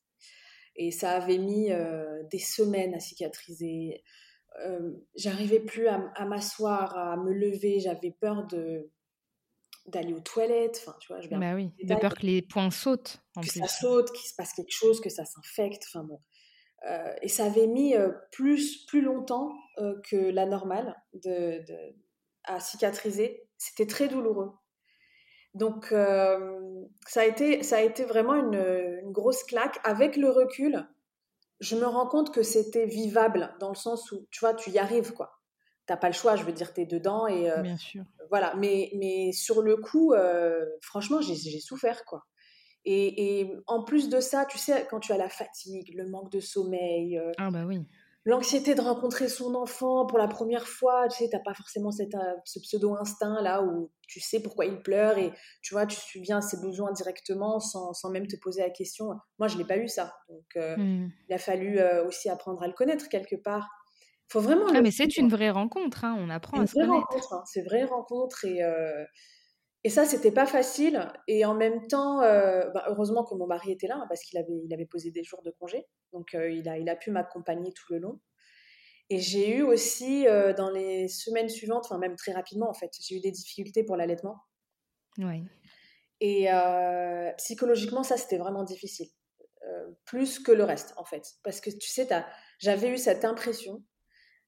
Et 0.77 0.91
ça 0.91 1.13
avait 1.13 1.39
mis 1.39 1.73
euh, 1.73 2.23
des 2.31 2.39
semaines 2.39 2.95
à 2.95 3.01
cicatriser. 3.01 4.05
Euh, 4.65 4.93
j'arrivais 5.17 5.61
plus 5.61 5.89
à, 5.89 6.25
m'asseoir, 6.27 6.97
à 6.97 7.17
me 7.17 7.33
lever. 7.33 7.81
J'avais 7.81 8.13
peur 8.21 8.47
de 8.47 8.91
d'aller 9.89 10.13
aux 10.13 10.21
toilettes. 10.21 10.83
Enfin, 10.83 10.97
tu 11.01 11.13
vois, 11.13 11.21
je 11.21 11.29
bah 11.29 11.55
oui, 11.55 11.73
de 11.83 11.95
peur 11.95 12.15
que 12.15 12.27
les 12.27 12.43
points 12.43 12.71
sautent. 12.71 13.21
En 13.37 13.41
que 13.41 13.49
ça 13.49 13.67
saute, 13.67 14.13
qu'il 14.13 14.29
se 14.29 14.35
passe 14.35 14.53
quelque 14.53 14.73
chose, 14.73 15.01
que 15.01 15.11
ça 15.11 15.25
s'infecte. 15.25 15.85
Enfin 15.89 16.05
bon. 16.05 16.21
Euh, 16.89 17.15
et 17.23 17.29
ça 17.29 17.47
avait 17.47 17.67
mis 17.67 17.95
plus, 18.33 18.85
plus 18.87 19.01
longtemps 19.01 19.53
que 20.05 20.17
la 20.17 20.47
normale 20.47 20.95
de, 21.15 21.65
de, 21.67 21.97
à 22.45 22.61
cicatriser. 22.61 23.49
C'était 23.59 23.87
très 23.87 24.09
douloureux. 24.09 24.53
Donc, 25.57 25.91
euh, 25.91 26.85
ça, 27.07 27.23
a 27.23 27.25
été, 27.25 27.63
ça 27.63 27.79
a 27.79 27.81
été 27.81 28.05
vraiment 28.05 28.35
une, 28.35 29.11
grosse 29.11 29.43
claque. 29.43 29.79
Avec 29.85 30.17
le 30.17 30.29
recul, 30.29 30.87
je 31.61 31.77
me 31.77 31.87
rends 31.87 32.07
compte 32.07 32.33
que 32.33 32.43
c'était 32.43 32.85
vivable 32.85 33.55
dans 33.59 33.71
le 33.71 33.75
sens 33.75 34.13
où, 34.13 34.27
tu 34.31 34.41
vois, 34.41 34.53
tu 34.53 34.71
y 34.71 34.79
arrives, 34.79 35.15
quoi. 35.15 35.41
T'as 35.87 35.97
pas 35.97 36.09
le 36.09 36.15
choix, 36.15 36.37
je 36.37 36.45
veux 36.45 36.53
dire, 36.53 36.73
tu 36.75 36.83
es 36.83 36.87
dedans. 36.87 37.27
Et, 37.27 37.51
euh, 37.51 37.63
Bien 37.63 37.77
sûr. 37.77 38.05
Voilà, 38.31 38.55
mais, 38.57 38.91
mais 38.97 39.33
sur 39.33 39.63
le 39.63 39.77
coup, 39.77 40.13
euh, 40.13 40.65
franchement, 40.83 41.21
j'ai 41.21 41.61
souffert, 41.61 42.05
quoi. 42.05 42.25
Et, 42.85 43.41
et, 43.41 43.57
en 43.67 43.83
plus 43.83 44.09
de 44.09 44.21
ça, 44.21 44.47
tu 44.47 44.59
sais, 44.59 44.87
quand 44.89 45.01
tu 45.01 45.13
as 45.13 45.19
la 45.19 45.29
fatigue, 45.29 45.95
le 45.97 46.09
manque 46.09 46.31
de 46.31 46.41
sommeil, 46.41 47.21
ah 47.39 47.51
bah 47.51 47.65
oui 47.67 47.85
l'anxiété 48.27 48.75
de 48.75 48.81
rencontrer 48.81 49.29
son 49.29 49.55
enfant 49.55 50.05
pour 50.05 50.19
la 50.19 50.27
première 50.27 50.67
fois, 50.67 51.07
tu 51.09 51.19
sais, 51.19 51.29
t'as 51.31 51.39
pas 51.39 51.55
forcément 51.55 51.93
cette, 51.93 52.15
euh, 52.17 52.35
ce 52.45 52.59
pseudo-instinct 52.59 53.41
là 53.41 53.63
où 53.63 53.91
tu 54.09 54.21
sais 54.21 54.41
pourquoi 54.41 54.67
il 54.67 54.83
pleure 54.83 55.17
et 55.17 55.33
tu 55.63 55.75
vois, 55.75 55.87
tu 55.87 55.97
subviens 55.97 56.41
ses 56.41 56.61
besoins 56.61 56.93
directement 56.93 57.61
sans, 57.61 57.93
sans 57.95 58.11
même 58.11 58.27
te 58.27 58.37
poser 58.37 58.63
la 58.63 58.71
question. 58.71 59.15
Moi, 59.39 59.47
je 59.47 59.57
l'ai 59.57 59.65
pas 59.65 59.79
eu 59.79 59.87
ça. 59.87 60.13
Donc, 60.29 60.45
euh, 60.57 60.77
mmh. 60.77 61.13
il 61.29 61.35
a 61.35 61.39
fallu 61.39 61.79
euh, 61.79 62.05
aussi 62.05 62.29
apprendre 62.29 62.63
à 62.63 62.67
le 62.67 62.73
connaître 62.73 63.09
quelque 63.09 63.37
part. 63.37 63.69
Faut 64.29 64.41
vraiment. 64.41 64.67
Ah, 64.75 64.81
mais 64.83 64.91
c'est 64.91 65.17
une 65.17 65.29
vraie 65.29 65.51
rencontre, 65.51 66.05
hein. 66.05 66.17
on 66.19 66.31
apprend 66.31 66.61
à 66.61 66.67
se 66.67 66.75
connaître. 66.75 67.33
Hein. 67.33 67.43
C'est 67.47 67.61
une 67.61 67.67
vraie 67.67 67.85
rencontre 67.85 68.45
et. 68.45 68.61
Et 69.85 69.89
ça, 69.89 70.05
c'était 70.05 70.33
pas 70.33 70.47
facile. 70.47 71.13
Et 71.29 71.45
en 71.45 71.55
même 71.55 71.87
temps, 71.87 72.19
bah, 72.19 72.87
heureusement 72.89 73.23
que 73.25 73.37
mon 73.37 73.47
mari 73.47 73.71
était 73.71 73.87
là, 73.87 73.95
hein, 73.97 74.07
parce 74.09 74.21
qu'il 74.23 74.37
avait, 74.37 74.61
il 74.65 74.75
avait 74.75 74.87
posé 74.87 75.13
des 75.13 75.23
jours 75.23 75.43
de 75.43 75.53
congé. 75.61 75.87
Donc, 76.13 76.33
il, 76.33 76.69
a, 76.69 76.77
il 76.77 76.89
a 76.89 76.97
pu 76.97 77.13
m'accompagner 77.13 77.73
tout 77.73 77.93
le 77.93 78.01
long. 78.01 78.21
Et 79.11 79.21
j'ai 79.21 79.57
eu 79.57 79.63
aussi, 79.63 80.27
dans 80.57 80.71
les 80.71 81.07
semaines 81.07 81.49
suivantes, 81.49 81.85
enfin 81.85 81.99
même 81.99 82.17
très 82.17 82.33
rapidement 82.33 82.69
en 82.69 82.75
fait, 82.75 82.91
j'ai 83.01 83.19
eu 83.19 83.21
des 83.21 83.31
difficultés 83.31 83.85
pour 83.85 83.97
l'allaitement. 83.97 84.39
Oui. 85.19 85.45
Et 86.21 86.49
psychologiquement, 87.37 88.03
ça, 88.03 88.17
c'était 88.17 88.39
vraiment 88.39 88.65
difficile. 88.65 89.07
plus 90.05 90.41
que 90.41 90.51
le 90.51 90.65
reste, 90.65 90.95
en 90.97 91.05
fait. 91.05 91.35
Parce 91.45 91.61
que 91.61 91.71
tu 91.71 91.89
sais, 91.89 92.09
j'avais 92.59 92.89
eu 92.89 92.99
cette 92.99 93.25
impression 93.25 93.85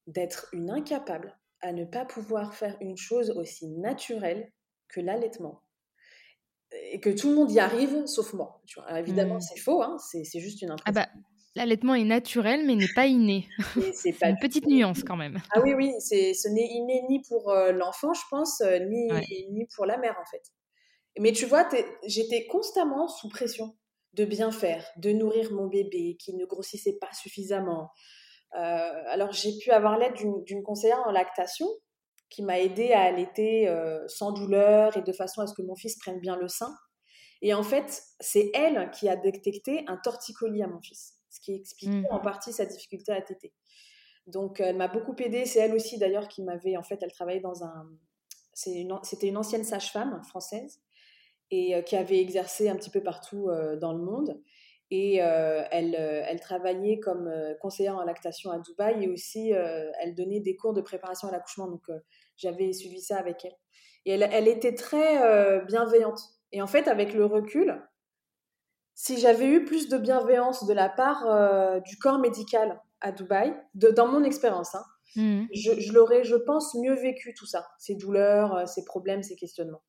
d'être 0.09 0.47
une 0.53 0.69
incapable 0.69 1.37
à 1.61 1.71
ne 1.71 1.85
pas 1.85 2.05
pouvoir 2.05 2.53
faire 2.53 2.77
une 2.81 2.97
chose 2.97 3.31
aussi 3.31 3.67
naturelle 3.67 4.51
que 4.87 4.99
l'allaitement. 4.99 5.61
Et 6.91 6.99
que 6.99 7.09
tout 7.09 7.29
le 7.29 7.35
monde 7.35 7.51
y 7.51 7.59
arrive, 7.59 8.05
sauf 8.05 8.33
moi. 8.33 8.61
Tu 8.65 8.79
vois. 8.79 8.99
évidemment, 8.99 9.35
mmh. 9.35 9.41
c'est 9.41 9.59
faux, 9.59 9.81
hein, 9.81 9.97
c'est, 9.99 10.39
juste 10.39 10.61
une 10.61 10.71
impression. 10.71 10.85
Ah 10.85 10.91
bah, 10.91 11.07
l'allaitement 11.55 11.95
est 11.95 12.05
naturel, 12.05 12.65
mais 12.65 12.75
n'est 12.75 12.93
pas 12.93 13.07
inné. 13.07 13.47
C'est 13.93 14.15
une 14.23 14.37
petite 14.39 14.67
nuance 14.67 15.03
quand 15.03 15.15
même. 15.15 15.41
Ah 15.51 15.61
oui, 15.61 15.73
oui, 15.73 15.93
c'est, 15.99 16.33
ce 16.33 16.47
n'est 16.47 16.67
inné 16.67 17.03
ni 17.09 17.21
pour 17.27 17.49
euh, 17.49 17.71
l'enfant, 17.71 18.13
je 18.13 18.21
pense, 18.29 18.61
euh, 18.61 18.79
ni, 18.79 19.09
ni 19.51 19.67
pour 19.75 19.85
la 19.85 19.97
mère, 19.97 20.15
en 20.21 20.25
fait. 20.29 20.43
Mais 21.17 21.31
tu 21.31 21.45
vois, 21.45 21.67
j'étais 22.05 22.45
constamment 22.45 23.07
sous 23.07 23.29
pression 23.29 23.75
de 24.13 24.25
bien 24.25 24.51
faire, 24.51 24.85
de 24.97 25.11
nourrir 25.11 25.51
mon 25.51 25.67
bébé 25.67 26.17
qui 26.19 26.35
ne 26.35 26.45
grossissait 26.45 26.97
pas 26.99 27.11
suffisamment. 27.13 27.89
Euh, 28.55 29.03
alors, 29.07 29.31
j'ai 29.31 29.57
pu 29.57 29.71
avoir 29.71 29.97
l'aide 29.97 30.13
d'une, 30.13 30.63
conseillère 30.63 31.01
en 31.05 31.11
lactation 31.11 31.67
qui 32.29 32.43
m'a 32.43 32.59
aidé 32.59 32.91
à 32.91 33.01
allaiter 33.01 33.67
euh, 33.67 34.07
sans 34.07 34.31
douleur 34.31 34.95
et 34.97 35.01
de 35.01 35.13
façon 35.13 35.41
à 35.41 35.47
ce 35.47 35.53
que 35.53 35.61
mon 35.61 35.75
fils 35.75 35.97
prenne 35.97 36.19
bien 36.19 36.35
le 36.35 36.47
sein. 36.47 36.73
Et 37.41 37.53
en 37.53 37.63
fait, 37.63 38.03
c'est 38.19 38.51
elle 38.53 38.91
qui 38.91 39.07
a 39.09 39.15
détecté 39.15 39.83
un 39.87 39.97
torticolis 39.97 40.61
à 40.61 40.67
mon 40.67 40.81
fils, 40.81 41.15
ce 41.29 41.39
qui 41.39 41.53
explique 41.53 41.89
mmh. 41.89 42.07
en 42.11 42.19
partie 42.19 42.51
sa 42.51 42.65
difficulté 42.65 43.11
à 43.11 43.21
téter. 43.21 43.53
Donc, 44.29 44.59
elle 44.59 44.77
m'a 44.77 44.87
beaucoup 44.87 45.15
aidée. 45.19 45.45
C'est 45.45 45.59
elle 45.59 45.73
aussi, 45.73 45.97
d'ailleurs, 45.97 46.27
qui 46.27 46.43
m'avait. 46.43 46.77
En 46.77 46.83
fait, 46.83 46.99
elle 47.01 47.11
travaillait 47.11 47.41
dans 47.41 47.63
un. 47.63 47.89
C'était 48.53 49.27
une, 49.27 49.37
ancienne 49.37 49.63
sage-femme 49.63 50.21
française 50.25 50.81
et 51.49 51.75
euh, 51.75 51.81
qui 51.81 51.95
avait 51.95 52.19
exercé 52.19 52.67
un 52.69 52.75
petit 52.75 52.89
peu 52.89 53.01
partout 53.01 53.49
euh, 53.49 53.77
dans 53.77 53.93
le 53.93 54.03
monde. 54.03 54.41
Et 54.91 55.17
elle, 55.17 55.93
elle, 55.95 56.39
travaillait 56.39 56.99
comme 56.99 57.31
conseillère 57.61 57.97
en 57.97 58.03
lactation 58.03 58.49
à 58.49 58.57
Dubaï 58.57 59.03
et 59.03 59.07
aussi 59.07 59.51
elle 59.51 60.15
donnait 60.15 60.39
des 60.39 60.55
cours 60.55 60.73
de 60.73 60.81
préparation 60.81 61.27
à 61.27 61.31
l'accouchement. 61.31 61.67
Donc 61.67 61.83
j'avais 62.37 62.73
suivi 62.73 62.99
ça 62.99 63.17
avec 63.17 63.45
elle. 63.45 63.55
Et 64.05 64.11
elle, 64.11 64.27
elle 64.31 64.47
était 64.47 64.73
très 64.73 65.63
bienveillante. 65.65 66.19
Et 66.51 66.61
en 66.63 66.67
fait, 66.67 66.87
avec 66.87 67.13
le 67.13 67.25
recul, 67.25 67.79
si 68.95 69.17
j'avais 69.19 69.47
eu 69.47 69.63
plus 69.63 69.89
de 69.89 69.97
bienveillance 69.97 70.65
de 70.65 70.73
la 70.73 70.89
part 70.89 71.81
du 71.81 71.97
corps 71.97 72.19
médical 72.19 72.81
à 73.01 73.11
Dubaï, 73.11 73.55
de, 73.75 73.89
dans 73.89 74.07
mon 74.07 74.23
expérience, 74.23 74.75
hein, 74.75 74.83
mmh. 75.15 75.45
je, 75.53 75.79
je 75.79 75.93
l'aurais, 75.93 76.23
je 76.23 76.35
pense, 76.35 76.75
mieux 76.75 76.95
vécu 76.95 77.33
tout 77.33 77.45
ça, 77.45 77.67
ces 77.77 77.95
douleurs, 77.95 78.67
ces 78.67 78.83
problèmes, 78.83 79.23
ces 79.23 79.35
questionnements. 79.35 79.83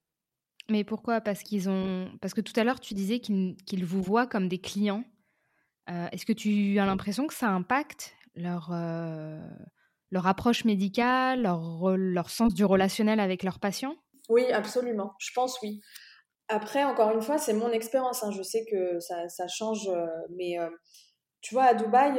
Mais 0.70 0.84
pourquoi? 0.84 1.20
Parce 1.20 1.42
qu'ils 1.42 1.68
ont. 1.68 2.08
Parce 2.20 2.32
que 2.32 2.40
tout 2.40 2.52
à 2.56 2.64
l'heure, 2.64 2.80
tu 2.80 2.94
disais 2.94 3.18
qu'ils 3.18 3.84
vous 3.84 4.02
voient 4.02 4.26
comme 4.26 4.48
des 4.48 4.60
clients. 4.60 5.04
Euh, 5.90 6.06
est-ce 6.12 6.24
que 6.24 6.32
tu 6.32 6.78
as 6.78 6.86
l'impression 6.86 7.26
que 7.26 7.34
ça 7.34 7.48
impacte 7.48 8.14
leur, 8.36 8.70
euh, 8.72 9.40
leur 10.12 10.28
approche 10.28 10.64
médicale, 10.64 11.42
leur, 11.42 11.96
leur 11.96 12.30
sens 12.30 12.54
du 12.54 12.64
relationnel 12.64 13.18
avec 13.18 13.42
leurs 13.42 13.58
patients? 13.58 13.96
Oui, 14.28 14.46
absolument. 14.52 15.12
Je 15.18 15.30
pense 15.34 15.58
oui. 15.62 15.80
Après, 16.46 16.84
encore 16.84 17.10
une 17.10 17.22
fois, 17.22 17.38
c'est 17.38 17.52
mon 17.52 17.70
expérience. 17.70 18.22
Hein. 18.22 18.30
Je 18.30 18.42
sais 18.42 18.64
que 18.70 19.00
ça, 19.00 19.28
ça 19.28 19.48
change, 19.48 19.88
euh, 19.88 20.06
mais 20.36 20.56
tu 21.40 21.54
vois, 21.54 21.64
à 21.64 21.74
Dubaï, 21.74 22.12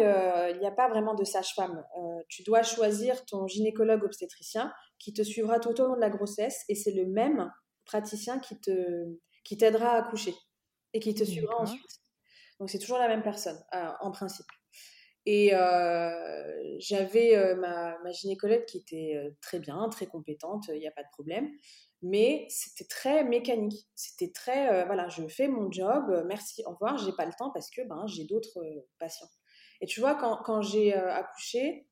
il 0.53 0.59
n'y 0.59 0.67
a 0.67 0.71
pas 0.71 0.89
vraiment 0.89 1.13
de 1.13 1.23
sage-femme. 1.23 1.81
tu 2.27 2.43
dois 2.43 2.63
choisir 2.63 3.23
ton 3.25 3.47
gynécologue 3.47 4.03
obstétricien 4.03 4.73
qui 4.99 5.13
te 5.13 5.21
suivra 5.21 5.59
tout 5.59 5.79
au 5.79 5.87
long 5.87 5.95
de 5.95 6.01
la 6.01 6.09
grossesse 6.09 6.65
et 6.67 6.75
c'est 6.75 6.91
le 6.91 7.05
même 7.05 7.49
praticien 7.85 8.39
qui 8.39 8.59
te 8.59 9.05
qui 9.43 9.57
t'aidera 9.57 9.93
à 9.93 9.97
accoucher 9.99 10.35
et 10.93 10.99
qui 10.99 11.13
te 11.13 11.23
suivra 11.23 11.55
ensuite. 11.59 11.99
Donc 12.59 12.69
c'est 12.69 12.79
toujours 12.79 12.99
la 12.99 13.07
même 13.07 13.23
personne 13.23 13.59
euh, 13.73 13.91
en 14.01 14.11
principe. 14.11 14.45
Et 15.25 15.51
j'avais 16.79 17.55
ma, 17.55 17.97
ma, 17.99 18.11
gynécologue 18.11 18.65
qui 18.65 18.79
était 18.79 19.35
très 19.39 19.59
bien, 19.59 19.87
très 19.89 20.07
compétente, 20.07 20.65
il 20.69 20.79
n'y 20.79 20.87
a 20.87 20.91
pas 20.91 21.03
de 21.03 21.09
problème. 21.11 21.47
Mais 22.01 22.47
c'était 22.49 22.85
très 22.85 23.23
mécanique. 23.23 23.87
C'était 23.93 24.31
très, 24.31 24.83
voilà, 24.85 25.09
je 25.09 25.27
fais 25.27 25.47
mon 25.47 25.71
job, 25.71 26.23
merci, 26.25 26.63
au 26.65 26.71
revoir, 26.71 26.97
j'ai 26.97 27.11
pas 27.13 27.25
le 27.25 27.33
temps 27.37 27.51
parce 27.51 27.69
que 27.69 27.83
ben, 27.87 28.07
j'ai 28.07 28.25
d'autres 28.25 28.59
patients. 28.97 29.29
Et 29.81 29.85
tu 29.85 29.99
vois, 29.99 30.15
quand, 30.15 30.37
quand 30.43 30.61
j'ai 30.61 30.93
accouché, 30.93 31.87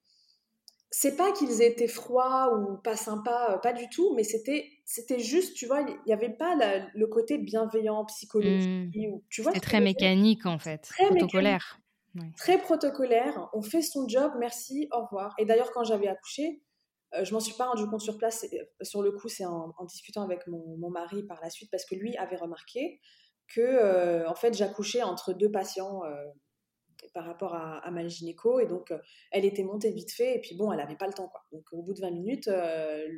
c'est 0.92 1.16
pas 1.16 1.32
qu'ils 1.32 1.62
étaient 1.62 1.88
froids 1.88 2.52
ou 2.56 2.78
pas 2.78 2.96
sympas, 2.96 3.60
pas 3.60 3.74
du 3.74 3.90
tout, 3.90 4.14
mais 4.16 4.24
c'était 4.24 4.68
c'était 4.92 5.20
juste, 5.20 5.56
tu 5.56 5.68
vois, 5.68 5.82
il 5.82 5.96
n'y 6.08 6.14
avait 6.14 6.32
pas 6.32 6.56
le 6.96 7.06
côté 7.06 7.38
bienveillant, 7.38 8.06
psychologique. 8.06 8.96
Mmh. 8.96 9.20
tu 9.30 9.44
vois, 9.44 9.52
très 9.54 9.82
mécanique 9.82 10.48
en 10.48 10.58
fait, 10.58 10.80
très 10.80 11.06
protocolaire. 11.06 11.80
Très 12.36 12.58
protocolaire. 12.58 13.50
On 13.54 13.62
fait 13.62 13.84
son 13.84 14.08
job, 14.08 14.32
merci, 14.40 14.90
au 14.92 15.06
revoir. 15.06 15.36
Et 15.38 15.46
d'ailleurs, 15.46 15.72
quand 15.74 15.84
j'avais 15.84 16.08
accouché, 16.08 16.64
euh, 17.14 17.24
je 17.24 17.34
m'en 17.34 17.40
suis 17.40 17.54
pas 17.54 17.68
rendu 17.68 17.86
compte 17.86 18.02
sur 18.02 18.18
place. 18.18 18.48
Euh, 18.52 18.66
sur 18.82 19.04
le 19.04 19.12
coup, 19.12 19.30
c'est 19.30 19.46
en, 19.46 19.72
discutant 19.86 20.24
avec 20.24 20.48
mon, 20.48 20.90
mari 20.90 21.22
par 21.22 21.40
la 21.40 21.52
suite, 21.52 21.70
parce 21.70 21.86
que 21.86 21.94
lui 21.94 22.18
avait 22.18 22.38
remarqué 22.38 23.00
que, 23.48 23.62
euh, 23.62 24.28
en 24.28 24.34
fait, 24.34 24.56
j'accouchais 24.56 25.04
entre 25.04 25.34
deux 25.34 25.52
patients 25.52 26.02
par 27.14 27.26
rapport 27.26 27.54
à, 27.54 27.78
à, 27.78 27.92
ma 27.92 28.08
gynéco. 28.08 28.60
Et 28.60 28.66
donc, 28.66 28.92
elle 29.30 29.46
était 29.46 29.64
montée 29.64 29.92
vite 29.92 30.12
fait. 30.12 30.36
Et 30.36 30.42
puis, 30.42 30.56
bon, 30.58 30.72
elle 30.72 30.80
n'avait 30.80 30.98
pas 30.98 31.08
le 31.08 31.14
temps. 31.14 31.28
Quoi. 31.28 31.42
Donc, 31.52 31.64
au 31.74 31.84
bout 31.84 31.94
de 31.94 32.02
20 32.02 32.10
minutes, 32.10 32.50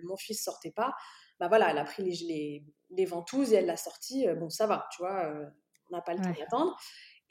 mon 0.03 0.17
fils 0.17 0.43
sortait 0.43 0.71
pas 0.71 0.93
bah 1.41 1.47
voilà, 1.47 1.71
elle 1.71 1.79
a 1.79 1.83
pris 1.83 2.03
les, 2.03 2.63
les, 2.91 3.05
ventouses 3.05 3.51
et 3.51 3.55
elle 3.55 3.65
l'a 3.65 3.75
sorti. 3.75 4.27
Euh, 4.27 4.35
bon, 4.35 4.51
ça 4.51 4.67
va, 4.67 4.87
tu 4.91 5.01
vois, 5.01 5.25
euh, 5.25 5.43
on 5.89 5.95
n'a 5.95 6.01
pas 6.03 6.13
le 6.13 6.21
temps 6.21 6.39
d'attendre. 6.39 6.77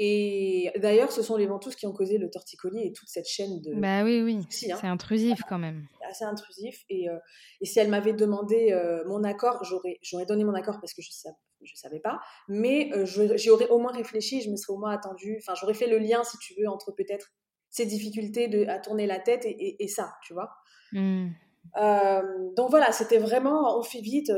Et 0.00 0.72
d'ailleurs, 0.78 1.12
ce 1.12 1.22
sont 1.22 1.36
les 1.36 1.46
ventouses 1.46 1.76
qui 1.76 1.86
ont 1.86 1.92
causé 1.92 2.18
le 2.18 2.28
torticolis 2.28 2.88
et 2.88 2.92
toute 2.92 3.08
cette 3.08 3.28
chaîne 3.28 3.60
de. 3.60 3.72
Bah 3.74 4.02
oui, 4.02 4.20
oui. 4.20 4.38
Hein. 4.40 4.76
C'est 4.80 4.86
intrusif 4.88 5.42
quand 5.48 5.58
même. 5.58 5.86
Assez 6.08 6.24
intrusif. 6.24 6.84
Et, 6.88 7.08
euh, 7.08 7.18
et 7.60 7.66
si 7.66 7.78
elle 7.78 7.88
m'avait 7.88 8.12
demandé 8.12 8.76
mon 9.06 9.22
accord, 9.22 9.62
j'aurais 9.62 10.26
donné 10.26 10.42
mon 10.42 10.54
accord 10.54 10.80
parce 10.80 10.92
que 10.92 11.02
je 11.02 11.10
ne 11.26 11.32
je 11.64 11.76
savais 11.76 12.00
pas. 12.00 12.18
Mais 12.48 12.90
j'y 13.04 13.50
aurais 13.50 13.68
au 13.68 13.78
moins 13.78 13.92
réfléchi, 13.92 14.40
je 14.42 14.50
me 14.50 14.56
serais 14.56 14.72
au 14.72 14.78
moins 14.78 14.90
attendue. 14.90 15.36
Enfin, 15.38 15.54
j'aurais 15.54 15.74
fait 15.74 15.86
le 15.86 15.98
lien, 15.98 16.24
si 16.24 16.36
tu 16.38 16.54
veux, 16.60 16.68
entre 16.68 16.90
peut-être 16.90 17.28
ces 17.68 17.86
difficultés 17.86 18.48
de, 18.48 18.66
à 18.66 18.80
tourner 18.80 19.06
la 19.06 19.20
tête 19.20 19.44
et, 19.44 19.84
et, 19.84 19.86
ça, 19.86 20.14
tu 20.24 20.32
vois. 20.32 20.50
Mmh. 20.90 21.28
Euh, 21.76 22.22
donc 22.56 22.70
voilà, 22.70 22.92
c'était 22.92 23.18
vraiment, 23.18 23.78
on 23.78 23.82
fait 23.82 24.00
vite, 24.00 24.32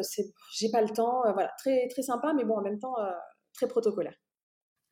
j'ai 0.54 0.70
pas 0.70 0.82
le 0.82 0.90
temps, 0.90 1.24
euh, 1.26 1.32
voilà, 1.32 1.50
très, 1.58 1.88
très 1.88 2.02
sympa, 2.02 2.32
mais 2.34 2.44
bon, 2.44 2.56
en 2.56 2.62
même 2.62 2.78
temps, 2.78 2.98
euh, 2.98 3.10
très 3.54 3.66
protocolaire. 3.66 4.14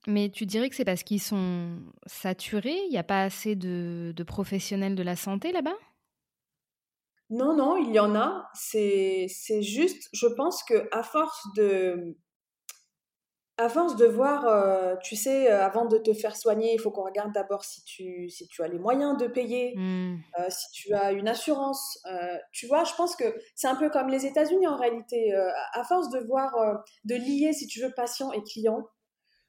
Mais 0.07 0.31
tu 0.31 0.47
dirais 0.47 0.71
que 0.71 0.77
c'est 0.77 0.87
parce 0.87 1.03
qu'ils 1.03 1.21
sont 1.21 1.79
saturés 2.07 2.79
Il 2.87 2.91
n'y 2.91 2.97
a 2.97 3.05
pas 3.05 3.23
assez 3.23 3.55
de, 3.55 4.15
de, 4.17 4.23
professionnels 4.23 4.95
de 4.95 5.03
la 5.03 5.15
santé 5.15 5.53
là-bas? 5.53 5.77
Non, 7.29 7.55
non, 7.55 7.77
il 7.77 7.93
y 7.93 8.01
en 8.01 8.17
a. 8.17 8.49
C'est 8.55 9.29
juste, 9.61 10.09
je 10.15 10.27
pense 10.27 10.65
que 10.65 10.89
à 10.91 11.03
force 11.03 11.47
de, 11.55 12.17
à 13.61 13.69
force 13.69 13.95
de 13.97 14.07
voir, 14.07 14.47
euh, 14.47 14.97
tu 15.03 15.17
sais, 15.17 15.51
euh, 15.51 15.63
avant 15.63 15.85
de 15.85 15.99
te 15.99 16.15
faire 16.15 16.35
soigner, 16.35 16.73
il 16.73 16.81
faut 16.81 16.91
qu'on 16.91 17.05
regarde 17.05 17.33
d'abord 17.33 17.63
si 17.63 17.85
tu, 17.85 18.31
si 18.31 18.49
tu 18.49 18.63
as 18.63 18.69
les 18.69 18.79
moyens 18.79 19.19
de 19.19 19.27
payer, 19.27 19.75
mmh. 19.77 20.17
euh, 20.39 20.47
si 20.49 20.71
tu 20.73 20.95
as 20.95 21.13
une 21.13 21.29
assurance. 21.29 21.99
tu 22.53 22.67
vois, 22.67 22.85
je 22.85 22.95
pense 22.95 23.17
que 23.17 23.25
c'est 23.55 23.69
un 23.69 23.77
peu 23.77 23.91
comme 23.91 24.09
les 24.09 24.25
États-Unis 24.25 24.67
en 24.67 24.79
réalité. 24.79 25.35
à 25.75 25.85
force 25.85 26.09
de 26.09 26.21
voir, 26.21 26.55
de 27.05 27.15
lier, 27.15 27.53
si 27.53 27.67
tu 27.67 27.83
veux, 27.83 27.93
patient 27.95 28.33
et 28.33 28.43
client, 28.43 28.87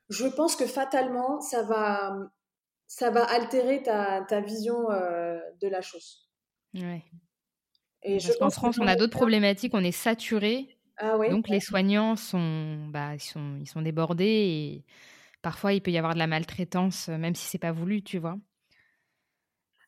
je 0.09 0.27
pense 0.27 0.57
que 0.57 0.65
fatalement, 0.65 1.39
ça 1.39 1.63
va, 1.63 2.13
ça 2.87 3.11
va 3.11 3.23
altérer 3.23 3.81
ta, 3.81 4.25
ta 4.27 4.41
vision 4.41 4.89
de 4.89 5.67
la 5.67 5.81
chose. 5.81 6.29
Ouais. 6.73 7.03
Et 8.03 8.17
Parce 8.17 8.35
qu'en 8.35 8.49
France, 8.49 8.77
on 8.79 8.87
a 8.87 8.95
d'autres 8.95 9.15
problématiques, 9.15 9.73
on 9.73 9.83
est 9.83 9.91
saturé 9.91 10.77
ah 10.97 11.17
Donc 11.27 11.47
les 11.49 11.59
soignants 11.59 12.15
sont, 12.15 12.87
bah, 12.89 13.15
ils 13.15 13.19
sont, 13.19 13.57
ils 13.61 13.67
sont 13.67 13.81
débordés 13.81 14.25
et 14.25 14.85
parfois 15.41 15.73
il 15.73 15.81
peut 15.81 15.91
y 15.91 15.97
avoir 15.97 16.13
de 16.15 16.19
la 16.19 16.27
maltraitance, 16.27 17.09
euh, 17.09 17.17
même 17.17 17.35
si 17.35 17.47
c'est 17.47 17.59
pas 17.59 17.71
voulu, 17.73 18.03
tu 18.03 18.19
vois? 18.19 18.37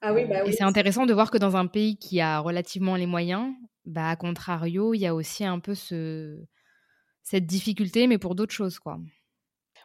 Ah 0.01 0.13
oui, 0.13 0.25
bah 0.25 0.43
et 0.45 0.51
c'est 0.51 0.63
intéressant 0.63 1.05
de 1.05 1.13
voir 1.13 1.31
que 1.31 1.37
dans 1.37 1.55
un 1.55 1.67
pays 1.67 1.97
qui 1.97 2.19
a 2.19 2.39
relativement 2.39 2.95
les 2.95 3.05
moyens, 3.05 3.53
bah, 3.85 4.09
à 4.09 4.15
contrario, 4.15 4.93
il 4.93 4.99
y 4.99 5.07
a 5.07 5.15
aussi 5.15 5.45
un 5.45 5.59
peu 5.59 5.75
ce, 5.75 6.43
cette 7.23 7.45
difficulté, 7.47 8.07
mais 8.07 8.17
pour 8.17 8.35
d'autres 8.35 8.53
choses, 8.53 8.79
quoi. 8.79 8.99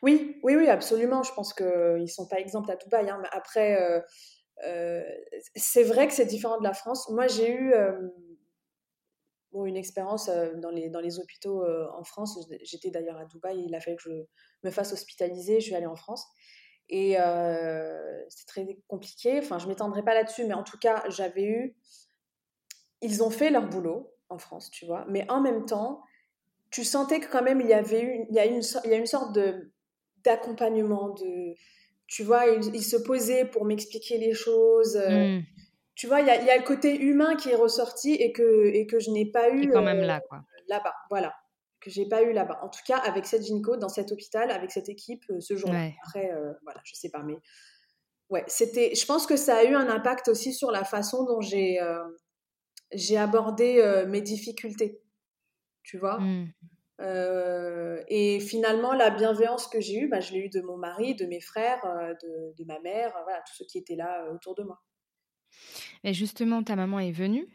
Oui, 0.02 0.38
oui, 0.42 0.54
oui, 0.57 0.68
absolument. 0.68 1.22
Je 1.22 1.33
pense 1.33 1.52
qu'ils 1.52 1.66
ne 2.00 2.07
sont 2.07 2.26
pas 2.28 2.38
exemples 2.38 2.70
à 2.70 2.76
Dubaï. 2.76 3.09
Hein. 3.11 3.18
Mais 3.22 3.28
après, 3.33 3.81
euh, 3.83 4.00
euh, 4.64 5.02
c'est 5.57 5.83
vrai 5.85 6.07
que 6.09 6.12
c'est 6.14 6.26
différent 6.26 6.59
de 6.59 6.64
la 6.64 6.74
France. 6.74 7.09
Moi, 7.11 7.26
j'ai 7.26 7.52
eu, 7.52 7.74
une 9.54 9.76
expérience 9.76 10.28
euh, 10.28 10.54
dans, 10.56 10.70
les, 10.70 10.90
dans 10.90 11.00
les 11.00 11.18
hôpitaux 11.18 11.62
euh, 11.62 11.87
en 11.96 12.04
France. 12.04 12.38
J'étais 12.62 12.90
d'ailleurs 12.90 13.16
à 13.16 13.24
Dubaï, 13.24 13.64
il 13.66 13.74
a 13.74 13.80
fallu 13.80 13.96
que 13.96 14.02
je 14.02 14.11
me 14.64 14.70
fasse 14.70 14.92
hospitaliser, 14.92 15.61
je 15.61 15.66
suis 15.66 15.74
allée 15.74 15.87
en 15.87 15.96
France. 15.96 16.26
Et 16.90 17.20
euh, 17.20 18.22
c'est 18.28 18.46
très 18.46 18.66
compliqué, 18.87 19.38
enfin 19.38 19.58
je 19.58 19.66
m'étendrai 19.68 20.02
pas 20.02 20.14
là-dessus, 20.14 20.44
mais 20.44 20.54
en 20.54 20.64
tout 20.64 20.78
cas, 20.78 21.04
j'avais 21.08 21.44
eu... 21.44 21.76
Ils 23.00 23.22
ont 23.22 23.30
fait 23.30 23.50
leur 23.50 23.68
boulot 23.68 24.12
en 24.28 24.38
France, 24.38 24.70
tu 24.70 24.87
vois, 24.87 25.04
mais 25.08 25.30
en 25.30 25.40
même 25.40 25.66
temps, 25.66 26.02
tu 26.70 26.84
sentais 26.84 27.20
que 27.20 27.30
quand 27.30 27.42
même 27.42 27.61
il 27.61 27.68
y 27.68 27.74
avait 27.74 28.02
eu, 28.02 28.26
il 28.28 28.34
y 28.34 28.38
a 28.38 28.46
une, 28.46 28.62
il 28.84 28.90
y 28.90 28.94
a 28.94 28.96
une 28.96 29.06
sorte 29.06 29.34
de 29.34 29.72
d'accompagnement, 30.24 31.11
de, 31.11 31.54
tu 32.08 32.24
vois, 32.24 32.46
ils, 32.48 32.82
se 32.82 32.96
posaient 32.96 33.44
pour 33.44 33.64
m'expliquer 33.64 34.18
les 34.18 34.34
choses. 34.34 34.96
Mmh 34.96 35.42
tu 35.98 36.06
vois, 36.06 36.20
il 36.20 36.28
y, 36.28 36.30
a, 36.30 36.56
le 36.56 36.62
côté 36.62 36.96
humain 36.96 37.34
qui 37.34 37.50
est 37.50 37.56
ressorti 37.56 38.14
et 38.14 38.32
que, 38.32 38.66
et 38.66 38.87
que 38.87 39.00
je 39.00 39.11
n'ai 39.11 39.26
pas 39.32 39.50
eu. 39.50 39.68
quand 39.68 39.82
même 39.82 40.00
là, 40.00 40.20
quoi. 40.20 40.42
Là-bas, 40.68 40.94
voilà. 41.11 41.34
Que 41.80 41.90
j'ai 41.90 42.06
pas 42.06 42.22
eu 42.22 42.32
là-bas. 42.32 42.61
En 42.62 42.68
tout 42.68 42.82
cas, 42.87 42.98
avec 42.98 43.26
cette 43.26 43.42
gynéco, 43.42 43.76
dans 43.76 43.88
cet 43.88 44.12
hôpital, 44.12 44.52
avec 44.52 44.70
cette 44.70 44.88
équipe, 44.88 45.24
euh, 45.30 45.40
ce 45.40 45.56
jour-là. 45.56 45.90
Après, 46.04 46.30
euh, 46.30 46.52
voilà, 46.62 46.80
je 46.84 46.94
sais 46.94 47.11
pas, 47.11 47.24
mais. 47.24 47.34
Ouais, 48.30 48.44
c'était. 48.46 48.94
Je 48.94 49.06
pense 49.06 49.26
que 49.26 49.37
ça 49.37 49.56
a 49.56 49.64
eu 49.64 49.74
un 49.74 49.88
impact 49.88 50.28
aussi 50.28 50.54
sur 50.54 50.70
la 50.70 50.84
façon 50.84 51.24
dont 51.24 51.40
j'ai 51.40 51.80
euh, 51.80 52.04
j'ai 52.92 53.16
abordé 53.16 53.82
mes 54.06 54.20
difficultés. 54.20 55.02
Tu 55.82 55.98
vois? 55.98 56.20
Mmh. 56.20 56.52
et 58.08 58.38
finalement, 58.38 58.92
la 58.92 59.11
bienveillance 59.11 59.66
que 59.66 59.80
j'ai 59.80 59.98
eue, 59.98 60.08
bah, 60.08 60.20
je 60.20 60.32
l'ai 60.32 60.40
eue 60.40 60.50
de 60.50 60.61
mon 60.61 60.76
mari, 60.76 61.16
de 61.16 61.26
mes 61.26 61.40
frères, 61.40 61.80
de, 62.22 62.54
de, 62.56 62.64
ma 62.66 62.78
mère, 62.80 63.12
voilà, 63.24 63.42
tous 63.48 63.54
ceux 63.56 63.64
qui 63.64 63.78
étaient 63.78 63.96
là 63.96 64.30
autour 64.32 64.54
de 64.54 64.62
moi. 64.62 64.78
Et 66.04 66.14
justement, 66.14 66.62
ta 66.62 66.76
maman 66.76 67.00
est 67.00 67.12
venue 67.12 67.46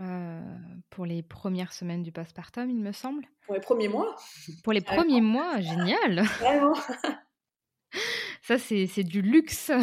euh, 0.00 0.40
pour 0.88 1.04
les 1.04 1.22
premières 1.22 1.72
semaines 1.72 2.02
du 2.02 2.12
postpartum, 2.12 2.70
il 2.70 2.80
me 2.80 2.92
semble. 2.92 3.26
Pour 3.44 3.54
les 3.54 3.60
premiers 3.60 3.88
mois. 3.88 4.16
Pour 4.64 4.72
les 4.72 4.80
premiers 4.80 5.20
mois, 5.20 5.60
génial. 5.60 6.22
Vraiment. 6.40 6.74
Ça, 8.42 8.58
c'est 8.58 9.04
du 9.04 9.20
luxe. 9.20 9.70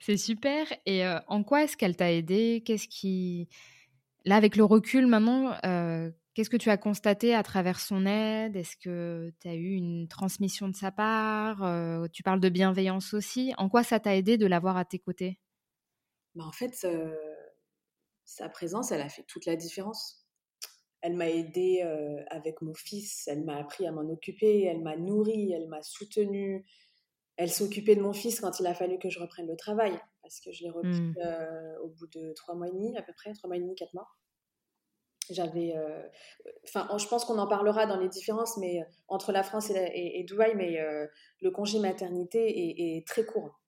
C'est 0.00 0.16
super. 0.16 0.66
Et 0.86 1.04
euh, 1.04 1.18
en 1.26 1.44
quoi 1.44 1.64
est-ce 1.64 1.76
qu'elle 1.76 1.96
t'a 1.96 2.10
aidé 2.10 2.62
Qu'est-ce 2.64 2.88
qui. 2.88 3.48
Là, 4.24 4.36
avec 4.36 4.56
le 4.56 4.64
recul 4.64 5.06
maintenant, 5.06 5.54
euh, 5.66 6.10
Qu'est-ce 6.38 6.50
que 6.50 6.56
tu 6.56 6.70
as 6.70 6.76
constaté 6.76 7.34
à 7.34 7.42
travers 7.42 7.80
son 7.80 8.06
aide? 8.06 8.54
Est-ce 8.54 8.76
que 8.76 9.32
tu 9.40 9.48
as 9.48 9.56
eu 9.56 9.72
une 9.72 10.06
transmission 10.06 10.68
de 10.68 10.76
sa 10.76 10.92
part? 10.92 11.64
Euh, 11.64 12.06
Tu 12.12 12.22
parles 12.22 12.38
de 12.38 12.48
bienveillance 12.48 13.12
aussi. 13.12 13.52
En 13.58 13.68
quoi 13.68 13.82
ça 13.82 13.98
t'a 13.98 14.14
aidé 14.14 14.38
de 14.38 14.46
l'avoir 14.46 14.76
à 14.76 14.84
tes 14.84 15.00
côtés? 15.00 15.40
Bah 16.36 16.44
En 16.44 16.52
fait, 16.52 16.84
euh, 16.84 17.12
sa 18.24 18.48
présence, 18.48 18.92
elle 18.92 19.00
a 19.00 19.08
fait 19.08 19.24
toute 19.24 19.46
la 19.46 19.56
différence. 19.56 20.28
Elle 21.00 21.16
m'a 21.16 21.28
aidée 21.28 21.82
euh, 21.82 22.22
avec 22.30 22.62
mon 22.62 22.72
fils, 22.72 23.26
elle 23.26 23.42
m'a 23.42 23.56
appris 23.56 23.88
à 23.88 23.90
m'en 23.90 24.08
occuper, 24.08 24.62
elle 24.62 24.80
m'a 24.80 24.96
nourri, 24.96 25.50
elle 25.50 25.66
m'a 25.66 25.82
soutenue. 25.82 26.64
Elle 27.36 27.50
occupée 27.60 27.96
de 27.96 28.00
mon 28.00 28.12
fils 28.12 28.38
quand 28.38 28.60
il 28.60 28.66
a 28.68 28.74
fallu 28.74 29.00
que 29.00 29.10
je 29.10 29.18
reprenne 29.18 29.48
le 29.48 29.56
travail, 29.56 29.98
parce 30.22 30.38
que 30.38 30.52
je 30.52 30.62
l'ai 30.62 30.70
repris 30.70 31.00
mmh. 31.00 31.14
au 31.82 31.88
bout 31.88 32.06
de 32.06 32.32
trois 32.34 32.54
mois 32.54 32.68
et 32.68 32.72
demi, 32.72 32.96
à 32.96 33.02
peu 33.02 33.12
près, 33.12 33.32
trois 33.32 33.48
mois 33.48 33.56
et 33.56 33.60
demi, 33.60 33.74
quatre 33.74 33.94
mois. 33.94 34.06
J'avais, 35.30 35.74
euh, 35.76 36.02
enfin, 36.64 36.88
je 36.98 37.06
pense 37.06 37.24
qu'on 37.24 37.38
en 37.38 37.46
parlera 37.46 37.86
dans 37.86 37.98
les 37.98 38.08
différences, 38.08 38.56
mais 38.56 38.80
euh, 38.80 38.84
entre 39.08 39.32
la 39.32 39.42
France 39.42 39.70
et, 39.70 40.20
et, 40.20 40.24
Dubaï, 40.24 40.54
mais 40.54 40.80
euh, 40.80 41.06
le 41.40 41.50
congé 41.50 41.78
maternité 41.78 42.96
est, 42.96 43.06
très 43.06 43.24
court 43.24 43.60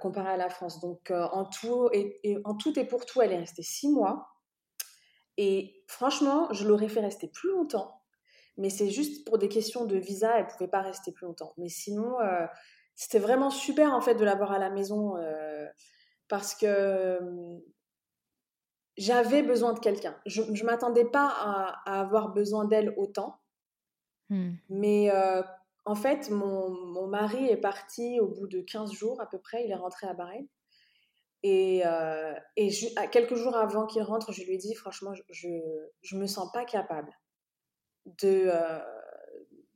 comparé 0.00 0.30
à 0.30 0.36
la 0.36 0.50
France. 0.50 0.80
Donc, 0.80 1.10
en 1.10 1.46
tout 1.46 1.88
et, 1.92 2.38
en 2.44 2.54
tout 2.54 2.78
et 2.78 2.84
pour 2.84 3.04
tout, 3.06 3.20
elle 3.22 3.32
est 3.32 3.38
restée 3.38 3.64
six 3.64 3.88
mois. 3.88 4.28
Et 5.36 5.82
franchement, 5.88 6.52
je 6.52 6.68
l'aurais 6.68 6.88
fait 6.88 7.00
rester 7.00 7.26
plus 7.26 7.50
longtemps, 7.50 8.00
mais 8.56 8.70
c'est 8.70 8.88
juste 8.88 9.26
pour 9.26 9.36
des 9.36 9.48
questions 9.48 9.84
de 9.84 9.96
visa, 9.96 10.38
elle 10.38 10.46
pouvait 10.46 10.68
pas 10.68 10.80
rester 10.80 11.10
plus 11.10 11.26
longtemps. 11.26 11.54
Mais 11.56 11.68
sinon, 11.68 12.14
c'était 12.94 13.18
vraiment 13.18 13.50
super 13.50 13.92
en 13.92 14.00
fait 14.00 14.14
de 14.14 14.24
l'avoir 14.24 14.52
à 14.52 14.60
la 14.60 14.70
maison 14.70 15.14
parce 16.28 16.54
que 16.54 17.18
j'avais 18.96 19.42
besoin 19.42 19.72
de 19.72 19.78
quelqu'un. 19.78 20.16
Je 20.26 20.42
ne 20.42 20.64
m'attendais 20.64 21.04
pas 21.04 21.28
à, 21.28 22.00
avoir 22.00 22.30
besoin 22.30 22.64
d'elle 22.64 22.94
autant. 22.96 23.40
Hmm. 24.30 24.52
Mais 24.68 25.10
euh, 25.10 25.42
en 25.84 25.94
fait, 25.94 26.30
mon, 26.30 26.70
mon, 26.70 27.06
mari 27.06 27.46
est 27.46 27.56
parti 27.56 28.20
au 28.20 28.28
bout 28.28 28.46
de 28.46 28.60
15 28.60 28.92
jours 28.92 29.20
à 29.20 29.28
peu 29.28 29.38
près, 29.38 29.64
il 29.64 29.70
est 29.70 29.76
rentré 29.76 30.06
à 30.06 30.14
Bahreïn. 30.14 30.46
Et, 31.42 31.82
et 32.56 32.70
quelques 33.12 33.34
jours 33.34 33.54
avant 33.54 33.84
qu'il 33.84 34.00
rentre, 34.02 34.32
je 34.32 34.42
lui 34.44 34.54
ai 34.54 34.56
dit, 34.56 34.74
franchement, 34.74 35.12
je 35.28 35.48
ne 35.48 36.18
me 36.18 36.26
sens 36.26 36.50
pas 36.52 36.64
capable 36.64 37.12
de, 38.06 38.50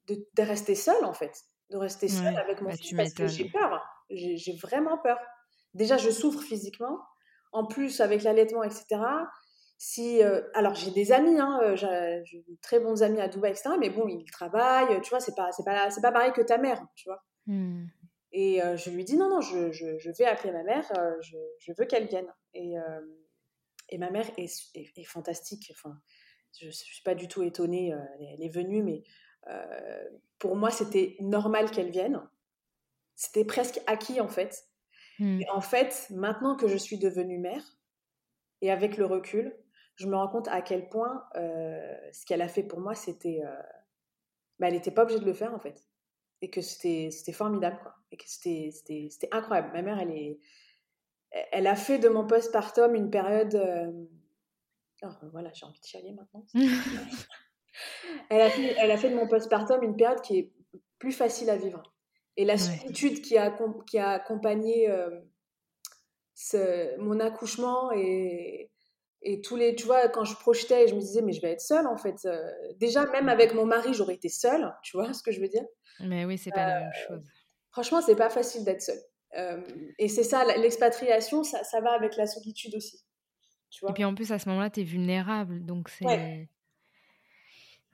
de, 0.07 0.43
rester 0.43 0.75
seule, 0.75 1.05
en 1.05 1.13
fait. 1.13 1.45
De 1.71 1.77
rester 1.77 2.09
seule 2.09 2.37
avec 2.39 2.61
mon 2.63 2.71
bah, 2.71 2.77
fils 2.77 2.97
parce 2.97 3.13
que 3.13 3.27
j'ai 3.27 3.51
peur. 3.51 3.85
J'ai 4.11 4.57
vraiment 4.57 4.99
peur. 4.99 5.19
Déjà, 5.75 5.99
je 5.99 6.11
souffre 6.11 6.41
physiquement. 6.41 6.99
En 7.53 7.67
plus, 7.67 8.01
avec 8.01 8.23
l'allaitement, 8.23 8.63
etc. 8.63 9.01
Si, 9.79 10.21
alors, 10.55 10.75
j'ai 10.75 10.91
des 10.91 11.13
amis, 11.13 11.39
hein, 11.39 11.75
j'ai 11.75 12.45
très 12.63 12.81
bons 12.81 13.03
amis 13.03 13.21
à 13.21 13.29
Dubaï, 13.29 13.53
etc. 13.53 13.71
Mais 13.79 13.91
bon, 13.91 14.09
ils 14.09 14.25
travaillent, 14.31 15.01
tu 15.03 15.11
vois, 15.11 15.21
c'est 15.21 15.35
pas, 15.35 15.51
pas, 15.65 15.89
pas 16.03 16.13
pareil 16.13 16.33
que 16.33 16.43
ta 16.43 16.59
mère, 16.59 16.85
tu 16.95 17.09
vois. 17.09 17.23
Mmh. 17.47 17.87
Et 18.33 18.61
je 18.77 18.91
lui 18.91 19.05
dis 19.05 19.17
non, 19.17 19.31
non, 19.31 19.41
je, 19.41 19.73
je, 19.73 20.11
vais 20.11 20.25
appeler 20.25 20.53
ma 20.53 20.63
mère, 20.63 20.85
je, 21.23 21.37
je, 21.61 21.73
veux 21.79 21.87
qu'elle 21.87 22.07
vienne. 22.07 22.33
Et, 22.55 22.75
et, 23.89 23.99
ma 23.99 24.11
mère 24.11 24.29
est, 24.37 24.51
est, 24.75 25.05
fantastique. 25.05 25.73
Enfin, 25.73 25.97
je 26.61 26.67
ne 26.67 26.71
suis 26.73 27.03
pas 27.03 27.15
du 27.15 27.29
tout 27.29 27.43
étonnée, 27.43 27.95
elle, 28.19 28.43
est 28.43 28.53
venue, 28.53 28.83
mais 28.83 29.03
pour 30.39 30.57
moi, 30.57 30.71
c'était 30.71 31.17
normal 31.21 31.71
qu'elle 31.71 31.91
vienne. 31.91 32.21
C'était 33.19 33.45
presque 33.45 33.81
acquis 33.87 34.21
en 34.21 34.29
fait. 34.29 34.65
Mmh. 35.19 35.41
Et 35.43 35.51
en 35.51 35.61
fait, 35.61 36.07
maintenant 36.11 36.57
que 36.57 36.69
je 36.69 36.77
suis 36.77 36.99
devenue 36.99 37.39
mère, 37.39 37.79
et 38.61 38.71
avec 38.71 38.97
le 38.97 39.07
recul, 39.07 39.57
je 39.97 40.07
me 40.07 40.17
rends 40.17 40.29
compte 40.29 40.49
à 40.49 40.63
quel 40.63 40.89
point 40.89 41.25
ce 41.35 42.25
qu'elle 42.27 42.43
a 42.43 42.49
fait 42.49 42.63
pour 42.63 42.81
moi, 42.81 42.95
c'était. 42.95 43.41
Bah, 44.59 44.67
elle 44.67 44.75
n'était 44.75 44.91
pas 44.91 45.03
obligée 45.03 45.21
de 45.21 45.25
le 45.25 45.35
faire 45.35 45.55
en 45.55 45.61
fait 45.61 45.89
et 46.41 46.51
que 46.51 46.61
c'était 46.61 47.33
formidable, 47.33 47.79
quoi. 47.83 47.95
Et 48.11 48.17
que 48.17 48.25
c'était 48.27 49.29
incroyable. 49.33 49.71
Ma 49.73 49.83
mère, 49.83 49.99
elle 49.99 50.11
est. 50.11 50.39
Elle 51.53 51.67
a 51.67 51.77
fait 51.77 51.99
de 51.99 52.09
mon 52.09 52.27
postpartum 52.27 52.95
une 52.95 53.11
période. 53.11 53.55
Euh, 53.55 53.93
oh, 55.03 55.09
voilà, 55.33 55.53
j'ai 55.53 55.67
envie 55.67 55.81
de 55.81 55.85
chialer 55.85 56.13
maintenant. 56.13 56.47
elle, 58.31 58.41
a 58.41 58.51
fait, 58.51 58.75
elle 58.79 58.91
a 58.91 58.97
fait 58.97 59.11
de 59.11 59.15
mon 59.15 59.29
postpartum 59.29 59.83
une 59.83 59.97
période 59.97 60.23
qui 60.23 60.39
est 60.39 60.53
plus 60.99 61.13
facile 61.13 61.51
à 61.51 61.57
vivre. 61.57 61.83
Et 62.39 62.45
la 62.45 62.57
solitude 62.57 63.21
qui, 63.21 63.37
a, 63.37 63.53
qui 63.85 63.99
a 63.99 64.11
accompagné 64.11 64.89
euh, 64.89 65.11
ce, 66.37 66.97
mon 67.01 67.19
accouchement 67.19 67.91
et, 67.91 68.71
et 69.23 69.41
tous 69.41 69.57
les, 69.57 69.75
tu 69.75 69.87
vois, 69.87 70.09
quand 70.09 70.23
je 70.23 70.37
projetais, 70.37 70.87
je 70.87 70.95
me 70.95 71.01
disais, 71.01 71.21
mais 71.21 71.33
je 71.33 71.43
vais 71.43 71.51
être 71.51 71.61
seule 71.61 71.89
en 71.89 71.97
fait. 71.97 72.15
Euh, 72.27 72.41
déjà, 72.77 73.07
même 73.07 73.29
avec 73.29 73.55
mon 73.55 73.67
mari, 73.67 73.93
j'aurais 73.93 74.15
été 74.15 74.29
seule, 74.29 74.73
tu 74.85 74.97
vois 74.97 75.13
ce 75.13 75.25
que 75.25 75.33
je 75.33 75.41
veux 75.41 75.49
dire? 75.49 75.65
Mais 75.99 76.25
oui, 76.27 76.39
c'est 76.39 76.53
pas 76.53 76.69
la 76.69 76.81
même 76.83 76.93
chose. 77.09 77.25
Franchement, 77.73 78.01
c'est 78.03 78.15
pas 78.15 78.31
facile 78.31 78.65
d'être 78.65 78.83
seule. 78.83 79.03
et 79.99 80.07
c'est 80.07 80.23
ça, 80.23 80.45
l'expatriation, 80.59 81.43
ça, 81.43 81.65
ça, 81.65 81.81
va 81.81 81.91
avec 81.91 82.17
la 82.17 82.29
solitude 82.29 82.77
aussi. 82.77 83.01
Tu 83.71 83.81
vois? 83.81 83.91
et 83.91 83.95
puis 83.95 84.05
en 84.05 84.15
plus, 84.15 84.31
à 84.31 84.39
ce 84.39 84.49
moment-là, 84.49 84.71
tu 84.71 84.83
es 84.83 84.85
vulnérable. 84.85 85.67
Donc 85.67 85.89
c'est. 85.89 86.05
Ouais. 86.05 86.49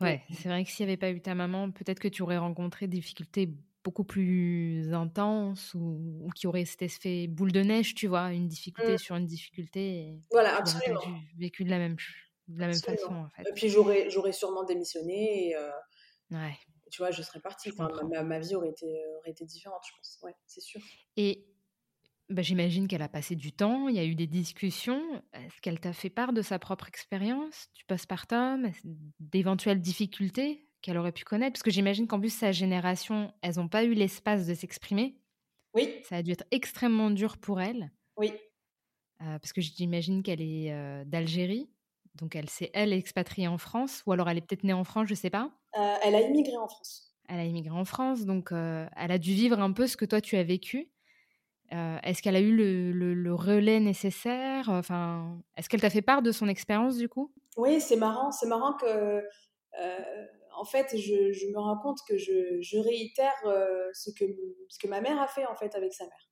ouais 0.03 0.23
c'est 0.35 0.51
vrai 0.51 0.65
que 0.65 0.71
s'il 0.71 0.85
n'y 0.85 0.93
avait 0.93 0.99
pas 0.99 1.09
eu 1.09 1.23
ta 1.23 1.35
maman, 1.35 1.71
peut-être 1.71 1.99
que 1.99 2.09
tu 2.09 2.21
aurais 2.21 2.37
rencontré 2.37 2.89
des 2.89 2.99
difficultés 2.99 3.49
beaucoup 3.85 4.05
plus 4.05 4.93
intense 4.95 5.75
ou, 5.75 6.29
qui 6.35 6.47
aurait 6.47 6.65
cet 6.65 6.83
effet 6.83 7.27
boule 7.29 7.53
de 7.53 7.61
neige, 7.61 7.95
tu 7.95 8.07
vois, 8.07 8.33
une 8.33 8.49
difficulté 8.49 8.95
mmh. 8.95 8.99
sur 8.99 9.15
une 9.17 9.27
difficulté. 9.27 10.19
voilà, 10.33 10.57
absolument. 10.57 11.01
vécu 11.37 11.65
de 11.65 11.71
la 11.71 11.79
même, 11.79 11.97
de 12.49 12.59
la 12.59 12.69
même 12.69 12.81
façon, 12.81 13.15
en 13.15 13.29
fait. 13.29 13.43
Et 13.49 13.53
puis 13.53 13.69
j'aurais, 13.69 14.09
j'aurais 14.11 14.33
sûrement 14.33 14.65
démissionné 14.65 15.49
et, 15.49 15.57
euh, 15.57 15.71
ouais. 16.31 16.57
tu 16.91 17.03
vois, 17.03 17.11
je 17.11 17.23
serais 17.23 17.41
partie. 17.41 17.71
ma, 18.11 18.23
ma, 18.23 18.39
vie 18.39 18.55
aurait 18.55 18.71
été, 18.71 18.87
aurait 19.19 19.31
été 19.31 19.45
différente, 19.45 19.83
je 19.87 19.93
pense. 19.95 20.19
Ouais, 20.23 20.35
c'est 20.47 20.63
sûr. 20.63 20.81
Et 21.19 21.47
bah, 22.31 22.41
j'imagine 22.41 22.89
qu'elle 22.89 23.03
a 23.03 23.09
passé 23.09 23.37
du 23.37 23.53
temps, 23.53 23.89
il 23.89 23.97
y 23.97 23.99
a 23.99 24.05
eu 24.05 24.15
des 24.15 24.27
discussions. 24.27 25.23
Est-ce 25.35 25.61
qu'elle 25.61 25.79
t'a 25.79 25.93
fait 25.93 26.09
part 26.09 26.33
de 26.33 26.41
sa 26.41 26.59
propre 26.59 26.89
expérience? 26.89 27.69
Du 27.75 27.85
postpartum, 27.85 28.73
d'éventuelles 29.21 29.83
difficultés? 29.83 30.67
Qu'elle 30.85 30.99
aurait 30.99 31.13
pu 31.13 31.25
connaître 31.25 31.55
Parce 31.55 31.63
que 31.63 31.71
j'imagine 31.71 32.07
qu'en 32.07 32.21
plus, 32.21 32.33
sa 32.33 32.53
génération, 32.53 33.33
elles 33.41 33.57
n'ont 33.57 33.69
pas 33.69 33.85
eu 33.85 33.95
l'espace 33.95 34.47
de 34.47 34.53
s'exprimer. 34.53 35.17
Oui. 35.73 36.03
Ça 36.05 36.17
a 36.17 36.23
dû 36.23 36.31
être 36.31 36.45
extrêmement 36.51 37.11
dur 37.11 37.39
pour 37.39 37.61
elle. 37.61 37.91
Oui. 38.19 38.33
Euh, 39.23 39.39
parce 39.39 39.55
que 39.55 39.63
j'imagine 39.63 40.23
qu'elle 40.23 40.43
est 40.43 40.73
euh, 40.73 41.03
d'Algérie. 41.07 41.71
Donc, 42.17 42.37
elle 42.37 42.51
s'est, 42.51 42.71
elle, 42.75 42.93
expatriée 42.93 43.49
en 43.49 43.57
France. 43.57 44.03
Ou 44.07 44.13
alors, 44.13 44.29
elle 44.29 44.37
est 44.37 44.43
peut-être 44.43 44.63
née 44.63 44.75
en 44.75 44.85
France, 44.85 45.07
je 45.09 45.15
ne 45.15 45.17
sais 45.17 45.31
pas. 45.31 45.51
Euh, 45.79 45.95
elle 46.05 46.15
a 46.15 46.21
immigré 46.21 46.57
en 46.59 46.69
France. 46.69 47.15
Elle 47.31 47.41
a 47.41 47.45
immigré 47.45 47.75
en 47.75 47.87
France. 47.87 48.27
Donc, 48.27 48.51
elle 48.53 49.11
a 49.11 49.19
dû 49.19 49.33
vivre 49.33 49.59
un 49.61 49.73
peu 49.73 49.87
ce 49.87 49.97
que 49.97 50.05
toi, 50.05 50.21
tu 50.21 50.37
as 50.37 50.45
vécu. 50.45 50.91
est-ce 51.71 52.21
qu'elle 52.21 52.37
a 52.37 52.41
eu 52.41 52.55
le, 52.55 52.93
le 53.15 53.35
relais 53.35 53.81
nécessaire? 53.81 54.69
Enfin, 54.69 55.39
Est-ce 55.57 55.71
qu'elle 55.71 55.81
t'a 55.81 55.89
fait 55.89 56.03
part 56.03 56.21
de 56.21 56.31
son 56.31 56.47
expérience, 56.47 56.99
du 56.99 57.09
coup? 57.09 57.33
Oui, 57.57 57.81
c'est 57.81 57.97
marrant. 57.97 58.31
C'est 58.31 58.47
marrant 58.47 58.75
que 58.75 59.25
en 60.57 60.65
fait, 60.65 60.97
je, 60.97 61.53
me 61.53 61.59
rends 61.59 61.79
compte 61.79 61.99
que 62.09 62.17
je, 62.17 62.79
réitère 62.79 63.35
euh, 63.47 63.89
ce, 63.93 64.11
que, 64.11 64.25
ce 64.69 64.79
que 64.79 64.89
ma 64.89 65.01
mère 65.01 65.21
a 65.21 65.27
fait 65.27 65.47
en 65.47 65.55
fait 65.55 65.75
avec 65.75 65.93
sa 65.93 66.05
mère. 66.05 66.31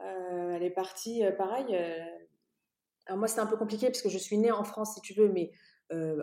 Euh, 0.00 0.56
elle 0.56 0.62
est 0.62 0.70
partie, 0.70 1.24
euh, 1.24 1.32
pareil. 1.32 1.74
alors 3.06 3.18
moi, 3.18 3.28
c'était 3.28 3.40
un 3.40 3.46
peu 3.46 3.56
compliqué 3.56 3.86
parce 3.86 4.02
que 4.02 4.08
je 4.08 4.18
suis 4.18 4.38
née 4.38 4.50
en 4.50 4.64
France, 4.64 4.94
si 4.94 5.00
tu 5.00 5.14
veux, 5.14 5.28
mais 5.28 5.50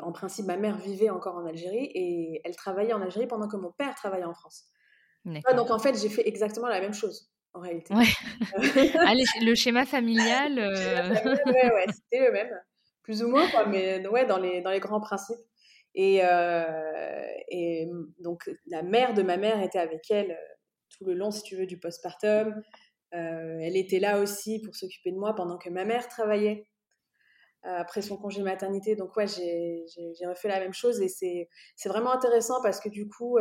en 0.02 0.12
principe, 0.12 0.48
ma 0.48 0.58
mère 0.58 0.78
vivait 0.78 1.10
encore 1.10 1.38
en 1.38 1.46
Algérie 1.46 1.90
et 1.96 2.42
elle 2.44 2.56
travaillait 2.58 2.94
en 2.94 3.02
Algérie 3.02 3.28
pendant 3.28 3.48
que 3.48 3.56
mon 3.56 3.72
père 3.72 3.96
travaillait 3.96 4.26
en 4.26 4.34
France. 4.34 4.66
donc 5.26 5.72
en 5.72 5.80
fait, 5.80 5.98
j'ai 5.98 6.10
fait 6.10 6.28
exactement 6.28 6.68
la 6.68 6.82
même 6.82 6.94
chose 6.94 7.32
en 7.54 7.62
réalité. 7.62 7.94
le 8.58 9.56
schéma 9.56 9.86
familial. 9.86 10.58
ouais, 10.60 11.74
ouais, 11.74 11.86
c'était 11.88 12.26
le 12.26 12.32
même, 12.34 12.50
plus 13.04 13.24
ou 13.24 13.30
moins, 13.30 13.48
quoi, 13.50 13.66
mais 13.66 14.06
ouais, 14.08 14.26
dans 14.26 14.38
les, 14.38 14.62
dans 14.62 14.72
les 14.72 14.82
grands 14.82 15.00
principes. 15.00 15.40
Et, 15.95 16.21
euh, 16.23 17.27
et, 17.49 17.89
donc, 18.19 18.49
la 18.67 18.84
mère 18.84 19.13
de 19.13 19.23
ma 19.23 19.38
mère 19.38 19.62
était 19.62 19.80
avec 19.80 20.10
elle 20.10 20.32
euh, 20.32 20.56
tout 20.89 21.06
le 21.06 21.13
long, 21.13 21.32
si 21.32 21.43
tu 21.43 21.56
veux, 21.58 21.65
du 21.65 21.80
postpartum. 21.80 22.62
Euh, 23.13 23.58
elle 23.62 23.75
était 23.75 23.99
là 23.99 24.19
aussi 24.19 24.62
pour 24.62 24.75
s'occuper 24.75 25.12
de 25.12 25.17
moi 25.17 25.36
pendant 25.36 25.58
que 25.58 25.69
ma 25.69 25.86
mère 25.86 26.08
travaillait 26.08 26.67
après 27.63 28.01
son 28.01 28.17
congé 28.17 28.41
maternité. 28.41 28.95
Donc, 28.95 29.15
ouais, 29.17 29.27
j'ai 29.27 30.25
refait 30.25 30.47
la 30.47 30.60
même 30.60 30.73
chose 30.73 30.99
et 30.99 31.08
c'est 31.10 31.89
vraiment 31.89 32.12
intéressant 32.12 32.60
parce 32.63 32.80
que 32.80 32.89
du 32.89 33.08
coup, 33.08 33.38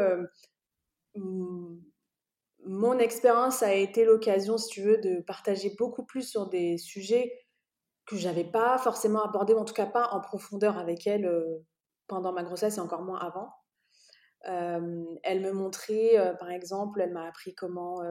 mon 1.15 2.99
expérience 2.99 3.63
a 3.63 3.73
été 3.73 4.05
l'occasion, 4.05 4.59
si 4.59 4.69
tu 4.69 4.83
veux, 4.83 4.99
de 4.99 5.23
partager 5.23 5.75
beaucoup 5.79 6.05
plus 6.05 6.29
sur 6.29 6.51
des 6.51 6.77
sujets 6.77 7.33
que 8.05 8.17
j'avais 8.17 8.45
pas 8.45 8.77
forcément 8.77 9.25
abordés, 9.25 9.55
en 9.55 9.65
tout 9.65 9.73
cas 9.73 9.87
pas 9.87 10.09
en 10.09 10.21
profondeur 10.21 10.77
avec 10.77 11.07
elle 11.07 11.27
pendant 12.11 12.33
ma 12.33 12.43
grossesse 12.43 12.77
et 12.77 12.81
encore 12.81 13.03
moins 13.03 13.21
avant. 13.21 13.49
elle 14.43 15.41
me 15.41 15.53
montrait, 15.53 16.35
par 16.39 16.51
exemple, 16.51 17.01
elle 17.01 17.13
m'a 17.13 17.27
appris 17.27 17.55
comment 17.55 18.03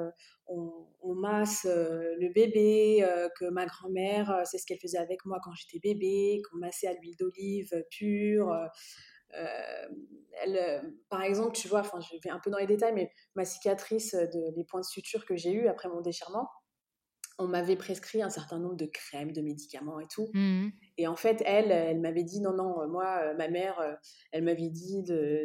on, 0.48 1.16
masse 1.16 1.66
le 1.66 2.34
bébé, 2.34 3.06
que 3.38 3.50
ma 3.50 3.66
grand-mère, 3.66 4.42
c'est 4.46 4.58
ce 4.58 4.66
qu'elle 4.66 4.80
faisait 4.80 4.98
avec 4.98 5.26
moi 5.26 5.40
quand 5.44 5.52
j'étais 5.54 5.80
bébé, 5.80 6.42
qu'on 6.50 6.58
massait 6.60 6.88
à 6.88 6.94
l'huile 6.94 7.18
d'olive 7.20 7.72
pure. 7.92 8.56
par 11.10 11.22
exemple, 11.24 11.52
tu 11.56 11.68
vois, 11.68 11.82
enfin, 11.82 12.00
je 12.00 12.16
vais 12.24 12.30
un 12.30 12.40
peu 12.40 12.50
dans 12.50 12.58
les 12.58 12.68
détails, 12.68 12.94
mais 12.94 13.12
ma 13.36 13.44
cicatrice, 13.44 14.16
de, 14.16 14.64
points 14.64 14.82
de 14.82 14.86
suture 14.86 15.26
que 15.26 15.36
j'ai 15.36 15.52
eu 15.52 15.68
après 15.68 15.90
mon 15.90 16.00
déchirement, 16.00 16.48
on 17.39 17.47
m'avait 17.47 17.78
prescrit 17.78 18.21
un 18.21 18.30
certain 18.30 18.60
nombre 18.60 18.75
de 18.75 18.86
crèmes, 18.86 19.32
de 19.32 19.41
médicaments 19.41 20.02
et 20.02 20.08
tout. 20.08 20.30
Mmh. 20.34 20.67
Et 20.97 21.08
en 21.08 21.15
fait, 21.15 21.41
elle, 21.45 21.71
elle 21.71 22.02
m'avait 22.02 22.23
dit 22.23 22.41
non, 22.41 22.54
non, 22.54 22.86
moi, 22.89 23.21
euh, 23.23 23.34
ma 23.36 23.47
mère, 23.47 23.80
euh, 23.80 23.93
elle 24.34 24.43
m'avait 24.43 24.69
dit 24.69 25.04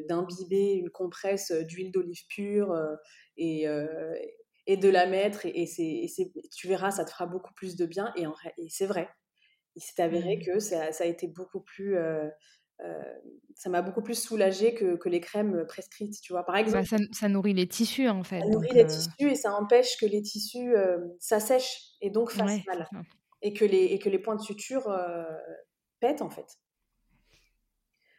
d'imbiber 0.08 0.74
une 0.74 0.90
compresse 0.90 1.52
euh, 1.52 1.62
d'huile 1.62 1.92
d'olive 1.92 2.26
pure 2.28 2.76
et, 3.36 3.66
et, 4.66 4.76
de 4.76 4.88
la 4.88 5.06
mettre. 5.06 5.46
Et, 5.46 5.62
et 5.62 6.32
tu 6.52 6.66
verras, 6.66 6.90
ça 6.90 7.04
te 7.04 7.10
fera 7.10 7.26
beaucoup 7.26 7.54
plus 7.54 7.76
de 7.76 7.86
bien. 7.86 8.12
Et, 8.16 8.24
et 8.58 8.68
c'est 8.68 8.86
vrai. 8.86 9.08
Il 9.76 9.82
s'est 9.82 10.02
avéré 10.02 10.36
mmh. 10.36 10.44
que 10.44 10.58
ça, 10.58 10.92
ça, 10.92 11.04
a 11.04 11.06
été 11.06 11.28
beaucoup 11.28 11.60
plus 11.60 11.96
euh, 11.96 12.28
ça 13.54 13.70
m'a 13.70 13.82
beaucoup 13.82 14.02
plus 14.02 14.20
soulagée 14.20 14.74
que, 14.74 14.96
que, 14.96 15.08
les 15.08 15.20
crèmes 15.20 15.64
prescrites, 15.66 16.20
tu 16.20 16.32
vois. 16.32 16.44
Par 16.44 16.54
bah, 16.54 16.60
exemple, 16.60 16.86
ça, 17.12 17.28
nourrit 17.28 17.54
les 17.54 17.68
tissus 17.68 18.08
en 18.08 18.24
fait. 18.24 18.40
Ça 18.40 18.46
nourrit 18.46 18.72
les 18.72 18.84
euh 18.84 18.86
tissus 18.86 19.30
et 19.30 19.34
ça 19.34 19.54
empêche 19.54 19.96
que 19.98 20.06
les 20.06 20.22
tissus 20.22 20.74
euh, 20.74 20.98
s'assèchent 21.20 21.92
et 22.00 22.10
donc 22.10 22.30
fassent 22.30 22.64
mal. 22.66 22.88
Et 23.42 23.52
que, 23.52 23.64
les, 23.64 23.84
et 23.84 23.98
que 23.98 24.08
les 24.08 24.18
points 24.18 24.36
de 24.36 24.40
suture 24.40 24.90
pètent 26.00 26.22
en 26.22 26.30
fait. 26.30 26.58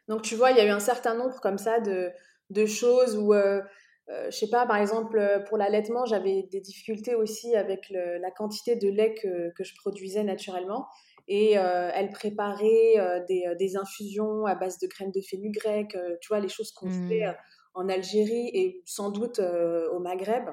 Donc 0.08 0.21
tu 0.21 0.36
vois, 0.36 0.51
il 0.51 0.58
y 0.58 0.60
a 0.60 0.65
eu 0.65 0.69
un 0.69 0.80
certain 0.80 1.15
nombre 1.15 1.39
comme 1.41 1.58
ça 1.58 1.80
de, 1.80 2.12
de 2.51 2.65
choses 2.65 3.17
où, 3.17 3.34
je 4.08 4.32
sais 4.32 4.50
pas, 4.50 4.65
par 4.65 4.78
exemple, 4.78 5.44
pour 5.48 5.58
l'allaitement, 5.58 6.06
j'avais 6.06 6.44
des 6.52 6.62
difficultés 6.62 7.15
aussi 7.15 7.56
avec 7.56 7.89
la 7.89 8.32
quantité 8.32 8.76
de 8.76 8.89
lait 8.89 9.15
que, 9.15 9.52
que 9.54 9.63
je 9.63 9.76
produisais 9.76 10.24
naturellement 10.24 10.88
et 11.28 11.58
euh, 11.58 11.89
elle 11.94 12.10
préparait 12.10 12.98
euh, 12.98 13.24
des, 13.26 13.46
euh, 13.48 13.56
des, 13.56 13.78
infusions 13.78 14.46
à 14.46 14.56
base 14.56 14.78
de 14.80 14.88
graines 14.88 15.12
de 15.12 15.22
fenugrec, 15.22 15.98
tu 16.22 16.28
vois, 16.28 16.39
les 16.39 16.50
choses 16.50 16.72
qu'on 16.72 16.89
fait 16.89 17.26
mmh. 17.26 17.36
en 17.74 17.89
Algérie 17.89 18.50
et 18.54 18.84
sans 18.86 19.10
doute 19.10 19.39
au 19.39 20.00
Maghreb. 20.00 20.50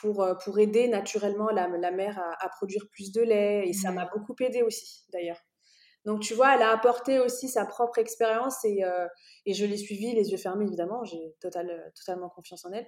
pour, 0.00 0.26
pour 0.44 0.58
aider 0.58 0.88
naturellement 0.88 1.50
la, 1.50 1.68
la 1.68 1.90
mère 1.90 2.18
à, 2.40 2.48
produire 2.48 2.88
plus 2.90 3.12
de 3.12 3.22
lait. 3.22 3.68
Et 3.68 3.72
ça 3.72 3.92
m'a 3.92 4.06
beaucoup 4.06 4.34
aidé 4.40 4.62
aussi, 4.62 5.04
d'ailleurs. 5.12 5.40
Donc, 6.04 6.20
tu 6.20 6.34
vois, 6.34 6.54
elle 6.54 6.62
a 6.62 6.70
apporté 6.70 7.20
aussi 7.20 7.48
sa 7.48 7.64
propre 7.64 7.98
expérience 7.98 8.64
et, 8.64 8.82
et 9.46 9.54
je 9.54 9.64
l'ai 9.64 9.76
suivie 9.76 10.12
les 10.14 10.30
yeux 10.30 10.36
fermés, 10.36 10.64
évidemment. 10.64 11.04
J'ai 11.04 11.34
total, 11.40 11.92
totalement 11.94 12.28
confiance 12.28 12.64
en 12.64 12.72
elle. 12.72 12.86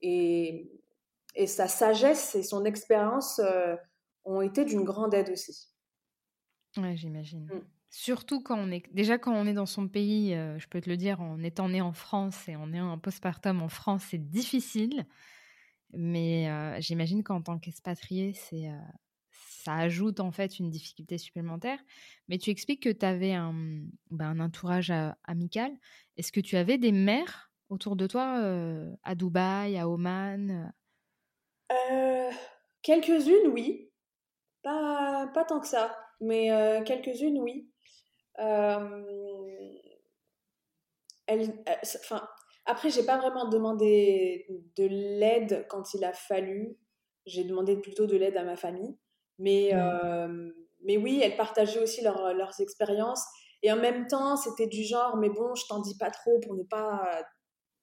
Et, 0.00 0.70
et 1.34 1.46
sa 1.46 1.68
sagesse 1.68 2.34
et 2.34 2.42
son 2.42 2.64
expérience 2.64 3.40
ont 4.24 4.40
été 4.40 4.64
d'une 4.64 4.82
grande 4.82 5.14
aide 5.14 5.30
aussi. 5.30 5.68
Ouais, 6.76 6.96
j'imagine. 6.96 7.44
Mmh. 7.44 7.60
Surtout 7.90 8.42
quand 8.42 8.58
on 8.58 8.70
est 8.70 8.82
déjà 8.92 9.16
quand 9.16 9.32
on 9.32 9.46
est 9.46 9.54
dans 9.54 9.64
son 9.64 9.88
pays, 9.88 10.32
je 10.32 10.66
peux 10.68 10.80
te 10.80 10.90
le 10.90 10.96
dire, 10.96 11.20
en 11.20 11.42
étant 11.42 11.68
né 11.68 11.80
en 11.80 11.92
France 11.92 12.48
et 12.48 12.56
en 12.56 12.72
ayant 12.72 12.90
un 12.90 12.98
postpartum 12.98 13.62
en 13.62 13.68
France, 13.68 14.02
c'est 14.10 14.18
difficile. 14.18 15.06
Mais 15.92 16.50
j'imagine 16.80 17.22
qu'en 17.22 17.40
tant 17.40 17.58
qu'expatrié, 17.58 18.34
c'est 18.34 18.68
ça 19.66 19.74
ajoute 19.74 20.20
en 20.20 20.30
fait 20.30 20.58
une 20.60 20.70
difficulté 20.70 21.18
supplémentaire. 21.18 21.78
Mais 22.28 22.38
tu 22.38 22.50
expliques 22.50 22.84
que 22.84 22.88
tu 22.88 23.04
avais 23.04 23.32
un, 23.32 23.54
un 24.18 24.40
entourage 24.40 24.92
amical. 25.24 25.72
Est-ce 26.16 26.30
que 26.30 26.40
tu 26.40 26.56
avais 26.56 26.78
des 26.78 26.92
mères 26.92 27.50
autour 27.68 27.96
de 27.96 28.06
toi 28.06 28.40
à 29.02 29.14
Dubaï, 29.16 29.76
à 29.76 29.88
Oman 29.88 30.72
Quelques-unes, 32.82 33.48
oui. 33.52 33.90
Pas, 34.62 35.28
tant 35.48 35.58
que 35.60 35.66
ça, 35.66 35.96
mais 36.20 36.48
quelques-unes, 36.84 37.40
oui. 37.40 37.68
elle, 41.26 41.64
enfin, 42.00 42.28
après, 42.66 42.90
j'ai 42.90 43.04
pas 43.04 43.18
vraiment 43.18 43.48
demandé 43.48 44.46
de 44.76 44.84
l'aide 44.84 45.66
quand 45.68 45.92
il 45.94 46.04
a 46.04 46.12
fallu. 46.12 46.78
J'ai 47.26 47.42
demandé 47.42 47.76
plutôt 47.76 48.06
de 48.06 48.16
l'aide 48.16 48.36
à 48.36 48.44
ma 48.44 48.56
famille. 48.56 48.96
Mais, 49.38 49.72
mais 50.84 50.96
oui, 50.96 51.20
elles 51.22 51.36
partageaient 51.36 51.82
aussi 51.82 52.02
leurs 52.02 52.60
expériences. 52.60 53.24
Et 53.62 53.72
en 53.72 53.76
même 53.76 54.06
temps, 54.06 54.36
c'était 54.36 54.66
du 54.66 54.84
genre, 54.84 55.16
mais 55.16 55.30
bon, 55.30 55.54
je 55.54 55.64
t'en 55.68 55.80
dis 55.80 55.96
pas 55.96 56.10
trop 56.10 56.38
pour 56.40 56.54
ne 56.54 56.62
pas 56.62 57.24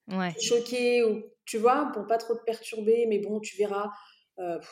te 0.08 0.40
choquer, 0.40 1.04
ou 1.04 1.22
tu 1.44 1.58
vois, 1.58 1.90
pour 1.92 2.06
pas 2.06 2.18
trop 2.18 2.34
te 2.34 2.42
perturber, 2.44 3.06
mais 3.08 3.18
bon, 3.18 3.40
tu 3.40 3.56
verras, 3.56 3.90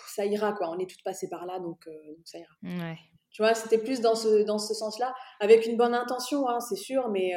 ça 0.08 0.24
ira, 0.24 0.52
quoi. 0.52 0.70
On 0.70 0.78
est 0.78 0.88
toutes 0.88 1.02
passées 1.04 1.28
par 1.28 1.46
là, 1.46 1.58
donc, 1.58 1.88
ça 2.24 2.38
ira. 2.38 2.54
Ouais. 2.62 2.96
Tu 3.30 3.42
vois, 3.42 3.54
c'était 3.54 3.78
plus 3.78 4.00
dans 4.00 4.14
ce, 4.14 4.42
dans 4.42 4.58
ce 4.58 4.74
sens-là, 4.74 5.14
avec 5.40 5.66
une 5.66 5.76
bonne 5.76 5.94
intention, 5.94 6.48
hein, 6.48 6.60
c'est 6.60 6.76
sûr, 6.76 7.08
mais 7.08 7.32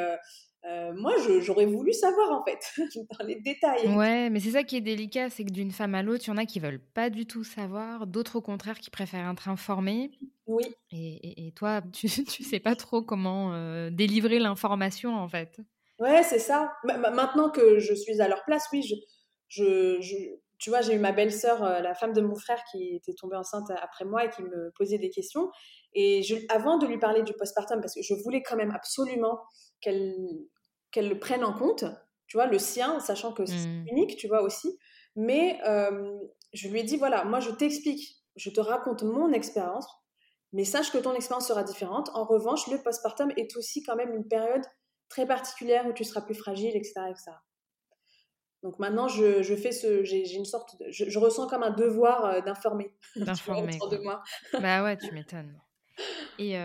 euh, 0.67 0.93
moi, 0.93 1.13
j'aurais 1.41 1.65
voulu 1.65 1.93
savoir 1.93 2.32
en 2.32 2.43
fait, 2.43 2.60
dans 3.19 3.25
les 3.25 3.36
détails. 3.36 3.88
Ouais, 3.95 4.30
mais 4.30 4.39
c'est 4.39 4.51
ça 4.51 4.63
qui 4.63 4.78
est 4.78 4.82
délicat, 4.82 5.30
c'est 5.30 5.45
que 5.45 5.51
d'une 5.51 5.71
femme 5.71 5.93
à 5.93 6.01
l'autre, 6.01 6.23
il 6.25 6.30
y 6.30 6.32
en 6.32 6.38
a 6.38 6.45
qui 6.45 6.60
veulent 6.60 6.82
pas 6.93 7.10
du 7.10 7.28
tout 7.28 7.43
savoir, 7.43 8.08
d'autres 8.08 8.38
au 8.38 8.41
contraire 8.41 8.80
qui 8.80 8.89
préfèrent 8.89 9.30
être 9.30 9.47
informées. 9.47 10.12
Oui. 10.47 10.63
Et, 10.91 11.47
et, 11.47 11.51
toi, 11.51 11.82
tu, 11.93 12.08
tu 12.25 12.43
sais 12.43 12.60
pas 12.60 12.75
trop 12.75 13.04
comment 13.04 13.54
euh, 13.54 13.89
délivrer 13.91 14.39
l'information 14.39 15.15
en 15.15 15.28
fait. 15.28 15.60
Ouais, 15.99 16.23
c'est 16.23 16.39
ça. 16.39 16.73
maintenant 16.84 17.49
que 17.49 17.80
je 17.80 17.93
suis 17.93 18.19
à 18.19 18.28
leur 18.28 18.43
place, 18.43 18.67
oui, 18.73 18.84
je, 18.84 19.97
je, 20.01 20.15
tu 20.58 20.69
vois, 20.69 20.82
j'ai 20.82 20.93
eu 20.93 20.99
ma 20.99 21.12
belle-sœur, 21.12 21.63
euh, 21.63 21.80
la 21.80 21.93
femme 21.93 22.13
de 22.13 22.21
mon 22.21 22.36
frère, 22.36 22.62
qui 22.71 22.95
était 22.95 23.13
tombée 23.13 23.38
enceinte 23.38 23.69
après 23.82 24.04
moi 24.04 24.25
et 24.25 24.30
qui 24.30 24.41
me 24.41 24.71
posait 24.75 24.97
des 24.97 25.10
questions. 25.10 25.51
Et 25.93 26.23
je, 26.23 26.36
avant 26.49 26.78
de 26.78 26.88
lui 26.88 26.97
parler 26.97 27.23
du 27.23 27.34
postpartum, 27.34 27.82
parce 27.82 27.95
que 27.95 28.01
je 28.01 28.13
voulais 28.23 28.41
quand 28.41 28.56
même 28.56 28.71
absolument 28.71 29.39
qu'elle 29.80 30.15
qu'elle 30.95 31.10
le 31.10 31.19
prenne 31.19 31.43
en 31.43 31.51
compte, 31.51 31.84
tu 32.25 32.38
vois, 32.38 32.47
le 32.47 32.58
sien, 32.58 33.01
sachant 33.01 33.34
que 33.34 33.45
c'est 33.45 33.67
mmh. 33.67 33.88
unique, 33.91 34.15
tu 34.15 34.29
vois 34.29 34.41
aussi. 34.43 34.79
Mais 35.17 35.60
je 36.53 36.69
lui 36.69 36.79
ai 36.79 36.84
dit, 36.84 36.95
voilà, 36.95 37.25
moi 37.25 37.41
je 37.41 37.51
t'explique, 37.51 38.23
je 38.38 38.49
te 38.49 38.62
raconte 38.62 39.03
mon 39.03 39.34
expérience, 39.34 39.88
mais 40.53 40.63
sache 40.63 40.91
que 40.91 40.97
ton 40.97 41.13
expérience 41.13 41.49
sera 41.49 41.63
différente. 41.63 42.10
En 42.13 42.23
revanche, 42.23 42.67
le 42.67 42.81
postpartum 42.81 43.29
est 43.36 43.58
aussi 43.58 43.84
quand 43.84 43.97
même 43.97 44.13
une 44.13 44.25
période 44.25 44.63
très 45.10 45.27
particulière 45.27 45.86
où 45.86 45.91
tu 45.91 46.05
seras 46.05 46.21
plus 46.21 46.34
fragile, 46.34 46.75
etc. 46.75 46.93
etc. 47.10 47.31
Donc 48.63 48.79
maintenant, 48.79 49.10
je, 49.10 49.43
je 49.43 49.53
fais 49.53 49.73
ce, 49.73 50.05
j'ai 50.05 50.34
une 50.34 50.45
sorte, 50.45 50.79
de, 50.79 50.89
je, 50.89 51.19
ressens 51.19 51.47
comme 51.47 51.62
un 51.62 51.71
devoir 51.71 52.41
d'informer. 52.43 52.95
D'informer. 53.17 53.77
de 53.91 53.97
moi. 53.97 54.23
bah 54.53 54.81
ouais, 54.81 54.97
tu 54.97 55.12
m'étonnes. 55.12 55.60
Et 56.39 56.58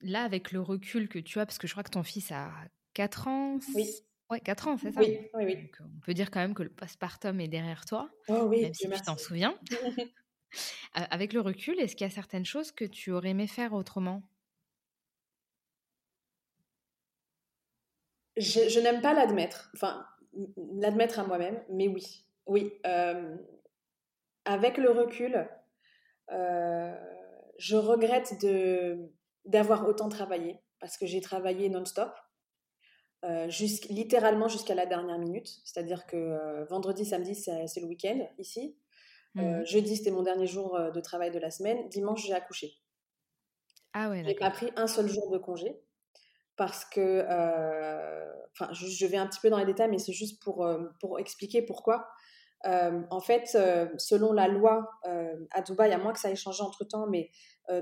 là, 0.00 0.22
avec 0.24 0.52
le 0.52 0.60
recul 0.60 1.08
que 1.08 1.18
tu 1.18 1.40
as, 1.40 1.46
parce 1.46 1.58
que 1.58 1.66
je 1.66 1.72
crois 1.72 1.82
que 1.82 1.90
ton 1.90 2.02
fils 2.02 2.32
a 2.32 2.50
4 2.94 3.28
ans. 3.28 3.58
Oui. 3.74 3.88
Ouais, 4.30 4.40
4 4.40 4.68
ans, 4.68 4.76
c'est 4.76 4.92
ça? 4.92 5.00
Oui, 5.00 5.18
oui, 5.34 5.44
oui. 5.44 5.56
Donc, 5.56 5.76
on 5.80 6.00
peut 6.00 6.14
dire 6.14 6.30
quand 6.30 6.40
même 6.40 6.54
que 6.54 6.62
le 6.62 6.68
postpartum 6.68 7.40
est 7.40 7.48
derrière 7.48 7.84
toi. 7.86 8.10
Oh 8.28 8.46
oui, 8.48 8.62
même 8.62 8.74
si 8.74 8.88
tu 8.88 9.02
t'en 9.02 9.16
souviens. 9.16 9.58
Euh, 10.96 11.02
avec 11.10 11.34
le 11.34 11.42
recul, 11.42 11.78
est-ce 11.78 11.94
qu'il 11.94 12.06
y 12.06 12.10
a 12.10 12.14
certaines 12.14 12.46
choses 12.46 12.72
que 12.72 12.86
tu 12.86 13.12
aurais 13.12 13.28
aimé 13.28 13.46
faire 13.46 13.74
autrement? 13.74 14.22
Je, 18.38 18.80
n'aime 18.80 19.02
pas 19.02 19.12
l'admettre. 19.12 19.70
Enfin, 19.74 20.06
l'admettre 20.56 21.18
à 21.18 21.24
moi-même, 21.24 21.62
mais 21.68 21.86
oui. 21.86 22.24
Oui. 22.46 22.72
Euh, 22.86 23.36
avec 24.46 24.78
le 24.78 24.90
recul, 24.90 25.46
euh, 26.32 26.96
je 27.58 27.76
regrette 27.76 28.40
de 28.40 29.10
d'avoir 29.48 29.88
autant 29.88 30.08
travaillé 30.08 30.60
parce 30.78 30.96
que 30.96 31.06
j'ai 31.06 31.20
travaillé 31.20 31.68
non-stop, 31.68 32.12
euh, 33.24 33.48
littéralement 33.90 34.46
jusqu'à 34.46 34.76
la 34.76 34.86
dernière 34.86 35.18
minute. 35.18 35.48
C'est-à-dire 35.64 36.06
que 36.06 36.16
euh, 36.16 36.64
vendredi, 36.66 37.04
samedi, 37.04 37.34
c'est 37.34 37.80
le 37.80 37.86
week-end 37.86 38.28
ici. 38.38 38.78
Euh, 39.36 39.60
mmh. 39.60 39.66
jeudi, 39.66 39.96
c'était 39.96 40.10
mon 40.10 40.22
dernier 40.22 40.46
jour 40.46 40.78
de 40.78 41.00
travail 41.00 41.30
de 41.30 41.38
la 41.38 41.50
semaine. 41.50 41.88
Dimanche, 41.88 42.24
j'ai 42.24 42.34
accouché. 42.34 42.74
Ah 43.92 44.10
ouais, 44.10 44.22
J'ai 44.24 44.34
pas 44.34 44.50
pris 44.50 44.70
un 44.76 44.86
seul 44.86 45.08
jour 45.08 45.30
de 45.30 45.38
congé 45.38 45.80
parce 46.56 46.84
que, 46.84 47.22
enfin, 48.52 48.72
je, 48.72 48.86
je, 48.86 49.06
vais 49.06 49.16
un 49.16 49.26
petit 49.26 49.40
peu 49.40 49.50
dans 49.50 49.58
les 49.58 49.66
détails, 49.66 49.90
mais 49.90 49.98
c'est 49.98 50.12
juste 50.12 50.42
pour, 50.42 50.68
pour 51.00 51.18
expliquer 51.18 51.62
pourquoi. 51.62 52.08
En 52.64 53.20
fait, 53.20 53.46
selon 53.98 54.32
la 54.32 54.48
loi 54.48 54.88
à 55.50 55.62
Dubaï, 55.62 55.92
à 55.92 55.98
moins 55.98 56.12
que 56.12 56.20
ça 56.20 56.30
ait 56.30 56.36
changé 56.36 56.62
entre 56.62 56.84
temps, 56.84 57.06
mais 57.08 57.30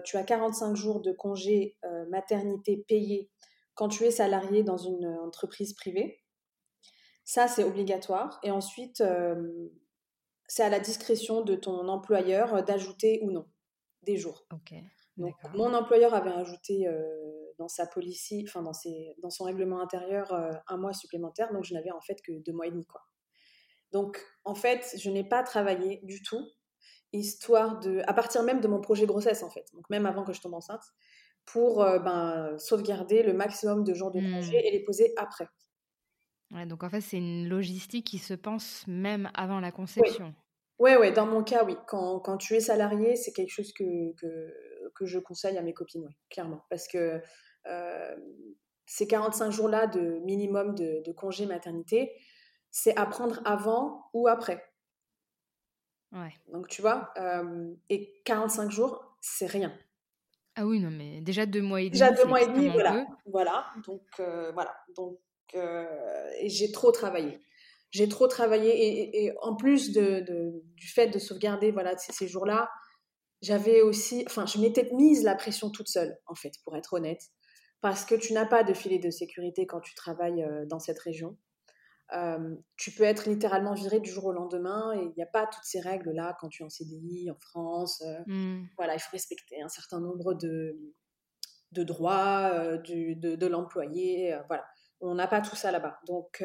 tu 0.05 0.17
as 0.17 0.25
45 0.25 0.75
jours 0.75 1.01
de 1.01 1.13
congé 1.13 1.79
maternité 2.11 2.85
payé 2.89 3.31
quand 3.75 3.89
tu 3.89 4.05
es 4.05 4.11
salarié 4.11 4.63
dans 4.63 4.77
une 4.79 5.07
entreprise 5.07 5.75
privée. 5.75 6.23
Ça, 7.25 7.49
c'est 7.49 7.65
obligatoire. 7.65 8.39
Et 8.43 8.51
ensuite, 8.51 9.03
c'est 10.47 10.63
à 10.63 10.69
la 10.69 10.81
discrétion 10.81 11.43
de 11.43 11.55
ton 11.57 11.89
employeur 11.89 12.63
d'ajouter 12.65 13.21
ou 13.23 13.31
non 13.31 13.47
des 14.03 14.17
jours. 14.17 14.47
Donc, 15.17 15.35
mon 15.55 15.73
employeur 15.75 16.15
avait 16.15 16.31
ajouté 16.31 16.87
dans 17.59 17.69
sa 17.69 17.87
policy, 17.87 18.45
enfin 18.47 18.63
dans, 18.63 18.73
dans 19.23 19.31
son 19.31 19.45
règlement 19.45 19.81
intérieur, 19.81 20.33
un 20.69 20.77
mois 20.77 20.93
supplémentaire. 20.93 21.53
Donc, 21.53 21.65
je 21.65 21.75
n'avais 21.75 21.91
en 21.91 22.01
fait 22.01 22.21
que 22.23 22.33
deux 22.45 22.53
mois 22.53 22.67
et 22.67 22.71
demi, 22.71 22.85
quoi. 22.87 23.01
Donc, 23.97 24.23
en 24.45 24.55
fait, 24.55 24.95
je 24.99 25.09
n'ai 25.09 25.25
pas 25.25 25.43
travaillé 25.43 26.01
du 26.03 26.23
tout, 26.23 26.47
histoire 27.15 27.81
de, 27.81 28.03
à 28.07 28.13
partir 28.13 28.43
même 28.43 28.61
de 28.61 28.69
mon 28.69 28.79
projet 28.79 29.07
grossesse, 29.07 29.43
en 29.43 29.49
fait, 29.49 29.65
donc 29.73 29.89
même 29.89 30.05
avant 30.05 30.23
que 30.23 30.35
je 30.35 30.41
tombe 30.43 30.53
enceinte, 30.53 30.83
pour 31.47 31.83
euh, 31.83 31.99
ben, 31.99 32.59
sauvegarder 32.59 33.23
le 33.23 33.33
maximum 33.33 33.85
de 33.85 33.95
jours 33.95 34.11
de 34.11 34.21
mmh. 34.21 34.33
congé 34.33 34.69
et 34.69 34.71
les 34.71 34.85
poser 34.85 35.15
après. 35.17 35.49
Ouais, 36.51 36.67
donc 36.67 36.85
en 36.85 36.91
fait, 36.91 37.01
c'est 37.01 37.17
une 37.17 37.49
logistique 37.49 38.07
qui 38.07 38.19
se 38.19 38.35
pense 38.35 38.85
même 38.87 39.31
avant 39.33 39.61
la 39.61 39.73
conception. 39.73 40.35
Oui, 40.79 40.91
ouais, 40.91 40.97
ouais, 40.99 41.13
dans 41.13 41.27
mon 41.27 41.43
cas, 41.43 41.65
oui. 41.65 41.75
Quand, 41.87 42.21
quand 42.21 42.37
tu 42.37 42.55
es 42.55 42.61
salarié, 42.61 43.17
c'est 43.17 43.33
quelque 43.33 43.51
chose 43.51 43.73
que, 43.73 44.13
que, 44.21 44.53
que, 44.95 45.07
je 45.07 45.19
conseille 45.19 45.57
à 45.57 45.63
mes 45.63 45.73
copines, 45.73 46.05
oui, 46.07 46.15
clairement. 46.29 46.61
Parce 46.69 46.87
que 46.87 47.23
euh, 47.67 48.17
ces 48.85 49.07
45 49.07 49.53
jours-là 49.53 49.87
de 49.87 50.21
minimum 50.27 50.75
de, 50.75 51.03
de 51.03 51.13
congé 51.13 51.47
maternité, 51.47 52.13
c'est 52.77 52.95
apprendre 52.99 53.41
avant 53.47 54.11
ou 54.13 54.29
après. 54.29 54.63
Ouais. 56.13 56.35
Donc, 56.53 56.69
tu 56.69 56.83
vois, 56.83 57.11
euh, 57.17 57.73
et 57.89 58.21
45 58.27 58.71
jours, 58.71 59.17
c'est 59.23 59.47
rien. 59.47 59.73
Ah 60.57 60.67
oui, 60.67 60.79
non, 60.79 60.91
mais 60.91 61.23
déjà 61.23 61.47
deux 61.47 61.63
mois 61.63 61.81
et 61.81 61.85
demi. 61.85 61.93
Déjà 61.93 62.11
deux 62.11 62.27
mois 62.27 62.43
et 62.43 62.47
demi, 62.49 62.69
voilà. 62.69 63.07
Voilà, 63.25 63.67
donc, 63.87 64.03
euh, 64.21 64.53
voilà. 64.53 64.77
Donc, 64.95 65.19
euh, 65.55 65.87
j'ai 66.45 66.71
trop 66.71 66.93
travaillé. 66.93 67.41
J'ai 67.93 68.11
trop 68.11 68.27
travaillé, 68.27 69.25
et, 69.25 69.33
en 69.41 69.57
plus 69.57 69.93
de, 69.93 70.21
de, 70.21 70.63
du 70.75 70.87
fait 70.87 71.07
de 71.07 71.19
sauvegarder 71.19 71.71
voilà, 71.71 71.97
ces, 71.97 72.13
ces 72.13 72.29
jours-là, 72.29 72.69
j'avais 73.41 73.81
aussi, 73.81 74.23
enfin, 74.27 74.45
je 74.45 74.59
m'étais 74.59 74.91
mise 74.93 75.25
la 75.25 75.35
pression 75.35 75.71
toute 75.71 75.89
seule, 75.89 76.19
en 76.27 76.35
fait, 76.35 76.53
pour 76.63 76.77
être 76.77 76.93
honnête, 76.93 77.23
parce 77.81 78.05
que 78.05 78.15
tu 78.15 78.35
n'as 78.35 78.47
pas 78.47 78.65
de 78.65 78.75
filet 78.75 78.99
de 78.99 79.09
sécurité 79.09 79.67
quand 79.67 79.81
tu 79.81 79.95
travailles 79.95 80.47
dans 80.67 80.79
cette 80.79 80.99
région 80.99 81.39
tu 82.77 82.91
peux 82.93 83.05
être 83.05 83.29
littéralement 83.29 83.75
viré 83.75 84.01
du 84.01 84.11
jour 84.11 84.27
au 84.27 84.33
lendemain 84.33 84.93
et 84.95 85.03
il 85.03 85.13
n'y 85.17 85.23
a 85.23 85.27
pas 85.27 85.47
toutes 85.47 85.65
ces 85.65 85.81
règles-là 85.81 86.37
quand 86.41 86.49
tu 86.49 86.63
es 86.63 86.67
en 86.67 86.69
CDI 86.69 87.31
en 87.31 87.39
France. 87.39 88.03
Mmh. 88.27 88.65
Voilà, 88.77 88.95
il 88.95 89.01
faut 89.01 89.13
respecter 89.13 89.61
un 89.63 89.69
certain 89.69 90.01
nombre 90.01 90.35
de, 90.35 90.79
de 91.73 91.83
droits 91.83 92.79
du, 92.79 93.17
de, 93.17 93.35
de 93.35 93.47
l'employé. 93.47 94.39
voilà. 94.49 94.65
On 95.01 95.15
n'a 95.15 95.27
pas 95.27 95.41
tout 95.41 95.57
ça 95.57 95.71
là-bas. 95.71 95.99
Donc, 96.07 96.43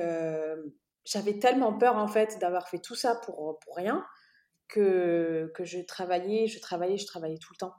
j'avais 1.05 1.39
tellement 1.39 1.77
peur, 1.77 1.97
en 1.97 2.07
fait, 2.07 2.37
d'avoir 2.39 2.67
fait 2.69 2.79
tout 2.79 2.95
ça 2.95 3.15
pour, 3.15 3.59
pour 3.59 3.75
rien 3.75 4.05
que, 4.67 5.51
que 5.55 5.63
je 5.63 5.79
travaillais, 5.79 6.47
je 6.47 6.59
travaillais, 6.59 6.97
je 6.97 7.05
travaillais 7.05 7.37
tout 7.37 7.53
le 7.53 7.57
temps. 7.57 7.73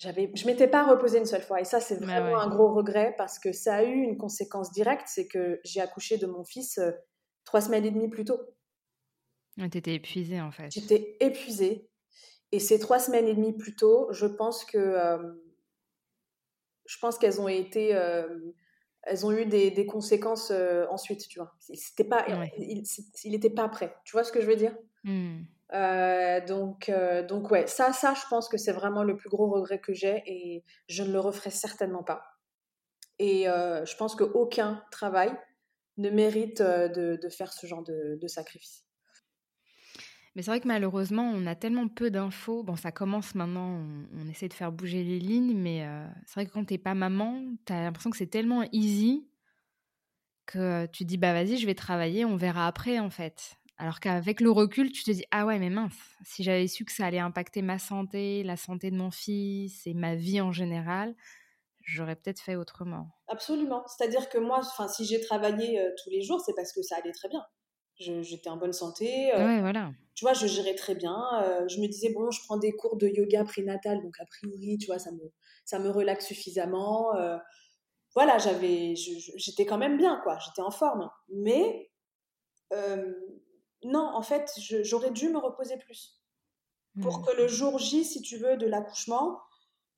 J'avais, 0.00 0.32
je 0.34 0.46
m'étais 0.46 0.66
pas 0.66 0.84
reposée 0.84 1.18
une 1.18 1.26
seule 1.26 1.42
fois. 1.42 1.60
Et 1.60 1.64
ça, 1.64 1.78
c'est 1.78 1.96
vraiment 1.96 2.38
un 2.38 2.48
gros 2.48 2.72
regret 2.72 3.14
parce 3.18 3.38
que 3.38 3.52
ça 3.52 3.76
a 3.76 3.82
eu 3.84 3.94
une 3.94 4.16
conséquence 4.16 4.72
directe, 4.72 5.06
c'est 5.06 5.28
que 5.28 5.60
j'ai 5.62 5.82
accouché 5.82 6.16
de 6.16 6.26
mon 6.26 6.42
fils 6.42 6.80
trois 7.44 7.60
semaines 7.60 7.84
et 7.84 7.90
demie 7.90 8.08
plus 8.08 8.24
tôt. 8.24 8.40
Tu 9.58 9.76
étais 9.76 9.94
épuisée, 9.94 10.40
en 10.40 10.50
fait. 10.50 10.70
J'étais 10.70 11.18
épuisée. 11.20 11.90
Et 12.50 12.60
ces 12.60 12.78
trois 12.78 12.98
semaines 12.98 13.28
et 13.28 13.34
demie 13.34 13.52
plus 13.52 13.76
tôt, 13.76 14.08
je 14.10 14.26
pense 14.26 14.64
que 14.64 14.96
je 16.86 16.98
pense 16.98 17.18
qu'elles 17.18 17.40
ont 17.40 17.48
été 17.48 17.90
elles 19.02 19.24
ont 19.26 19.32
eu 19.32 19.46
des, 19.46 19.70
des 19.70 19.86
conséquences 19.86 20.50
ensuite, 20.90 21.28
tu 21.28 21.38
vois. 21.38 21.52
C'était 21.60 22.04
pas, 22.04 22.26
il 22.58 22.84
n'était 23.32 23.50
pas 23.50 23.68
prêt. 23.68 23.94
Tu 24.04 24.12
vois 24.12 24.24
ce 24.24 24.32
que 24.32 24.40
je 24.40 24.46
veux 24.46 24.56
dire? 24.56 24.74
Mmh. 25.72 26.44
donc, 26.46 26.90
donc 27.28 27.50
ouais, 27.50 27.66
ça, 27.66 27.92
ça, 27.92 28.14
je 28.14 28.26
pense 28.28 28.48
que 28.48 28.56
c'est 28.56 28.72
vraiment 28.72 29.02
le 29.02 29.16
plus 29.16 29.28
gros 29.28 29.50
regret 29.50 29.80
que 29.80 29.92
j'ai 29.92 30.22
et 30.26 30.64
je 30.88 31.02
ne 31.02 31.12
le 31.12 31.20
referai 31.20 31.50
certainement 31.50 32.02
pas. 32.02 32.22
Et 33.18 33.44
je 33.44 33.96
pense 33.96 34.16
qu'aucun 34.16 34.82
travail 34.90 35.30
ne 35.98 36.10
mérite 36.10 36.62
de, 36.62 37.28
faire 37.28 37.52
ce 37.52 37.66
genre 37.66 37.82
de, 37.82 38.26
sacrifice. 38.26 38.84
Mais 40.36 40.42
c'est 40.42 40.50
vrai 40.52 40.60
que 40.60 40.68
malheureusement, 40.68 41.24
on 41.34 41.46
a 41.46 41.56
tellement 41.56 41.88
peu 41.88 42.10
d'infos. 42.10 42.62
Bon, 42.62 42.76
ça 42.76 42.92
commence 42.92 43.34
maintenant, 43.34 43.84
on, 44.14 44.28
essaie 44.28 44.48
de 44.48 44.54
faire 44.54 44.70
bouger 44.70 45.02
les 45.02 45.18
lignes, 45.18 45.56
mais 45.56 45.84
euh, 45.84 46.06
c'est 46.24 46.34
vrai 46.34 46.46
que 46.46 46.52
quand 46.52 46.64
t'es 46.64 46.78
pas 46.78 46.94
maman, 46.94 47.42
t'as 47.64 47.82
l'impression 47.82 48.10
que 48.10 48.16
c'est 48.16 48.28
tellement 48.28 48.62
easy 48.72 49.26
que 50.46 50.86
tu 50.86 51.04
dis, 51.04 51.18
bah 51.18 51.32
vas-y, 51.32 51.58
je 51.58 51.66
vais 51.66 51.74
travailler, 51.74 52.24
on 52.24 52.36
verra 52.36 52.66
après 52.66 52.98
en 52.98 53.10
fait. 53.10 53.56
Alors 53.80 53.98
qu'avec 53.98 54.42
le 54.42 54.50
recul, 54.50 54.92
tu 54.92 55.04
te 55.04 55.10
dis, 55.10 55.24
ah 55.30 55.46
ouais, 55.46 55.58
mais 55.58 55.70
mince, 55.70 55.94
si 56.22 56.42
j'avais 56.42 56.66
su 56.66 56.84
que 56.84 56.92
ça 56.92 57.06
allait 57.06 57.18
impacter 57.18 57.62
ma 57.62 57.78
santé, 57.78 58.42
la 58.42 58.58
santé 58.58 58.90
de 58.90 58.96
mon 58.96 59.10
fils 59.10 59.86
et 59.86 59.94
ma 59.94 60.16
vie 60.16 60.42
en 60.42 60.52
général, 60.52 61.14
j'aurais 61.80 62.14
peut-être 62.14 62.40
fait 62.40 62.56
autrement. 62.56 63.08
Absolument. 63.28 63.82
C'est-à-dire 63.86 64.28
que 64.28 64.36
moi, 64.36 64.60
si 64.94 65.06
j'ai 65.06 65.18
travaillé 65.22 65.80
euh, 65.80 65.88
tous 66.04 66.10
les 66.10 66.20
jours, 66.20 66.42
c'est 66.44 66.52
parce 66.54 66.74
que 66.74 66.82
ça 66.82 66.96
allait 66.96 67.12
très 67.12 67.30
bien 67.30 67.42
j'étais 68.22 68.48
en 68.48 68.56
bonne 68.56 68.72
santé. 68.72 69.30
Euh, 69.34 69.44
ouais, 69.44 69.60
voilà. 69.60 69.92
Tu 70.14 70.24
vois, 70.24 70.32
je 70.32 70.46
gérais 70.46 70.74
très 70.74 70.94
bien. 70.94 71.18
Euh, 71.42 71.68
je 71.68 71.80
me 71.80 71.86
disais, 71.86 72.10
bon, 72.14 72.30
je 72.30 72.40
prends 72.46 72.56
des 72.56 72.72
cours 72.72 72.96
de 72.96 73.06
yoga 73.06 73.44
prénatal, 73.44 74.00
donc 74.02 74.18
a 74.18 74.24
priori, 74.24 74.78
tu 74.78 74.86
vois, 74.86 74.98
ça 74.98 75.12
me, 75.12 75.30
ça 75.66 75.78
me 75.78 75.90
relaxe 75.90 76.26
suffisamment. 76.26 77.12
Voilà, 78.14 78.38
j'avais, 78.38 78.94
j'étais 78.96 79.66
quand 79.66 79.76
même 79.76 79.98
bien, 79.98 80.18
quoi. 80.22 80.38
J'étais 80.38 80.62
en 80.62 80.70
forme. 80.70 81.10
Mais 81.28 81.90
non, 83.84 84.10
en 84.14 84.22
fait, 84.22 84.50
j'aurais 84.82 85.10
dû 85.10 85.28
me 85.28 85.38
reposer 85.38 85.76
plus. 85.76 86.20
Pour 87.02 87.20
mmh. 87.20 87.26
que 87.26 87.36
le 87.36 87.48
jour 87.48 87.78
J, 87.78 88.04
si 88.04 88.20
tu 88.20 88.36
veux, 88.36 88.56
de 88.56 88.66
l'accouchement, 88.66 89.40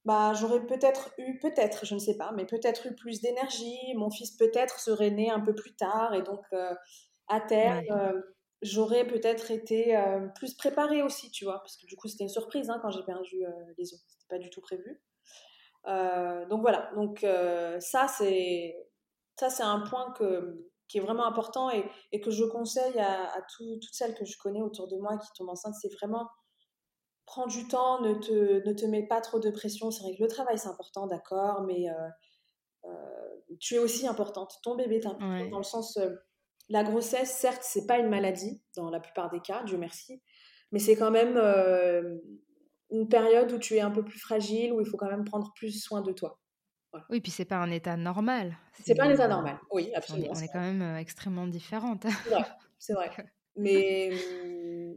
bah, 0.05 0.33
j'aurais 0.35 0.65
peut-être 0.67 1.13
eu, 1.19 1.39
peut-être, 1.39 1.87
je 1.87 1.95
ne 1.95 1.99
sais 1.99 2.17
pas, 2.17 2.33
mais 2.33 2.45
peut-être 2.45 2.87
eu 2.87 2.95
plus 2.95 3.21
d'énergie. 3.21 3.95
Mon 3.95 4.11
fils 4.11 4.33
peut-être 4.33 4.81
serait 4.81 5.11
né 5.11 5.31
un 5.31 5.41
peu 5.41 5.55
plus 5.55 5.75
tard 5.75 6.15
et 6.15 6.23
donc 6.23 6.45
à 7.29 7.41
terme, 7.41 7.85
euh, 7.91 8.21
j'aurais 8.61 9.07
peut-être 9.07 9.51
été 9.51 9.97
euh, 9.97 10.29
plus 10.35 10.55
préparée 10.55 11.03
aussi, 11.03 11.31
tu 11.31 11.45
vois, 11.45 11.59
parce 11.61 11.77
que 11.77 11.87
du 11.87 11.97
coup, 11.97 12.09
c'était 12.09 12.25
une 12.25 12.31
surprise 12.31 12.69
hein, 12.71 12.79
quand 12.83 12.91
j'ai 12.91 13.03
perdu 13.05 13.45
euh, 13.45 13.51
les 13.79 13.93
os. 13.95 14.01
C'était 14.07 14.27
pas 14.29 14.39
du 14.39 14.51
tout 14.51 14.61
prévu. 14.61 15.01
donc 15.87 16.61
voilà, 16.61 16.91
donc 16.95 17.21
ça, 17.81 18.07
c'est 18.09 18.77
ça, 19.39 19.49
c'est 19.49 19.63
un 19.63 19.81
point 19.81 20.13
que, 20.13 20.71
qui 20.93 20.99
est 20.99 21.01
vraiment 21.01 21.27
important 21.27 21.71
et, 21.71 21.85
et 22.13 22.21
que 22.21 22.31
je 22.31 22.45
conseille 22.45 22.99
à, 23.01 23.33
toutes 23.57 23.83
celles 23.93 24.15
que 24.15 24.25
je 24.25 24.37
connais 24.39 24.61
autour 24.61 24.89
de 24.89 24.99
moi 24.99 25.17
qui 25.17 25.29
tombent 25.37 25.49
enceintes, 25.49 25.75
c'est 25.81 25.93
vraiment 25.95 26.29
prends 27.25 27.47
du 27.47 27.67
temps, 27.67 28.01
ne 28.01 28.15
te, 28.15 28.69
ne 28.69 28.73
te 28.75 28.85
mets 28.85 29.07
pas 29.07 29.21
trop 29.21 29.39
de 29.39 29.49
pression. 29.51 29.91
C'est 29.91 30.03
vrai 30.03 30.15
que 30.15 30.23
le 30.23 30.29
travail, 30.29 30.59
c'est 30.59 30.69
important, 30.69 31.07
d'accord, 31.07 31.63
mais 31.63 31.87
tu 33.59 33.77
es 33.77 33.79
aussi 33.79 34.07
importante. 34.07 34.55
Ton 34.63 34.75
bébé 34.75 34.97
est 34.97 35.07
important 35.07 35.49
dans 35.49 35.59
le 35.59 35.65
sens 35.65 35.99
la 36.69 36.85
grossesse, 36.85 37.31
certes, 37.31 37.63
c'est 37.63 37.87
pas 37.87 37.99
une 37.99 38.09
maladie 38.09 38.63
dans 38.77 38.91
la 38.91 39.01
plupart 39.01 39.31
des 39.31 39.41
cas, 39.41 39.63
Dieu 39.65 39.77
merci, 39.77 40.23
mais 40.71 40.79
c'est 40.79 40.97
quand 40.97 41.11
même 41.11 41.37
euh, 41.37 42.19
une 42.91 43.09
période 43.09 43.53
où 43.53 43.59
tu 43.59 43.77
es 43.77 43.81
un 43.81 43.91
peu 43.91 44.05
plus 44.05 44.19
fragile, 44.19 44.73
où 44.73 44.81
il 44.81 44.87
faut 44.87 44.97
quand 44.97 45.11
même 45.11 45.25
prendre 45.25 45.53
plus 45.55 45.83
soin 45.83 46.01
de 46.01 46.13
toi. 46.13 46.41
Oui, 47.11 47.21
puis 47.21 47.31
c'est 47.31 47.45
pas 47.45 47.57
un 47.57 47.71
état 47.71 47.97
normal. 47.97 48.57
C'est 48.83 48.95
pas 48.95 49.05
un 49.05 49.11
état 49.11 49.29
normal, 49.29 49.59
oui, 49.71 49.93
absolument. 49.95 50.33
On 50.35 50.41
est, 50.41 50.49
quand 50.49 50.61
même 50.61 50.83
euh, 50.83 50.99
extrêmement 50.99 51.47
différentes. 51.47 52.07
C'est 52.79 52.95
vrai, 52.95 53.11
Mais 53.57 54.11
hum, 54.43 54.97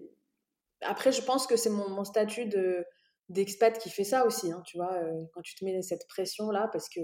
après, 0.81 1.11
je 1.11 1.21
pense 1.21 1.47
que 1.47 1.55
c'est 1.55 1.69
mon, 1.69 2.03
statut 2.03 2.45
de 2.45 2.85
d'expat 3.27 3.79
qui 3.79 3.89
fait 3.89 4.03
ça 4.03 4.25
aussi, 4.25 4.51
hein, 4.51 4.61
tu 4.67 4.77
vois, 4.77 4.93
euh, 4.93 5.25
quand 5.33 5.41
tu 5.41 5.55
te 5.55 5.65
mets 5.65 5.81
cette 5.81 6.07
pression 6.07 6.51
là, 6.51 6.69
parce 6.71 6.87
que 6.89 7.01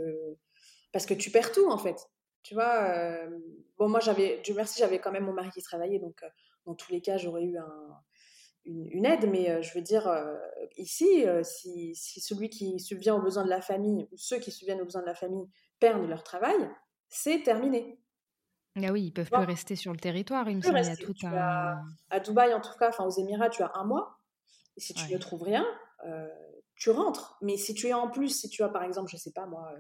parce 0.93 1.07
que 1.07 1.15
tu 1.15 1.31
perds 1.31 1.51
tout 1.51 1.69
en 1.69 1.77
fait. 1.77 1.97
Tu 2.43 2.53
vois, 2.53 2.89
euh, 2.89 3.29
bon, 3.77 3.87
moi, 3.89 3.99
j'avais, 3.99 4.39
Dieu 4.43 4.53
merci, 4.55 4.79
j'avais 4.79 4.99
quand 4.99 5.11
même 5.11 5.25
mon 5.25 5.33
mari 5.33 5.49
qui 5.51 5.61
travaillait, 5.61 5.99
donc 5.99 6.23
dans 6.65 6.75
tous 6.75 6.91
les 6.91 7.01
cas, 7.01 7.17
j'aurais 7.17 7.43
eu 7.43 7.57
un, 7.57 8.01
une, 8.66 9.05
aide, 9.05 9.30
mais 9.30 9.49
euh, 9.49 9.62
je 9.62 9.74
veux 9.74 9.82
dire, 9.82 10.09
ici, 10.78 11.26
si, 11.43 11.95
si, 11.95 12.22
celui 12.22 12.49
qui 12.49 12.80
subvient 12.80 13.12
aux 13.12 13.22
besoins 13.22 13.43
de 13.43 13.49
la 13.49 13.62
famille, 13.62 14.07
ou 14.12 14.18
ceux 14.18 14.39
qui 14.39 14.51
subviennent 14.51 14.82
aux 14.82 14.86
besoins 14.86 15.01
de 15.01 15.07
la 15.07 15.16
famille, 15.16 15.47
perdent 15.80 16.07
leur 16.07 16.24
travail, 16.24 16.70
c'est 17.09 17.43
terminé. 17.43 17.99
Ah 18.78 18.91
oui, 18.91 19.07
ils 19.07 19.12
peuvent 19.12 19.30
plus 19.30 19.43
rester 19.43 19.76
sur 19.76 19.91
le 19.91 19.99
territoire, 19.99 20.49
il 20.49 20.57
me 20.57 20.62
semble. 20.62 20.80
tout 20.97 21.14
À 22.09 22.20
Dubaï, 22.20 22.53
en 22.53 22.62
tout 22.62 22.78
cas, 22.80 22.89
enfin 22.89 23.03
aux 23.03 23.12
Émirats, 23.12 23.49
tu 23.49 23.64
as 23.64 23.72
un 23.76 23.84
mois. 23.84 24.18
Et 24.78 24.82
si 24.82 24.93
tu 24.93 25.12
ne 25.12 25.18
trouves 25.18 25.43
rien, 25.43 25.66
tu 26.76 26.89
rentres. 26.89 27.38
Mais 27.41 27.57
si 27.57 27.74
tu 27.74 27.88
es 27.88 27.93
en 27.93 28.09
plus, 28.09 28.30
si 28.30 28.49
tu 28.49 28.64
as 28.64 28.70
par 28.70 28.84
exemple, 28.84 29.12
je 29.12 29.18
sais 29.18 29.34
pas 29.34 29.45
moi, 29.45 29.74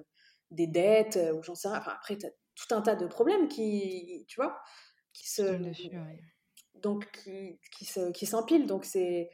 des 0.49 0.67
dettes, 0.67 1.19
ou 1.33 1.41
j'en 1.41 1.55
sais 1.55 1.69
rien, 1.69 1.79
enfin 1.79 1.93
après, 1.95 2.17
tu 2.17 2.25
as 2.25 2.31
tout 2.55 2.75
un 2.75 2.81
tas 2.81 2.95
de 2.95 3.07
problèmes 3.07 3.47
qui, 3.47 4.25
tu 4.27 4.41
vois, 4.41 4.59
qui 5.13 5.29
se, 5.29 5.41
donc 6.81 7.09
qui, 7.11 7.59
qui, 7.77 7.85
se, 7.85 8.11
qui 8.11 8.25
s'empilent. 8.25 8.67
Donc 8.67 8.85
c'est 8.85 9.29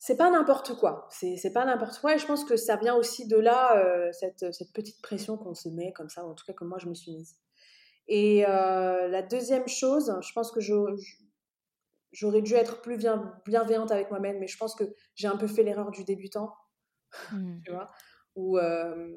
c'est 0.00 0.16
pas 0.16 0.30
n'importe 0.30 0.76
quoi. 0.76 1.06
C'est, 1.10 1.36
c'est 1.36 1.52
pas 1.52 1.66
n'importe 1.66 2.00
quoi. 2.00 2.14
Et 2.14 2.18
je 2.18 2.26
pense 2.26 2.44
que 2.44 2.56
ça 2.56 2.76
vient 2.76 2.94
aussi 2.94 3.28
de 3.28 3.36
là, 3.36 3.76
euh, 3.76 4.10
cette, 4.12 4.50
cette, 4.52 4.72
petite 4.72 5.00
pression 5.02 5.36
qu'on 5.36 5.54
se 5.54 5.68
met 5.68 5.92
comme 5.92 6.08
ça, 6.08 6.24
en 6.24 6.34
tout 6.34 6.44
cas 6.46 6.54
que 6.54 6.64
moi 6.64 6.78
je 6.80 6.88
me 6.88 6.94
suis 6.94 7.12
mise. 7.12 7.36
Et 8.08 8.46
euh, 8.46 9.08
la 9.08 9.22
deuxième 9.22 9.68
chose, 9.68 10.16
je 10.22 10.32
pense 10.32 10.50
que 10.52 10.60
je, 10.60 10.74
j'aurais 12.12 12.40
dû 12.40 12.54
être 12.54 12.80
plus 12.80 12.96
bienveillante 13.44 13.92
avec 13.92 14.10
moi-même, 14.10 14.38
mais 14.38 14.48
je 14.48 14.56
pense 14.56 14.74
que 14.74 14.84
j'ai 15.16 15.28
un 15.28 15.36
peu 15.36 15.46
fait 15.46 15.62
l'erreur 15.62 15.90
du 15.90 16.02
débutant, 16.04 16.54
mmh. 17.32 17.60
tu 17.66 17.70
vois, 17.70 17.90
où, 18.36 18.56
euh, 18.56 19.14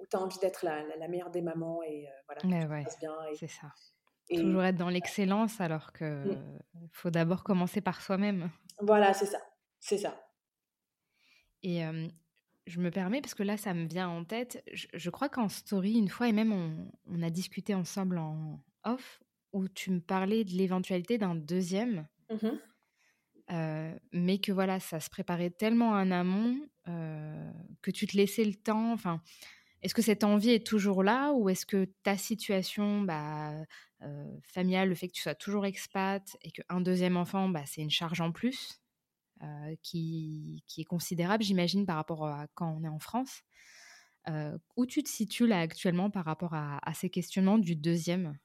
où 0.00 0.06
tu 0.10 0.16
as 0.16 0.20
envie 0.20 0.38
d'être 0.40 0.64
la, 0.64 0.82
la, 0.96 1.06
meilleure 1.06 1.30
des 1.30 1.40
mamans 1.40 1.84
et 1.84 2.08
voilà, 2.26 2.66
ouais, 2.66 2.84
bien. 3.00 3.14
C'est 3.38 3.46
ça. 3.46 3.68
Et... 4.28 4.40
Toujours 4.40 4.64
être 4.64 4.76
dans 4.76 4.88
l'excellence 4.88 5.60
alors 5.60 5.92
que 5.92 6.24
mmh. 6.24 6.58
faut 6.90 7.10
d'abord 7.10 7.44
commencer 7.44 7.80
par 7.80 8.00
soi-même. 8.02 8.50
Voilà, 8.80 9.14
c'est 9.14 9.26
ça. 9.26 9.38
C'est 9.78 9.98
ça. 9.98 10.20
Et 11.62 11.82
je 12.66 12.80
me 12.80 12.90
permets, 12.90 13.20
parce 13.20 13.34
que 13.34 13.42
là, 13.42 13.56
ça 13.56 13.74
me 13.74 13.86
vient 13.86 14.08
en 14.08 14.24
tête, 14.24 14.62
je, 14.72 15.10
crois 15.10 15.28
qu'en 15.28 15.48
story, 15.48 15.94
une 15.94 16.08
fois, 16.08 16.28
et 16.28 16.32
même 16.32 16.52
on, 16.52 16.90
on, 17.06 17.22
a 17.22 17.30
discuté 17.30 17.74
ensemble 17.74 18.18
en 18.18 18.60
off, 18.84 19.20
où 19.52 19.68
tu 19.68 19.90
me 19.90 20.00
parlais 20.00 20.44
de 20.44 20.52
l'éventualité 20.52 21.18
d'un 21.18 21.34
deuxième, 21.34 22.06
mmh 22.30 22.48
euh, 23.52 23.94
mais 24.12 24.38
que 24.38 24.50
voilà, 24.50 24.80
ça 24.80 24.98
se 24.98 25.08
préparait 25.08 25.50
tellement 25.50 25.90
en 25.90 26.10
amont 26.10 26.58
euh, 26.88 27.52
que 27.80 27.92
tu 27.92 28.06
te 28.06 28.16
laissais 28.16 28.44
le 28.44 28.54
temps. 28.54 28.92
Enfin, 28.92 29.22
est-ce 29.86 29.94
que 29.94 30.02
cette 30.02 30.24
envie 30.24 30.50
est 30.50 30.66
toujours 30.66 31.04
là 31.04 31.30
ou 31.32 31.48
est-ce 31.48 31.64
que 31.64 31.84
ta 32.02 32.16
situation 32.18 33.02
bah, 33.02 33.52
euh, 34.02 34.36
familiale, 34.42 34.88
le 34.88 34.96
fait 34.96 35.06
que 35.06 35.12
tu 35.12 35.22
sois 35.22 35.36
toujours 35.36 35.64
expat 35.64 36.36
et 36.42 36.50
qu'un 36.50 36.80
deuxième 36.80 37.16
enfant, 37.16 37.48
bah, 37.48 37.62
c'est 37.66 37.82
une 37.82 37.90
charge 37.90 38.20
en 38.20 38.32
plus 38.32 38.80
euh, 39.44 39.76
qui, 39.84 40.64
est 40.76 40.84
considérable, 40.84 41.44
j'imagine, 41.44 41.86
par 41.86 41.94
rapport 41.94 42.26
à 42.26 42.48
quand 42.54 42.76
on 42.76 42.82
est 42.82 42.88
en 42.88 42.98
France 42.98 43.42
euh, 44.28 44.58
Où 44.74 44.86
tu 44.86 45.04
te 45.04 45.08
situes 45.08 45.52
actuellement 45.52 46.10
par 46.10 46.24
rapport 46.24 46.54
à, 46.54 46.80
à 46.82 46.92
ces 46.92 47.08
questionnements 47.08 47.58
du 47.58 47.76
deuxième? 47.76 48.36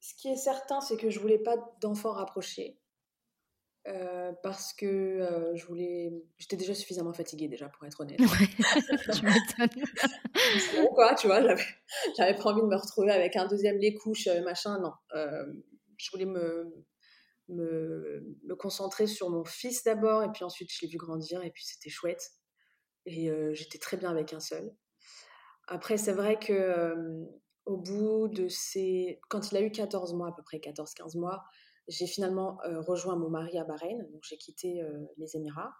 Ce 0.00 0.14
qui 0.16 0.26
est 0.26 0.36
certain, 0.36 0.80
c'est 0.80 0.96
que 0.96 1.08
je 1.08 1.20
voulais 1.20 1.38
pas 1.38 1.56
d'enfants 1.80 2.14
rapprochés. 2.14 2.80
Euh, 3.88 4.32
parce 4.42 4.72
que 4.72 4.86
euh, 4.86 5.54
je 5.54 5.64
voulais. 5.66 6.12
J'étais 6.38 6.56
déjà 6.56 6.74
suffisamment 6.74 7.12
fatiguée, 7.12 7.46
déjà, 7.46 7.68
pour 7.68 7.86
être 7.86 8.00
honnête. 8.00 8.18
tu 9.14 9.24
m'étonnes. 9.24 9.84
bon, 10.76 10.88
quoi, 10.88 11.14
tu 11.14 11.28
vois, 11.28 11.40
j'avais, 12.16 12.34
pas 12.34 12.50
envie 12.50 12.62
de 12.62 12.66
me 12.66 12.76
retrouver 12.76 13.12
avec 13.12 13.36
un 13.36 13.46
deuxième 13.46 13.78
lait 13.78 13.94
couche, 13.94 14.26
euh, 14.26 14.42
machin, 14.42 14.80
non. 14.80 14.92
je 15.98 16.10
voulais 16.10 16.26
me, 16.26 16.84
me, 17.48 18.36
me, 18.42 18.56
concentrer 18.56 19.06
sur 19.06 19.30
mon 19.30 19.44
fils 19.44 19.84
d'abord, 19.84 20.24
et 20.24 20.32
puis 20.32 20.42
ensuite, 20.42 20.72
je 20.72 20.80
l'ai 20.82 20.88
vu 20.88 20.98
grandir, 20.98 21.44
et 21.44 21.50
puis 21.52 21.64
c'était 21.64 21.90
chouette. 21.90 22.32
Et 23.04 23.30
j'étais 23.52 23.78
très 23.78 23.96
bien 23.96 24.10
avec 24.10 24.32
un 24.32 24.40
seul. 24.40 24.74
Après, 25.68 25.96
c'est 25.96 26.12
vrai 26.12 26.40
que 26.40 26.96
au 27.66 27.76
bout 27.76 28.26
de 28.26 28.48
ces... 28.48 29.20
Quand 29.28 29.52
il 29.52 29.56
a 29.56 29.60
eu 29.60 29.70
14 29.70 30.14
mois, 30.14 30.28
à 30.28 30.32
peu 30.32 30.42
près 30.42 30.58
14-15 30.58 31.18
mois, 31.18 31.44
j'ai 31.88 32.06
finalement 32.06 32.58
rejoint 32.86 33.16
mon 33.16 33.30
mari 33.30 33.58
à 33.58 33.64
Bahreïn. 33.64 33.98
Donc, 33.98 34.22
j'ai 34.22 34.36
quitté 34.36 34.82
les 35.18 35.36
Émirats. 35.36 35.72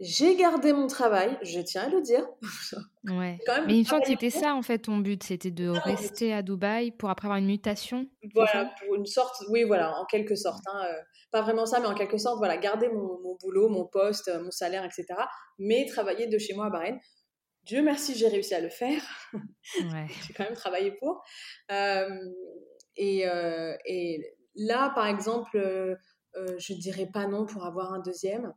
J'ai 0.00 0.34
gardé 0.34 0.72
mon 0.72 0.86
travail, 0.86 1.36
je 1.42 1.60
tiens 1.60 1.82
à 1.82 1.88
le 1.88 2.00
dire. 2.00 2.26
Ouais. 3.04 3.38
Mais 3.66 3.78
me 3.78 3.84
semble 3.84 4.02
que 4.02 4.08
c'était 4.08 4.28
ça, 4.28 4.54
en 4.54 4.60
fait, 4.60 4.80
ton 4.80 4.98
but. 4.98 5.22
C'était 5.22 5.50
de 5.50 5.68
rester 5.68 6.34
à 6.34 6.42
Dubaï 6.42 6.90
pour 6.90 7.08
après 7.08 7.26
avoir 7.26 7.38
une 7.38 7.46
mutation. 7.46 8.06
Voilà, 8.34 8.70
pour 8.78 8.94
une 8.94 9.06
sorte, 9.06 9.42
oui, 9.48 9.64
voilà, 9.64 9.98
en 9.98 10.04
quelque 10.04 10.34
sorte. 10.34 10.62
Hein, 10.70 10.86
pas 11.32 11.40
vraiment 11.40 11.64
ça, 11.64 11.80
mais 11.80 11.86
en 11.86 11.94
quelque 11.94 12.18
sorte, 12.18 12.36
voilà, 12.36 12.58
garder 12.58 12.88
mon, 12.88 13.18
mon 13.22 13.36
boulot, 13.40 13.70
mon 13.70 13.86
poste, 13.86 14.30
mon 14.42 14.50
salaire, 14.50 14.84
etc. 14.84 15.06
Mais 15.58 15.86
travailler 15.86 16.26
de 16.26 16.36
chez 16.36 16.52
moi 16.52 16.66
à 16.66 16.70
Bahreïn. 16.70 16.98
Dieu 17.64 17.82
merci, 17.82 18.14
j'ai 18.14 18.28
réussi 18.28 18.54
à 18.54 18.60
le 18.60 18.68
faire. 18.68 19.02
Ouais. 19.32 20.06
j'ai 20.26 20.34
quand 20.34 20.44
même 20.44 20.54
travaillé 20.54 20.92
pour. 20.92 21.22
et, 22.96 23.24
et, 23.86 24.34
là, 24.54 24.90
par 24.94 25.06
exemple, 25.06 25.58
je 26.34 26.74
dirais 26.74 27.08
pas 27.12 27.26
non 27.26 27.46
pour 27.46 27.64
avoir 27.64 27.92
un 27.92 28.00
deuxième. 28.00 28.52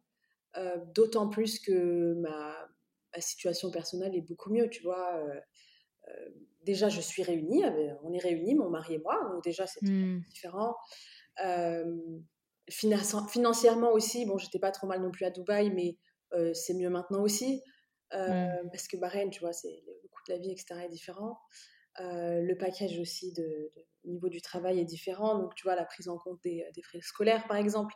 D'autant 0.94 1.30
plus 1.30 1.60
que 1.60 2.14
ma, 2.16 2.56
ma, 3.16 3.22
situation 3.22 3.72
personnelle 3.72 4.16
est 4.16 4.22
beaucoup 4.22 4.52
mieux, 4.52 4.70
tu 4.70 4.84
vois. 4.84 5.20
déjà, 6.64 6.89
je 6.89 7.02
suis 7.02 7.24
réunie, 7.24 7.64
on 8.04 8.14
est 8.14 8.20
réunis, 8.20 8.56
mon 8.56 8.70
mari 8.70 8.96
et 8.96 9.00
moi, 9.00 9.20
donc 9.32 9.44
déjà, 9.44 9.66
c'est 9.66 9.82
mmh. 9.82 10.22
différent. 10.28 10.76
financièrement 12.70 13.91
aussi, 13.91 14.26
bon, 14.26 14.38
j'étais 14.38 14.60
pas 14.60 14.72
trop 14.72 14.88
mal 14.88 15.02
non 15.02 15.12
plus 15.12 15.26
à 15.26 15.32
Dubaï, 15.32 15.72
mais 15.72 15.98
c'est 16.54 16.76
mieux 16.76 16.89
maintenant 16.89 17.22
aussi. 17.22 17.62
Mmh. 18.14 18.70
Parce 18.72 18.88
que 18.88 18.98
Bahreïn, 18.98 19.30
tu 19.30 19.39
vois, 19.39 19.54
c'est 19.54 19.82
le 19.86 20.08
coût 20.10 20.22
de 20.28 20.34
la 20.34 20.39
vie, 20.39 20.52
etc., 20.52 20.82
est 20.86 20.89
différent. 20.89 21.39
Le 22.00 22.54
package 22.56 23.00
aussi 23.00 23.34
de, 23.34 23.72
niveau 24.06 24.30
du 24.30 24.41
travail 24.41 24.80
est 24.80 24.86
différent. 24.86 25.38
Donc, 25.38 25.56
tu 25.56 25.64
vois, 25.64 25.76
la 25.76 25.86
prise 25.86 26.10
en 26.10 26.18
compte 26.18 26.41
des, 26.44 26.66
des 26.76 26.82
frais 26.82 27.02
scolaires, 27.02 27.48
par 27.48 27.58
exemple, 27.58 27.94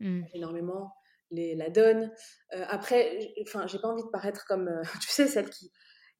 mmh. 0.00 0.22
énormément 0.34 0.92
les, 1.30 1.54
la 1.54 1.70
donne. 1.70 2.12
après, 2.50 3.32
enfin, 3.42 3.66
j'ai 3.66 3.78
pas 3.78 3.88
envie 3.88 4.02
de 4.02 4.08
paraître 4.08 4.44
comme, 4.46 4.70
tu 5.00 5.08
sais, 5.08 5.26
celle 5.26 5.48
qui, 5.50 5.70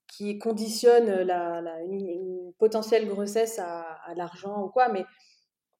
qui 0.07 0.39
conditionne 0.39 1.23
la, 1.23 1.61
la 1.61 1.81
une, 1.83 2.53
potentielle 2.59 3.09
grossesse 3.09 3.59
à, 3.59 3.83
à 4.05 4.15
l'argent 4.15 4.63
ou 4.63 4.69
quoi, 4.69 4.89
mais 4.89 5.05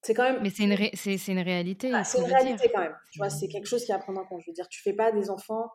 c'est 0.01 0.13
quand 0.13 0.23
même. 0.23 0.41
Mais 0.41 0.49
c'est 0.49 0.63
une, 0.63 0.77
c'est 0.95 1.31
une 1.31 1.39
réalité. 1.39 1.91
Ah, 1.93 2.03
c'est 2.03 2.19
une 2.19 2.25
réalité 2.25 2.71
quand 2.73 2.81
même. 2.81 2.95
Tu 3.11 3.19
vois, 3.19 3.29
c'est 3.29 3.47
quelque 3.47 3.67
chose 3.67 3.85
qui 3.85 3.91
est 3.91 3.95
à 3.95 3.99
prendre 3.99 4.19
en 4.19 4.25
compte. 4.25 4.41
Je 4.41 4.49
veux 4.49 4.53
dire, 4.53 4.67
tu 4.67 4.81
fais 4.81 4.93
pas 4.93 5.11
des 5.11 5.29
enfants 5.29 5.69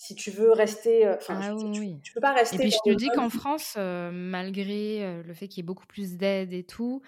si 0.00 0.14
tu 0.14 0.30
veux 0.30 0.52
rester. 0.52 1.06
Enfin, 1.06 1.38
ah, 1.42 1.54
oui, 1.54 2.00
tu, 2.00 2.14
peux 2.14 2.22
pas 2.22 2.32
rester. 2.32 2.56
Et 2.56 2.58
puis 2.58 2.70
je 2.70 2.90
te 2.90 2.96
dis 2.96 3.10
qu'en 3.14 3.28
France, 3.28 3.76
malgré 3.76 5.22
le 5.22 5.34
fait 5.34 5.46
qu'il 5.46 5.58
y 5.58 5.60
ait 5.60 5.66
beaucoup 5.66 5.86
plus 5.86 6.16
d'aide 6.16 6.54
et 6.54 6.64
tout, 6.64 7.02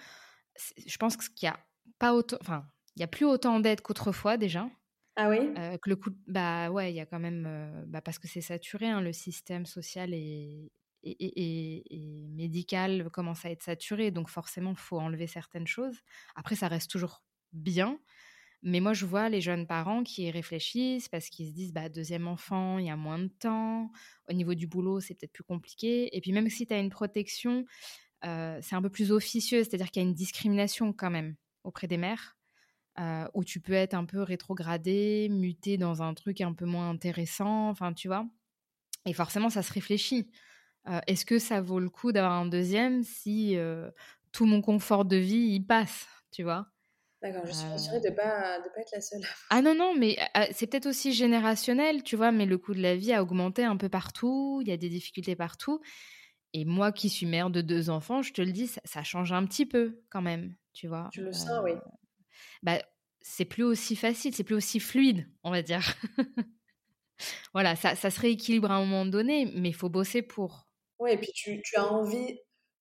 je 0.85 0.97
pense 0.97 1.17
qu'il 1.17 1.47
y 1.47 1.49
a 1.49 1.57
pas 1.97 2.13
autant. 2.13 2.37
Enfin, 2.39 2.67
il 2.95 2.99
y 2.99 3.03
a 3.03 3.07
plus 3.07 3.25
autant 3.25 3.59
d'aide 3.59 3.81
qu'autrefois 3.81 4.37
déjà. 4.37 4.69
Ah 5.15 5.27
oui? 5.27 5.39
Que 5.81 5.89
le 5.89 5.95
coup 5.95 6.11
Bah 6.27 6.69
ouais, 6.69 6.91
il 6.91 6.95
y 6.95 6.99
a 6.99 7.07
quand 7.07 7.19
même... 7.19 7.83
bah 7.87 8.01
parce 8.01 8.19
que 8.19 8.27
c'est 8.27 8.41
saturé, 8.41 8.87
hein, 8.89 9.01
le 9.01 9.11
système 9.11 9.65
social 9.65 10.13
et, 10.13 10.71
et, 11.01 11.83
et, 11.89 12.27
médical 12.27 13.09
commence 13.09 13.43
à 13.43 13.49
être 13.49 13.63
saturé, 13.63 14.11
donc 14.11 14.29
forcément, 14.29 14.71
il 14.71 14.77
faut 14.77 14.99
enlever 14.99 15.25
certaines 15.25 15.67
choses. 15.67 15.97
Après, 16.35 16.55
ça 16.55 16.67
reste 16.67 16.91
toujours 16.91 17.23
bien, 17.53 17.99
mais 18.63 18.79
moi, 18.79 18.93
je 18.93 19.05
vois 19.05 19.29
les 19.29 19.41
jeunes 19.41 19.67
parents 19.67 20.03
qui 20.03 20.31
réfléchissent 20.31 21.09
parce 21.09 21.29
qu'ils 21.29 21.49
se 21.49 21.53
disent, 21.53 21.73
bah, 21.73 21.89
deuxième 21.89 22.27
enfant, 22.27 22.77
il 22.79 22.85
y 22.87 22.89
a 22.89 22.95
moins 22.95 23.19
de 23.19 23.27
temps. 23.27 23.91
Au 24.29 24.33
niveau 24.33 24.53
du 24.55 24.67
boulot, 24.67 25.01
c'est 25.01 25.13
peut-être 25.13 25.33
plus 25.33 25.43
compliqué. 25.43 26.15
Et 26.15 26.21
puis 26.21 26.31
même 26.31 26.49
si 26.49 26.65
tu 26.65 26.73
as 26.73 26.79
une 26.79 26.89
protection, 26.89 27.65
c'est 28.23 28.75
un 28.75 28.81
peu 28.81 28.89
plus 28.89 29.11
officieux, 29.11 29.63
c'est-à-dire 29.63 29.91
qu'il 29.91 30.01
y 30.01 30.05
a 30.05 30.07
une 30.07 30.15
discrimination 30.15 30.93
quand 30.93 31.11
même 31.11 31.35
auprès 31.63 31.87
des 31.87 31.97
mères. 31.97 32.37
Où 33.33 33.43
tu 33.43 33.59
peux 33.59 33.73
être 33.73 33.95
un 33.95 34.05
peu 34.05 34.21
rétrogradé, 34.21 35.27
muté 35.29 35.77
dans 35.77 36.01
un 36.01 36.13
truc 36.13 36.41
un 36.41 36.53
peu 36.53 36.65
moins 36.65 36.89
intéressant, 36.89 37.69
enfin, 37.69 37.91
tu 37.91 38.07
vois. 38.07 38.25
Et 39.05 39.13
forcément, 39.13 39.49
ça 39.49 39.63
se 39.63 39.73
réfléchit. 39.73 40.29
Est-ce 41.07 41.25
que 41.25 41.39
ça 41.39 41.59
vaut 41.59 41.79
le 41.79 41.89
coup 41.89 42.11
d'avoir 42.11 42.33
un 42.33 42.45
deuxième 42.45 43.03
si 43.03 43.57
tout 44.31 44.45
mon 44.45 44.61
confort 44.61 45.05
de 45.05 45.17
vie 45.17 45.55
y 45.55 45.59
passe, 45.59 46.07
tu 46.31 46.43
vois? 46.43 46.72
D'accord, 47.23 47.45
je 47.45 47.53
suis 47.53 47.67
rassurée 47.67 48.01
de 48.01 48.09
ne 48.09 48.15
pas, 48.15 48.59
de 48.59 48.69
pas 48.69 48.81
être 48.81 48.91
la 48.93 49.01
seule. 49.01 49.21
Ah 49.49 49.61
non, 49.61 49.73
non, 49.73 49.95
mais 49.95 50.17
c'est 50.51 50.67
peut-être 50.67 50.87
aussi 50.87 51.13
générationnel, 51.13 52.03
tu 52.03 52.15
vois, 52.15 52.31
mais 52.31 52.45
le 52.45 52.57
coût 52.57 52.73
de 52.73 52.81
la 52.81 52.95
vie 52.95 53.13
a 53.13 53.23
augmenté 53.23 53.63
un 53.63 53.77
peu 53.77 53.89
partout, 53.89 54.59
il 54.61 54.67
y 54.67 54.71
a 54.71 54.77
des 54.77 54.89
difficultés 54.89 55.35
partout. 55.35 55.79
Et 56.53 56.65
moi 56.65 56.91
qui 56.91 57.09
suis 57.09 57.25
mère 57.25 57.49
de 57.49 57.61
deux 57.61 57.89
enfants, 57.89 58.21
je 58.21 58.33
te 58.33 58.41
le 58.41 58.51
dis, 58.51 58.67
ça, 58.67 58.81
ça 58.83 59.03
change 59.03 59.31
un 59.31 59.45
petit 59.45 59.65
peu 59.65 60.01
quand 60.11 60.21
même, 60.21 60.53
tu 60.73 60.87
vois. 60.87 61.09
Je 61.13 61.21
le 61.21 61.33
sens, 61.33 61.61
oui 61.63 61.73
bah, 62.61 62.79
c'est 63.21 63.45
plus 63.45 63.63
aussi 63.63 63.95
facile, 63.95 64.33
c'est 64.33 64.43
plus 64.43 64.55
aussi 64.55 64.79
fluide, 64.79 65.27
on 65.43 65.51
va 65.51 65.61
dire. 65.61 65.81
voilà, 67.53 67.75
ça, 67.75 67.95
ça, 67.95 68.09
se 68.09 68.19
rééquilibre 68.19 68.71
à 68.71 68.75
un 68.75 68.85
moment 68.85 69.05
donné, 69.05 69.51
mais 69.55 69.69
il 69.69 69.75
faut 69.75 69.89
bosser 69.89 70.21
pour. 70.21 70.67
Oui, 70.99 71.11
et 71.11 71.17
puis 71.17 71.31
tu, 71.33 71.61
tu 71.61 71.75
as 71.75 71.91
envie, 71.91 72.39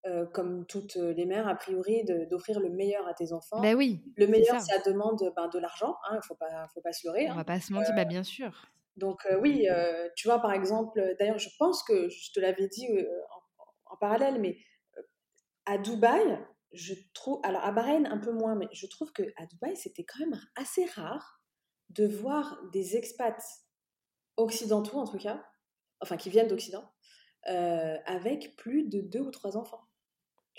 euh, 0.08 0.26
comme 0.26 0.66
toutes 0.66 0.96
les 0.96 1.26
mères, 1.26 1.46
a 1.46 1.54
priori, 1.54 2.04
d'offrir 2.30 2.60
le 2.60 2.70
meilleur 2.70 3.06
à 3.06 3.14
tes 3.14 3.32
enfants. 3.32 3.60
Ben 3.60 3.76
oui. 3.76 4.02
Le 4.16 4.26
meilleur, 4.26 4.60
ça. 4.60 4.78
demande 4.84 5.32
ben, 5.36 5.48
de 5.48 5.58
l'argent, 5.58 5.96
il 6.10 6.14
hein, 6.14 6.16
ne 6.16 6.22
faut 6.22 6.34
pas, 6.34 6.66
faut 6.74 6.80
pas 6.80 6.92
se 6.92 7.06
leurrer. 7.06 7.28
On 7.28 7.32
hein. 7.32 7.36
va 7.36 7.44
pas 7.44 7.60
se 7.60 7.72
mentir, 7.72 7.94
bah, 7.94 8.04
bien 8.04 8.22
sûr. 8.22 8.66
Donc 8.96 9.26
euh, 9.30 9.38
oui, 9.38 9.68
euh, 9.70 10.08
tu 10.16 10.26
vois, 10.26 10.40
par 10.40 10.52
exemple, 10.52 11.00
d'ailleurs, 11.18 11.38
je 11.38 11.50
pense 11.58 11.82
que 11.84 12.08
je 12.08 12.32
te 12.32 12.40
l'avais 12.40 12.66
dit 12.66 12.88
en, 12.88 13.92
en, 13.92 13.96
parallèle, 13.96 14.40
mais 14.40 14.56
à 15.66 15.78
Dubaï, 15.78 16.38
je 16.72 16.94
trouve, 17.14 17.40
alors 17.44 17.64
à 17.64 17.72
Bahreïn 17.72 18.06
un 18.06 18.18
peu 18.18 18.32
moins, 18.32 18.54
mais 18.54 18.68
je 18.72 18.86
trouve 18.86 19.12
que 19.12 19.22
à 19.36 19.46
Dubaï 19.46 19.76
c'était 19.76 20.04
quand 20.04 20.20
même 20.20 20.40
assez 20.56 20.84
rare 20.84 21.40
de 21.90 22.06
voir 22.06 22.60
des 22.72 22.96
expats 22.96 23.42
occidentaux 24.36 24.98
en 24.98 25.06
tout 25.06 25.18
cas, 25.18 25.44
enfin 26.00 26.16
qui 26.16 26.30
viennent 26.30 26.48
d'Occident, 26.48 26.84
euh, 27.48 27.96
avec 28.04 28.56
plus 28.56 28.84
de 28.88 29.00
deux 29.00 29.20
ou 29.20 29.30
trois 29.30 29.56
enfants. 29.56 29.87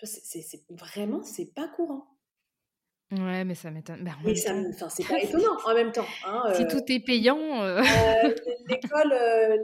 C'est 0.05 0.63
vraiment 0.69 1.23
c'est 1.23 1.53
pas 1.53 1.67
courant. 1.67 2.05
Ouais, 3.11 3.43
mais 3.43 3.55
ça 3.55 3.71
m'étonne. 3.71 4.03
Ben, 4.03 4.13
oui, 4.23 4.37
ça, 4.37 4.53
c'est 4.89 5.07
pas 5.07 5.19
étonnant 5.21 5.57
en 5.65 5.73
même 5.73 5.91
temps. 5.91 6.05
Hein, 6.27 6.53
si 6.53 6.63
euh, 6.63 6.67
tout 6.67 6.83
est 6.91 6.99
payant. 6.99 7.63
Euh... 7.63 7.81
euh 7.81 8.35
l'école, 8.67 9.13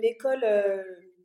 l'école 0.02 0.44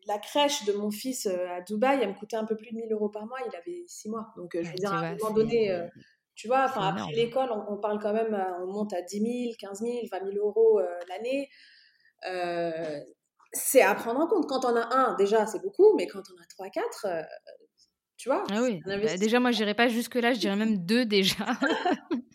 la 0.06 0.18
crèche 0.18 0.64
de 0.64 0.72
mon 0.72 0.90
fils 0.90 1.26
euh, 1.26 1.48
à 1.48 1.60
Dubaï, 1.60 2.00
elle 2.02 2.08
me 2.08 2.14
coûtait 2.14 2.36
un 2.36 2.44
peu 2.44 2.56
plus 2.56 2.70
de 2.70 2.76
1000 2.76 2.92
euros 2.92 3.08
par 3.08 3.26
mois. 3.26 3.38
Il 3.46 3.56
avait 3.56 3.84
6 3.86 4.08
mois. 4.08 4.32
Donc, 4.36 4.54
euh, 4.54 4.62
je 4.62 4.70
veux 4.70 4.74
dire, 4.74 4.92
à 4.92 4.98
un 4.98 5.16
moment 5.16 5.34
donné, 5.34 5.70
euh, 5.70 5.86
tu 6.34 6.48
vois, 6.48 6.60
après 6.60 7.12
l'école, 7.12 7.50
on, 7.68 7.76
parle 7.76 7.98
quand 8.00 8.12
même, 8.12 8.36
on 8.62 8.66
monte 8.66 8.92
à 8.92 9.02
10 9.02 9.20
000, 9.20 9.54
15 9.58 9.80
000, 9.80 9.92
20 10.10 10.32
000 10.32 10.46
euros 10.46 10.80
l'année. 11.08 11.48
c'est 13.52 13.82
à 13.82 13.94
prendre 13.94 14.20
en 14.20 14.26
compte. 14.26 14.48
Quand 14.48 14.64
on 14.64 14.74
a 14.74 14.94
un, 14.94 15.14
déjà, 15.16 15.46
c'est 15.46 15.60
beaucoup, 15.60 15.94
mais 15.96 16.06
quand 16.06 16.22
on 16.34 16.42
a 16.42 16.46
3, 16.48 16.70
4, 16.70 17.06
tu 18.20 18.28
vois. 18.28 18.44
Ah 18.50 18.60
oui. 18.62 18.82
Bah, 18.84 19.16
déjà, 19.16 19.40
moi, 19.40 19.50
je 19.50 19.60
n'irais 19.60 19.74
pas 19.74 19.88
jusque-là, 19.88 20.34
je 20.34 20.40
dirais 20.40 20.56
même 20.56 20.76
deux 20.84 21.06
déjà. 21.06 21.46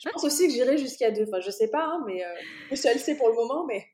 je 0.00 0.08
pense 0.10 0.24
aussi 0.24 0.48
que 0.48 0.52
j'irai 0.52 0.76
jusqu'à 0.76 1.12
deux. 1.12 1.22
Enfin, 1.28 1.38
je 1.38 1.50
sais 1.52 1.70
pas, 1.70 1.84
hein, 1.84 2.02
mais 2.08 2.24
euh, 2.24 2.74
seul 2.74 2.98
sait 2.98 3.16
pour 3.16 3.28
le 3.28 3.36
moment, 3.36 3.64
mais. 3.64 3.86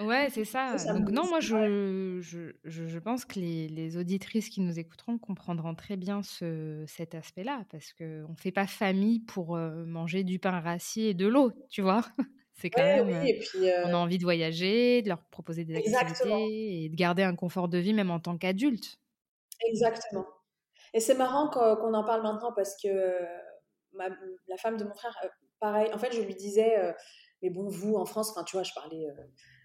Ouais, 0.00 0.26
c'est 0.28 0.44
ça. 0.44 0.74
Donc 0.92 1.10
non, 1.10 1.24
moi, 1.28 1.38
je, 1.38 2.18
je, 2.20 2.50
je, 2.64 2.98
pense 2.98 3.24
que 3.24 3.38
les, 3.38 3.68
les, 3.68 3.96
auditrices 3.96 4.48
qui 4.48 4.60
nous 4.60 4.76
écouteront 4.78 5.18
comprendront 5.18 5.76
très 5.76 5.96
bien 5.96 6.24
ce, 6.24 6.84
cet 6.88 7.14
aspect-là, 7.14 7.64
parce 7.70 7.92
qu'on 7.92 8.32
ne 8.32 8.36
fait 8.36 8.50
pas 8.50 8.66
famille 8.66 9.20
pour 9.20 9.56
manger 9.56 10.24
du 10.24 10.40
pain 10.40 10.60
rassis 10.60 11.06
et 11.06 11.14
de 11.14 11.28
l'eau, 11.28 11.52
tu 11.70 11.80
vois? 11.80 12.02
C'est 12.54 12.70
quand 12.70 12.82
même... 12.82 13.08
On 13.84 13.94
a 13.94 13.96
envie 13.96 14.18
de 14.18 14.24
voyager, 14.24 15.00
de 15.02 15.08
leur 15.08 15.22
proposer 15.30 15.64
des 15.64 15.76
activités 15.94 16.84
et 16.84 16.88
de 16.88 16.96
garder 16.96 17.22
un 17.22 17.36
confort 17.36 17.68
de 17.68 17.78
vie 17.78 17.94
même 17.94 18.10
en 18.10 18.18
tant 18.18 18.36
qu'adulte. 18.36 18.98
Exactement. 19.68 20.26
Et 20.94 21.00
c'est 21.00 21.14
marrant 21.14 21.48
qu'on 21.48 21.94
en 21.94 22.04
parle 22.04 22.22
maintenant 22.22 22.52
parce 22.52 22.76
que 22.82 22.88
la 23.92 24.56
femme 24.58 24.76
de 24.76 24.84
mon 24.84 24.94
frère, 24.94 25.16
pareil, 25.60 25.92
en 25.92 25.98
fait, 25.98 26.12
je 26.12 26.20
lui 26.20 26.34
disais 26.34 26.94
mais 27.42 27.50
bon, 27.50 27.68
vous, 27.68 27.94
en 27.94 28.06
France, 28.06 28.30
enfin, 28.30 28.44
tu 28.44 28.56
vois, 28.56 28.62
je 28.62 28.72
parlais 28.74 29.06
euh, 29.06 29.24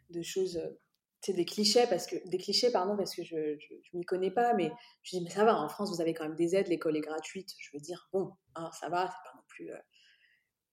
de 0.10 0.22
choses, 0.22 0.58
euh, 0.58 1.32
des 1.32 1.46
clichés, 1.46 1.86
parce 1.88 2.08
que, 2.08 2.16
des 2.28 2.38
clichés, 2.38 2.72
pardon, 2.72 2.98
parce 2.98 3.16
que 3.16 3.24
je 3.24 3.36
ne 3.36 3.98
m'y 3.98 4.06
connais 4.06 4.32
pas, 4.32 4.54
mais 4.54 4.72
je 5.04 5.18
dis, 5.18 5.24
mais 5.24 5.30
ça 5.30 5.46
va, 5.46 5.58
en 5.58 5.70
France, 5.70 5.90
vous 5.90 6.02
avez 6.02 6.14
quand 6.14 6.24
même 6.24 6.36
des 6.36 6.56
aides, 6.56 6.68
l'école 6.68 6.98
est 6.98 7.02
gratuite. 7.02 7.50
Je 7.60 7.70
veux 7.74 7.80
dire, 7.80 8.10
bon, 8.12 8.34
hein, 8.56 8.70
ça 8.80 8.90
va, 8.90 9.08
c'est 9.08 9.30
pas 9.30 9.36
non 9.36 9.44
plus. 9.48 9.72
Euh. 9.72 9.78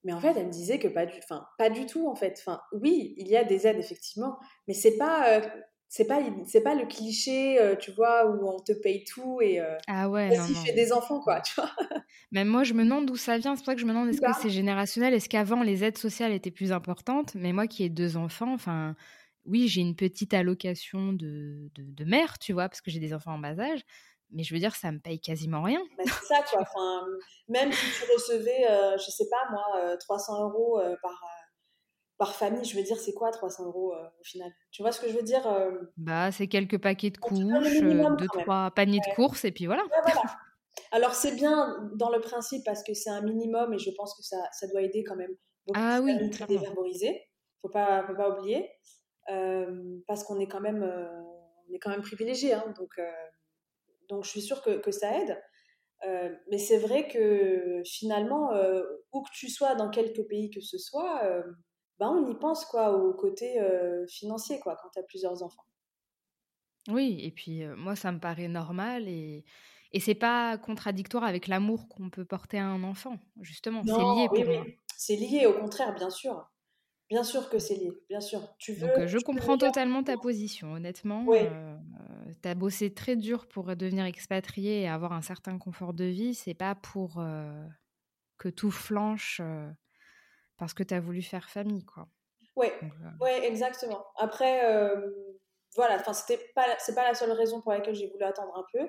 Mais 0.05 0.13
en 0.13 0.21
fait, 0.21 0.35
elle 0.37 0.47
me 0.47 0.53
disait 0.53 0.79
que 0.79 0.89
pas 0.89 1.07
du, 1.07 1.19
enfin, 1.19 1.47
pas 1.59 1.71
du 1.71 1.87
tout, 1.87 2.09
en 2.09 2.15
fait. 2.15 2.37
Enfin, 2.39 2.63
oui, 2.73 3.15
il 3.19 3.29
y 3.29 3.37
a 3.37 3.45
des 3.45 3.67
aides, 3.67 3.79
effectivement, 3.79 4.39
mais 4.67 4.75
c'est 4.75 4.97
pas 4.97 5.43
c'est 5.89 6.07
pas 6.07 6.21
c'est 6.47 6.61
pas 6.61 6.75
le 6.75 6.87
cliché 6.87 7.59
euh, 7.59 7.75
tu 7.75 7.93
vois 7.93 8.27
où 8.27 8.47
on 8.47 8.61
te 8.61 8.73
paye 8.73 9.05
tout 9.05 9.41
et 9.41 9.59
euh, 9.59 9.77
ah 9.87 10.09
ouais 10.09 10.37
non, 10.37 10.45
fait 10.45 10.75
des 10.75 10.93
enfants 10.93 11.21
quoi 11.21 11.41
tu 11.41 11.55
vois 11.55 11.71
même 12.33 12.49
moi 12.49 12.63
je 12.63 12.75
me 12.75 12.85
demande 12.85 13.07
d'où 13.07 13.17
ça 13.17 13.39
vient 13.39 13.57
c'est 13.57 13.61
pour 13.61 13.67
ça 13.67 13.75
que 13.75 13.81
je 13.81 13.87
me 13.87 13.93
demande 13.93 14.11
est-ce 14.11 14.21
que 14.21 14.27
c'est 14.41 14.51
générationnel? 14.51 15.15
Est-ce 15.15 15.29
qu'avant 15.29 15.63
les 15.63 15.85
aides 15.85 15.99
sociales 15.99 16.33
étaient 16.33 16.51
plus 16.51 16.73
importantes? 16.73 17.35
Mais 17.35 17.53
moi 17.53 17.67
qui 17.67 17.85
ai 17.85 17.89
deux 17.89 18.17
enfants 18.17 18.53
enfin 18.53 18.95
oui, 19.47 19.67
j'ai 19.67 19.81
une 19.81 19.97
petite 19.97 20.35
allocation 20.35 21.15
de, 21.15 21.71
de, 21.75 22.05
mère, 22.05 22.39
tu 22.39 22.53
vois, 22.53 22.69
parce 22.69 22.83
que 22.83 22.91
j'ai 22.91 23.01
des 23.01 23.15
enfants 23.15 23.33
en 23.33 23.39
bas 23.39 23.59
âge. 23.59 23.81
Mais 24.31 24.43
je 24.43 24.53
veux 24.53 24.61
dire, 24.61 24.77
ça 24.77 24.93
me 24.93 24.99
paye 24.99 25.19
quasiment 25.19 25.63
rien. 25.63 25.81
Bah, 25.97 26.05
c'est 26.05 26.27
ça, 26.27 26.43
quoi. 26.51 26.61
Enfin, 26.61 27.07
même 27.49 27.73
si 27.73 27.87
tu 27.99 28.13
recevais, 28.13 28.67
je 28.99 29.03
je 29.07 29.11
sais 29.11 29.25
pas 29.31 29.51
moi, 29.51 29.97
300 29.97 30.51
euros 30.51 30.83
par, 31.01 31.19
par 32.19 32.35
famille, 32.35 32.65
je 32.65 32.77
veux 32.77 32.83
dire, 32.83 32.99
c'est 32.99 33.15
quoi 33.15 33.31
300 33.31 33.67
euros 33.67 33.95
au 33.95 34.25
final? 34.25 34.51
Tu 34.73 34.83
vois 34.83 34.93
ce 34.93 35.01
que 35.01 35.09
je 35.09 35.15
veux 35.15 35.23
dire 35.23 35.47
Bah, 35.97 36.31
c'est 36.33 36.49
quelques 36.49 36.79
paquets 36.79 37.11
de 37.11 37.19
couches, 37.19 37.39
deux, 37.39 38.27
trois 38.27 38.71
paniers 38.73 38.99
de 38.99 39.15
courses, 39.15 39.45
et 39.45 39.53
puis 39.53 39.67
voilà. 39.67 39.85
voilà. 40.03 40.23
Alors, 40.93 41.15
c'est 41.15 41.35
bien 41.35 41.91
dans 41.95 42.11
le 42.11 42.21
principe 42.21 42.65
parce 42.65 42.83
que 42.83 42.95
c'est 42.95 43.11
un 43.11 43.23
minimum 43.23 43.75
et 43.75 43.79
je 43.79 43.91
pense 43.91 44.17
que 44.17 44.23
ça, 44.23 44.37
ça 44.53 44.67
doit 44.69 44.83
aider 44.83 45.05
quand 45.05 45.17
même 45.17 45.35
beaucoup 45.67 45.81
ah, 45.81 46.01
oui, 46.03 46.17
défavorisés. 46.49 47.23
Faut 47.63 47.69
pas, 47.69 48.05
faut 48.07 48.15
pas 48.15 48.31
oublier. 48.31 48.71
Euh, 49.31 49.99
parce 50.07 50.25
qu'on 50.25 50.41
est 50.41 50.47
quand 50.47 50.61
même, 50.61 50.83
euh, 50.83 51.23
on 51.69 51.75
est 51.75 51.79
quand 51.79 51.91
même 51.91 52.03
privilégié. 52.03 52.55
Hein, 52.55 52.75
donc, 52.79 52.91
euh, 52.99 53.11
donc, 54.09 54.25
je 54.25 54.31
suis 54.31 54.41
sûre 54.41 54.63
que, 54.63 54.79
que 54.79 54.91
ça 54.91 55.19
aide. 55.19 55.39
mais 56.51 56.59
c'est 56.59 56.79
vrai 56.79 57.09
que 57.09 57.83
finalement, 57.85 58.51
où 59.13 59.23
que 59.23 59.31
tu 59.35 59.51
sois, 59.51 59.75
dans 59.75 59.91
quelque 59.91 60.23
pays 60.23 60.51
que 60.51 60.61
ce 60.61 60.79
soit, 60.79 61.23
ben 61.99 62.09
on 62.09 62.31
y 62.31 62.35
pense 62.35 62.65
quoi, 62.65 62.93
au 62.93 63.13
côté 63.13 63.61
financier 64.09 64.61
quoi, 64.61 64.77
quand 64.77 64.89
tu 64.91 64.99
as 64.99 65.03
plusieurs 65.03 65.43
enfants. 65.43 65.65
Oui, 66.89 67.21
et 67.23 67.31
puis 67.31 67.67
moi, 67.77 67.97
ça 67.97 68.13
me 68.13 68.21
paraît 68.21 68.49
normal 68.49 69.09
et 69.09 69.45
et 69.93 70.01
c'est 70.01 70.15
pas 70.15 70.59
contradictoire 70.59 71.25
avec 71.25 71.47
l'amour 71.47 71.89
qu'on 71.89 72.11
peut 72.11 72.25
porter 72.25 72.59
à 72.59 72.67
un 72.67 72.83
enfant, 72.83 73.19
justement. 73.41 73.83
C'est 73.85 73.93
lié 73.93 74.29
pour 74.29 74.45
moi. 74.45 74.67
C'est 74.97 75.17
lié, 75.17 75.47
au 75.47 75.55
contraire, 75.55 75.95
bien 75.95 76.11
sûr. 76.11 76.51
Bien 77.09 77.25
sûr 77.25 77.49
que 77.49 77.59
c'est 77.59 77.77
lié, 77.77 77.91
bien 78.09 78.21
sûr. 78.21 78.41
Tu 78.59 78.75
veux, 78.75 78.87
Donc, 78.87 79.07
je 79.07 79.19
comprends 79.19 79.57
totalement 79.57 80.03
ta 80.03 80.19
position, 80.19 80.75
honnêtement. 80.75 81.25
Oui. 81.27 81.39
Euh, 81.41 81.77
tu 82.43 82.49
as 82.49 82.55
bossé 82.55 82.93
très 82.93 83.17
dur 83.17 83.47
pour 83.47 83.75
devenir 83.77 84.05
expatrié 84.05 84.83
et 84.83 84.89
avoir 84.89 85.15
un 85.15 85.23
certain 85.23 85.57
confort 85.57 85.95
de 85.95 86.05
vie. 86.05 86.35
C'est 86.35 86.53
pas 86.53 86.75
pour 86.75 87.15
euh, 87.19 87.65
que 88.37 88.51
tout 88.51 88.71
flanche 88.71 89.41
euh, 89.43 89.71
parce 90.59 90.75
que 90.75 90.83
tu 90.83 90.95
as 90.95 91.01
voulu 91.01 91.23
faire 91.23 91.49
famille, 91.49 91.85
quoi. 91.85 92.09
Oui, 92.57 92.67
ouais, 93.21 93.47
exactement. 93.47 94.05
Après, 94.17 94.61
voilà, 95.77 95.97
enfin, 95.97 96.13
c'était 96.13 96.41
pas, 96.55 96.67
c'est 96.79 96.95
pas 96.95 97.07
la 97.07 97.15
seule 97.15 97.33
raison 97.33 97.61
pour 97.61 97.73
laquelle 97.73 97.95
j'ai 97.95 98.09
voulu 98.09 98.25
attendre 98.25 98.57
un 98.57 98.65
peu. 98.73 98.89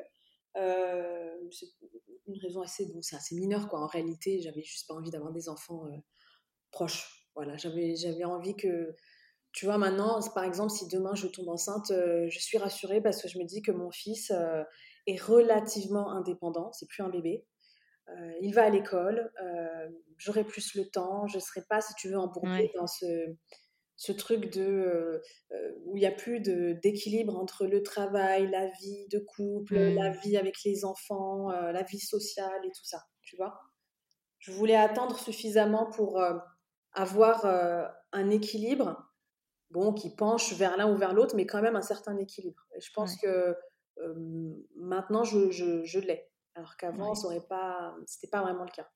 Euh, 0.58 1.30
c'est 1.52 1.68
une 2.28 2.40
raison 2.42 2.62
assez, 2.62 2.86
bon, 2.92 3.02
c'est 3.02 3.16
assez 3.16 3.36
mineur 3.36 3.70
quoi. 3.70 3.80
En 3.82 3.88
réalité, 3.88 4.42
j'avais 4.42 4.64
juste 4.64 4.88
pas 4.88 4.96
envie 4.96 5.12
d'avoir 5.12 5.32
des 5.32 5.50
enfants 5.50 5.86
euh, 5.86 5.98
proches. 6.72 7.28
Voilà, 7.36 7.58
j'avais, 7.58 7.96
j'avais 7.96 8.24
envie 8.24 8.56
que, 8.56 8.96
tu 9.52 9.66
vois, 9.66 9.78
maintenant, 9.78 10.20
par 10.34 10.44
exemple, 10.44 10.72
si 10.72 10.88
demain 10.88 11.16
je 11.16 11.28
tombe 11.28 11.50
enceinte, 11.50 11.92
euh, 11.92 12.28
je 12.30 12.40
suis 12.40 12.58
rassurée 12.58 13.02
parce 13.02 13.22
que 13.22 13.28
je 13.28 13.38
me 13.38 13.46
dis 13.46 13.62
que 13.62 13.72
mon 13.72 13.92
fils 13.92 14.32
est 15.06 15.22
relativement 15.22 16.12
indépendant. 16.12 16.72
C'est 16.74 16.88
plus 16.88 17.04
un 17.04 17.10
bébé. 17.10 17.46
Il 18.42 18.54
va 18.54 18.64
à 18.64 18.70
l'école. 18.70 19.32
j'aurai 20.18 20.44
plus 20.44 20.76
le 20.76 20.86
temps. 20.86 21.28
Je 21.28 21.40
serai 21.40 21.62
pas, 21.70 21.82
si 21.82 21.94
tu 21.96 22.10
veux, 22.10 22.18
embourbée 22.18 22.72
dans 22.76 22.88
ce 22.88 23.36
ce 24.00 24.14
truc 24.14 24.50
de 24.54 24.62
euh, 24.62 25.22
euh, 25.52 25.72
où 25.86 25.98
il 25.98 26.00
n'y 26.00 26.06
a 26.06 26.12
plus 26.12 26.40
d'équilibre 26.40 27.38
entre 27.38 27.66
le 27.66 27.84
travail, 27.84 28.50
la 28.50 28.68
vie 28.68 29.10
de 29.10 29.20
couple, 29.20 29.76
la 29.76 30.10
mmh. 30.12 30.20
vie 30.24 30.38
avec 30.38 30.64
les 30.64 30.86
enfants, 30.86 31.52
euh, 31.52 31.74
la 31.74 31.84
vie 31.84 32.00
sociale 32.00 32.62
et 32.64 32.70
tout 32.70 32.86
ça, 32.86 33.04
tu 33.24 33.36
vois. 33.36 33.60
Je 34.40 34.54
voulais 34.54 34.78
attendre 34.78 35.20
suffisamment 35.20 35.92
pour 35.92 36.24
avoir 36.94 37.46
un 38.14 38.30
équilibre, 38.30 39.12
bon, 39.70 39.92
qui 39.92 40.16
penche 40.16 40.54
vers 40.54 40.78
l'un 40.78 40.90
ou 40.90 40.98
vers 40.98 41.14
l'autre, 41.14 41.36
mais 41.36 41.46
quand 41.46 41.62
même 41.62 41.76
un 41.76 41.82
certain 41.82 42.18
équilibre. 42.18 42.66
Et 42.74 42.80
je 42.80 42.90
pense 42.94 43.18
que 43.18 43.54
maintenant, 44.78 45.26
je, 45.26 45.52
je, 45.52 46.00
l'ai. 46.00 46.29
Alors 46.56 46.76
qu'avant, 46.78 47.16
ce 47.16 47.28
n'était 47.28 47.48
pas, 47.48 47.96
pas 48.32 48.42
vraiment 48.42 48.64
le 48.64 48.72
cas. 48.72 48.88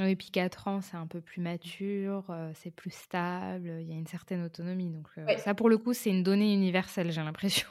Oui, 0.00 0.14
puis 0.14 0.30
4 0.30 0.68
ans, 0.68 0.80
c'est 0.80 0.96
un 0.96 1.08
peu 1.08 1.20
plus 1.20 1.40
mature, 1.40 2.32
c'est 2.54 2.70
plus 2.70 2.92
stable, 2.92 3.78
il 3.80 3.88
y 3.88 3.92
a 3.92 3.96
une 3.96 4.06
certaine 4.06 4.44
autonomie. 4.44 4.90
Donc 4.90 5.08
ça, 5.38 5.54
pour 5.54 5.68
le 5.68 5.76
coup, 5.76 5.92
c'est 5.92 6.10
une 6.10 6.22
donnée 6.22 6.52
universelle, 6.52 7.10
j'ai 7.10 7.22
l'impression. 7.22 7.68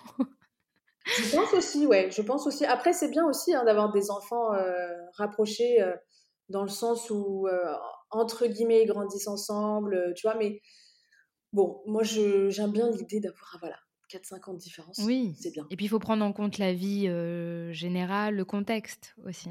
je 1.05 1.35
pense 1.35 1.53
aussi, 1.53 1.85
ouais. 1.87 2.11
Je 2.11 2.21
pense 2.21 2.45
aussi. 2.47 2.65
Après, 2.65 2.91
c'est 2.91 3.09
bien 3.09 3.25
aussi 3.25 3.53
hein, 3.53 3.63
d'avoir 3.63 3.91
des 3.91 4.11
enfants 4.11 4.49
rapprochés 5.13 5.77
dans 6.49 6.63
le 6.63 6.69
sens 6.69 7.09
où, 7.09 7.47
entre 8.09 8.45
guillemets, 8.47 8.83
ils 8.83 8.87
grandissent 8.87 9.29
ensemble, 9.29 10.13
tu 10.15 10.27
vois. 10.27 10.35
Mais 10.35 10.61
bon, 11.53 11.81
moi, 11.85 12.03
j'aime 12.03 12.71
bien 12.71 12.89
l'idée 12.91 13.21
d'avoir, 13.21 13.57
voilà, 13.61 13.77
4-5 14.09 14.49
ans 14.49 14.53
de 14.53 14.59
différence. 14.59 14.99
Oui, 14.99 15.35
c'est 15.39 15.51
bien. 15.51 15.67
Et 15.69 15.75
puis, 15.75 15.85
il 15.85 15.89
faut 15.89 15.99
prendre 15.99 16.23
en 16.23 16.33
compte 16.33 16.57
la 16.57 16.73
vie 16.73 17.07
générale, 17.73 18.35
le 18.35 18.45
contexte 18.45 19.15
aussi. 19.25 19.49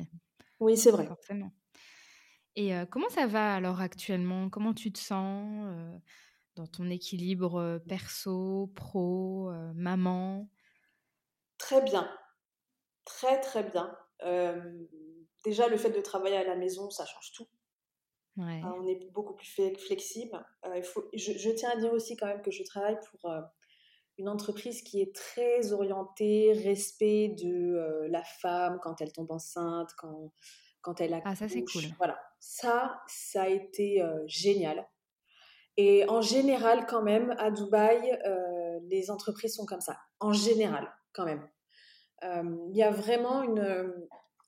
Oui, 0.60 0.76
c'est 0.76 0.90
vrai. 0.90 1.06
Forcément. 1.06 1.52
Et 2.54 2.72
comment 2.90 3.10
ça 3.10 3.26
va 3.26 3.54
alors 3.54 3.80
actuellement? 3.80 4.48
Comment 4.48 4.72
tu 4.72 4.90
te 4.90 4.98
sens 4.98 6.00
dans 6.54 6.66
ton 6.66 6.88
équilibre 6.88 7.82
perso, 7.86 8.72
pro, 8.74 9.50
maman? 9.74 10.48
Très 11.58 11.82
bien. 11.82 12.10
Très, 13.04 13.40
très 13.40 13.62
bien. 13.62 13.94
déjà, 15.44 15.68
le 15.68 15.76
fait 15.76 15.90
de 15.90 16.00
travailler 16.00 16.36
à 16.36 16.44
la 16.44 16.56
maison, 16.56 16.88
ça 16.88 17.04
change 17.04 17.32
tout. 17.32 17.48
on 18.38 18.86
est 18.86 19.10
beaucoup 19.12 19.34
plus 19.34 19.76
flexible. 19.76 20.42
il 20.74 20.82
faut, 20.82 21.04
je, 21.12 21.50
tiens 21.50 21.70
à 21.74 21.76
dire 21.76 21.92
aussi 21.92 22.16
quand 22.16 22.26
même 22.26 22.40
que 22.40 22.50
je 22.50 22.62
travaille 22.62 22.98
pour 23.10 23.30
une 24.18 24.28
entreprise 24.28 24.82
qui 24.82 25.00
est 25.00 25.14
très 25.14 25.72
orientée 25.72 26.52
respect 26.52 27.34
de 27.42 28.06
la 28.08 28.24
femme 28.24 28.78
quand 28.82 29.00
elle 29.00 29.12
tombe 29.12 29.30
enceinte, 29.30 29.90
quand 29.98 30.32
quand 30.86 31.00
elle 31.00 31.14
a 31.14 31.20
Ah, 31.24 31.34
ça 31.34 31.48
c'est 31.48 31.64
cool. 31.64 31.82
Voilà, 31.98 32.16
ça, 32.38 33.02
ça 33.08 33.42
a 33.42 33.48
été 33.48 34.00
euh, 34.02 34.22
génial. 34.26 34.86
Et 35.76 36.08
en 36.08 36.20
général, 36.20 36.86
quand 36.86 37.02
même, 37.02 37.34
à 37.38 37.50
Dubaï, 37.50 38.18
euh, 38.24 38.78
les 38.84 39.10
entreprises 39.10 39.56
sont 39.56 39.66
comme 39.66 39.80
ça. 39.80 39.98
En 40.20 40.32
général, 40.32 40.88
quand 41.12 41.24
même. 41.24 41.46
Euh, 42.22 42.56
il 42.70 42.76
y 42.76 42.84
a 42.84 42.92
vraiment 42.92 43.42
une. 43.42 43.92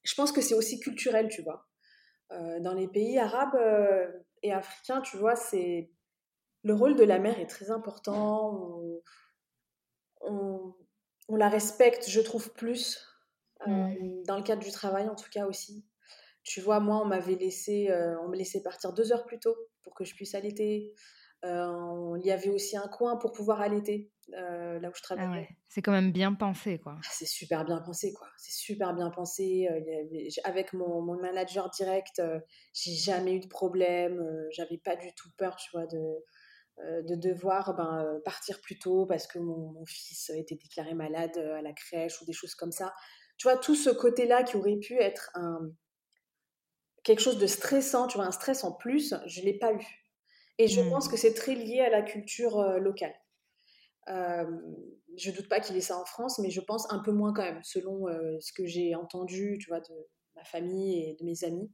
Je 0.04 0.14
pense 0.14 0.30
que 0.30 0.40
c'est 0.40 0.54
aussi 0.54 0.78
culturel, 0.78 1.28
tu 1.28 1.42
vois. 1.42 1.66
dans 2.60 2.74
les 2.74 2.88
pays 2.88 3.18
arabes 3.18 3.58
et 4.42 4.52
africains, 4.52 5.00
tu 5.00 5.16
vois, 5.16 5.34
c'est 5.34 5.90
le 6.62 6.74
rôle 6.74 6.94
de 6.94 7.04
la 7.04 7.18
mère 7.18 7.40
est 7.40 7.46
très 7.46 7.70
important. 7.70 8.54
On, 8.54 9.02
on, 10.28 11.36
la 11.36 11.48
respecte, 11.48 12.08
je 12.08 12.20
trouve, 12.20 12.52
plus. 12.52 13.04
Mmh. 13.66 14.22
Dans 14.26 14.36
le 14.36 14.42
cadre 14.42 14.62
du 14.62 14.70
travail, 14.70 15.08
en 15.08 15.16
tout 15.16 15.28
cas 15.30 15.46
aussi. 15.46 15.84
Tu 16.48 16.62
vois, 16.62 16.80
moi, 16.80 17.02
on 17.02 17.04
m'avait 17.04 17.34
laissé, 17.34 17.90
euh, 17.90 18.18
on 18.22 18.28
me 18.28 18.36
laissait 18.36 18.62
partir 18.62 18.94
deux 18.94 19.12
heures 19.12 19.26
plus 19.26 19.38
tôt 19.38 19.54
pour 19.82 19.94
que 19.94 20.04
je 20.04 20.14
puisse 20.14 20.34
allaiter. 20.34 20.94
Euh, 21.44 22.16
il 22.18 22.26
y 22.26 22.32
avait 22.32 22.48
aussi 22.48 22.76
un 22.76 22.88
coin 22.88 23.16
pour 23.16 23.32
pouvoir 23.32 23.60
allaiter 23.60 24.10
euh, 24.32 24.80
là 24.80 24.88
où 24.88 24.94
je 24.94 25.00
ah 25.10 25.16
travaillais. 25.16 25.48
C'est 25.68 25.82
quand 25.82 25.92
même 25.92 26.10
bien 26.10 26.32
pensé, 26.32 26.78
quoi. 26.78 26.94
Ah, 26.96 27.08
c'est 27.12 27.26
super 27.26 27.66
bien 27.66 27.82
pensé, 27.82 28.14
quoi. 28.14 28.28
C'est 28.38 28.52
super 28.52 28.94
bien 28.94 29.10
pensé. 29.10 29.68
avec 30.44 30.72
mon, 30.72 31.02
mon, 31.02 31.20
manager 31.20 31.68
direct, 31.68 32.22
j'ai 32.72 32.94
jamais 32.94 33.34
eu 33.34 33.40
de 33.40 33.48
problème. 33.48 34.24
J'avais 34.50 34.78
pas 34.78 34.96
du 34.96 35.12
tout 35.14 35.28
peur, 35.36 35.56
tu 35.56 35.70
vois, 35.72 35.86
de, 35.86 35.98
de 36.78 37.14
devoir 37.16 37.74
ben, 37.74 38.20
partir 38.24 38.60
plus 38.60 38.78
tôt 38.78 39.04
parce 39.06 39.26
que 39.26 39.38
mon, 39.38 39.72
mon, 39.72 39.84
fils 39.84 40.30
était 40.30 40.54
déclaré 40.54 40.94
malade 40.94 41.36
à 41.36 41.60
la 41.60 41.72
crèche 41.72 42.20
ou 42.22 42.24
des 42.24 42.32
choses 42.32 42.54
comme 42.54 42.72
ça. 42.72 42.94
Tu 43.36 43.48
vois, 43.48 43.56
tout 43.56 43.74
ce 43.74 43.90
côté-là 43.90 44.42
qui 44.42 44.56
aurait 44.56 44.76
pu 44.76 44.94
être 45.00 45.30
un, 45.34 45.58
quelque 47.08 47.20
chose 47.20 47.38
de 47.38 47.46
stressant, 47.46 48.06
tu 48.06 48.18
vois, 48.18 48.26
un 48.26 48.32
stress 48.32 48.64
en 48.64 48.72
plus, 48.72 49.14
je 49.26 49.40
ne 49.40 49.46
l'ai 49.46 49.58
pas 49.58 49.72
eu. 49.72 49.86
Et 50.58 50.68
je 50.68 50.82
pense 50.82 51.06
mmh. 51.06 51.10
que 51.10 51.16
c'est 51.16 51.34
très 51.34 51.54
lié 51.54 51.80
à 51.80 51.88
la 51.88 52.02
culture 52.02 52.58
euh, 52.58 52.78
locale. 52.78 53.14
Euh, 54.08 54.44
je 55.16 55.30
doute 55.30 55.48
pas 55.48 55.60
qu'il 55.60 55.76
ait 55.76 55.80
ça 55.80 55.96
en 55.96 56.04
France, 56.04 56.38
mais 56.38 56.50
je 56.50 56.60
pense 56.60 56.90
un 56.92 56.98
peu 56.98 57.12
moins 57.12 57.32
quand 57.32 57.44
même, 57.44 57.62
selon 57.62 58.08
euh, 58.08 58.38
ce 58.40 58.52
que 58.52 58.66
j'ai 58.66 58.94
entendu, 58.94 59.58
tu 59.60 59.68
vois, 59.68 59.80
de 59.80 59.94
ma 60.34 60.44
famille 60.44 61.02
et 61.02 61.16
de 61.18 61.24
mes 61.24 61.44
amis. 61.44 61.72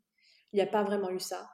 Il 0.52 0.56
n'y 0.56 0.62
a 0.62 0.66
pas 0.66 0.84
vraiment 0.84 1.10
eu 1.10 1.20
ça. 1.20 1.48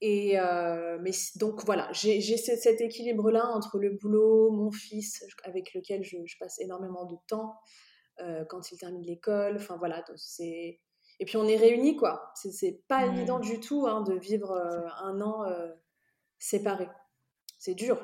Et 0.00 0.38
euh, 0.38 0.98
mais 1.00 1.10
donc 1.36 1.64
voilà, 1.64 1.88
j'ai 1.92 2.20
cet 2.20 2.80
équilibre-là 2.80 3.46
entre 3.48 3.78
le 3.78 3.90
boulot, 3.90 4.50
mon 4.52 4.70
fils, 4.70 5.24
avec 5.42 5.74
lequel 5.74 6.04
je, 6.04 6.18
je 6.24 6.36
passe 6.38 6.60
énormément 6.60 7.04
de 7.04 7.16
temps 7.26 7.56
quand 8.48 8.72
il 8.72 8.78
termine 8.78 9.02
l'école. 9.02 9.56
Enfin 9.56 9.76
voilà, 9.76 10.04
c'est 10.16 10.80
et 11.20 11.24
puis 11.24 11.36
on 11.36 11.46
est 11.46 11.56
réunis, 11.56 11.96
quoi. 11.96 12.32
C'est 12.34 12.82
pas 12.86 13.06
évident 13.06 13.40
du 13.40 13.58
tout 13.60 13.86
hein, 13.86 14.02
de 14.02 14.14
vivre 14.14 14.52
euh, 14.52 14.86
un 15.02 15.20
an 15.20 15.44
euh, 15.44 15.68
séparés. 16.38 16.88
C'est 17.58 17.74
dur. 17.74 17.98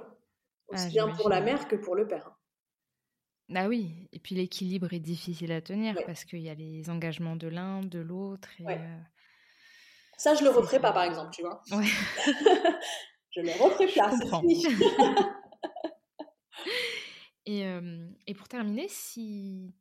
Ah, 0.73 0.75
Aussi 0.75 0.89
bien 0.89 1.09
pour 1.09 1.29
la 1.29 1.41
mère 1.41 1.69
que 1.69 1.77
pour 1.77 1.95
le 1.95 2.09
père. 2.09 2.27
Hein. 2.27 2.37
Ah 3.55 3.69
oui, 3.69 4.09
et 4.13 4.19
puis 4.19 4.35
l'équilibre 4.35 4.93
est 4.95 5.01
difficile 5.01 5.53
à 5.53 5.61
tenir 5.61 5.95
parce 6.07 6.25
qu'il 6.25 6.41
y 6.41 6.49
a 6.49 6.55
les 6.55 6.89
engagements 6.89 7.37
de 7.37 7.47
l'un, 7.47 7.83
de 7.83 7.99
l'autre. 7.99 8.49
Euh, 8.61 8.99
Ça, 10.17 10.35
je 10.35 10.45
le 10.45 10.51
referai 10.51 10.81
pas, 10.81 10.93
par 10.93 11.05
exemple, 11.05 11.31
tu 11.33 11.43
vois. 11.43 11.63
je 13.31 13.41
le 13.41 13.51
referai 13.63 13.87
pas. 13.89 14.11
Et, 17.47 17.63
et 18.27 18.33
pour 18.33 18.49
terminer, 18.49 18.89
si, 18.89 19.75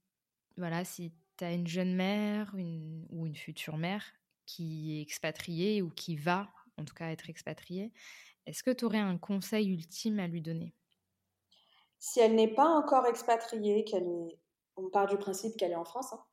voilà, 0.57 0.83
si 0.83 1.13
tu 1.37 1.45
as 1.45 1.53
une 1.53 1.65
jeune 1.65 1.95
mère 1.95 2.53
une, 2.55 3.07
ou 3.09 3.25
une 3.25 3.37
future 3.37 3.77
mère 3.77 4.03
qui 4.45 4.97
est 4.97 5.01
expatriée 5.01 5.81
ou 5.81 5.89
qui 5.89 6.17
va 6.17 6.49
en 6.77 6.83
tout 6.83 6.93
cas 6.93 7.09
être 7.09 7.29
expatriée, 7.29 7.93
est-ce 8.45 8.63
que 8.63 8.71
tu 8.71 8.85
aurais 8.85 8.99
un 8.99 9.17
conseil 9.17 9.69
ultime 9.69 10.19
à 10.19 10.27
lui 10.27 10.41
donner? 10.41 10.73
Si 11.99 12.19
elle 12.19 12.35
n'est 12.35 12.53
pas 12.53 12.67
encore 12.67 13.05
expatriée, 13.07 13.85
qu'elle 13.85 14.03
est, 14.03 14.39
on 14.75 14.89
part 14.89 15.07
du 15.07 15.17
principe 15.17 15.55
qu'elle 15.55 15.71
est 15.71 15.75
en 15.75 15.85
France, 15.85 16.11
hein, 16.11 16.23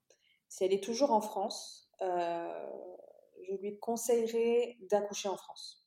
si 0.48 0.64
elle 0.64 0.72
est 0.72 0.82
toujours 0.82 1.12
en 1.12 1.20
France, 1.20 1.88
euh, 2.03 2.66
je 3.49 3.55
lui 3.57 3.78
conseillerais 3.78 4.76
d'accoucher 4.91 5.28
en 5.28 5.36
France. 5.36 5.86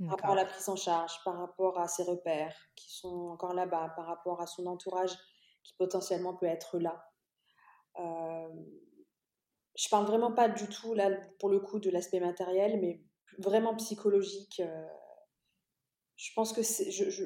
Par 0.00 0.10
rapport 0.10 0.30
à 0.30 0.34
la 0.34 0.44
prise 0.44 0.68
en 0.68 0.76
charge, 0.76 1.12
par 1.24 1.38
rapport 1.38 1.78
à 1.78 1.86
ses 1.86 2.02
repères 2.02 2.56
qui 2.74 2.92
sont 2.92 3.28
encore 3.30 3.54
là-bas, 3.54 3.92
par 3.96 4.06
rapport 4.06 4.40
à 4.40 4.46
son 4.46 4.66
entourage 4.66 5.16
qui 5.62 5.74
potentiellement 5.78 6.34
peut 6.34 6.46
être 6.46 6.78
là. 6.78 7.10
Euh, 8.00 8.48
je 9.76 9.88
parle 9.88 10.06
vraiment 10.06 10.32
pas 10.32 10.48
du 10.48 10.68
tout, 10.68 10.94
là, 10.94 11.10
pour 11.38 11.48
le 11.48 11.60
coup, 11.60 11.78
de 11.78 11.90
l'aspect 11.90 12.20
matériel, 12.20 12.80
mais 12.80 13.02
vraiment 13.38 13.74
psychologique. 13.76 14.60
Euh, 14.60 14.88
je 16.16 16.30
pense 16.34 16.52
que 16.52 16.62
c'est. 16.62 16.90
Je, 16.90 17.24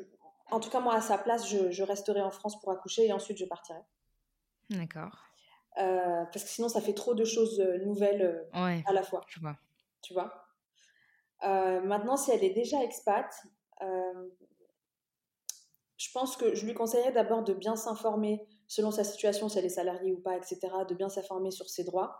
en 0.50 0.60
tout 0.60 0.70
cas, 0.70 0.80
moi, 0.80 0.94
à 0.94 1.00
sa 1.00 1.18
place, 1.18 1.48
je, 1.48 1.70
je, 1.70 1.82
resterai 1.82 2.22
en 2.22 2.30
France 2.30 2.58
pour 2.60 2.70
accoucher 2.70 3.06
et 3.06 3.12
ensuite 3.12 3.38
je 3.38 3.44
partirai. 3.44 3.80
D'accord. 4.70 5.27
Euh, 5.76 6.24
parce 6.32 6.44
que 6.44 6.50
sinon, 6.50 6.68
ça 6.68 6.80
fait 6.80 6.94
trop 6.94 7.14
de 7.14 7.24
choses 7.24 7.60
euh, 7.60 7.78
nouvelles 7.84 8.46
à 8.52 8.92
la 8.92 9.02
fois. 9.02 9.20
Je 9.28 9.40
vois. 9.40 9.56
Tu 10.02 10.12
vois? 10.12 10.44
Maintenant, 11.42 12.16
si 12.16 12.32
elle 12.32 12.42
est 12.42 12.54
déjà 12.54 12.82
expat, 12.82 13.30
je 13.80 13.86
pense 16.12 16.36
que 16.36 16.54
je 16.54 16.66
lui 16.66 16.74
conseillerais 16.74 17.12
d'abord 17.12 17.44
de 17.44 17.54
bien 17.54 17.76
s'informer 17.76 18.46
selon 18.66 18.90
sa 18.90 19.04
situation, 19.04 19.48
si 19.48 19.58
elle 19.58 19.64
est 19.64 19.70
salariée 19.70 20.12
ou 20.12 20.20
pas, 20.20 20.36
etc., 20.36 20.58
de 20.88 20.94
bien 20.94 21.08
s'informer 21.08 21.50
sur 21.50 21.68
ses 21.68 21.84
droits, 21.84 22.18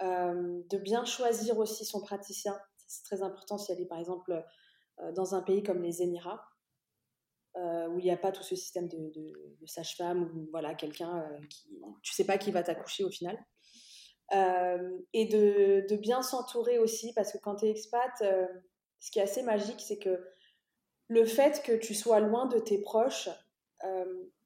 de 0.00 0.78
bien 0.78 1.04
choisir 1.04 1.58
aussi 1.58 1.84
son 1.84 2.00
praticien 2.00 2.58
c'est 2.90 3.04
très 3.04 3.22
important 3.22 3.56
si 3.56 3.70
elle 3.70 3.80
est 3.80 3.86
par 3.86 3.98
exemple 3.98 4.44
euh, 4.98 5.12
dans 5.12 5.34
un 5.34 5.42
pays 5.42 5.62
comme 5.62 5.82
les 5.82 6.02
Émirats, 6.02 6.44
euh, 7.56 7.88
où 7.88 7.98
il 7.98 8.04
n'y 8.04 8.10
a 8.10 8.16
pas 8.16 8.32
tout 8.32 8.42
ce 8.42 8.54
système 8.54 8.88
de, 8.88 9.32
sage-femme 9.66 10.30
ou 10.34 10.48
voilà 10.50 10.74
quelqu'un 10.74 11.18
euh, 11.18 11.46
qui 11.48 11.80
tu 12.02 12.12
sais 12.12 12.24
pas 12.24 12.38
qui 12.38 12.50
va 12.50 12.62
t'accoucher 12.62 13.04
au 13.04 13.10
final. 13.10 13.36
et 14.32 15.26
de, 15.26 15.96
bien 15.96 16.22
s'entourer 16.22 16.78
aussi 16.78 17.12
parce 17.14 17.32
que 17.32 17.38
quand 17.38 17.56
tu 17.56 17.66
es 17.66 17.70
expat, 17.70 18.22
ce 19.00 19.10
qui 19.10 19.18
est 19.18 19.22
assez 19.22 19.42
magique, 19.42 19.80
c'est 19.80 19.98
que 19.98 20.24
le 21.08 21.24
fait 21.24 21.62
que 21.64 21.72
tu 21.72 21.94
sois 21.94 22.20
loin 22.20 22.46
de 22.46 22.58
tes 22.58 22.80
proches, 22.80 23.28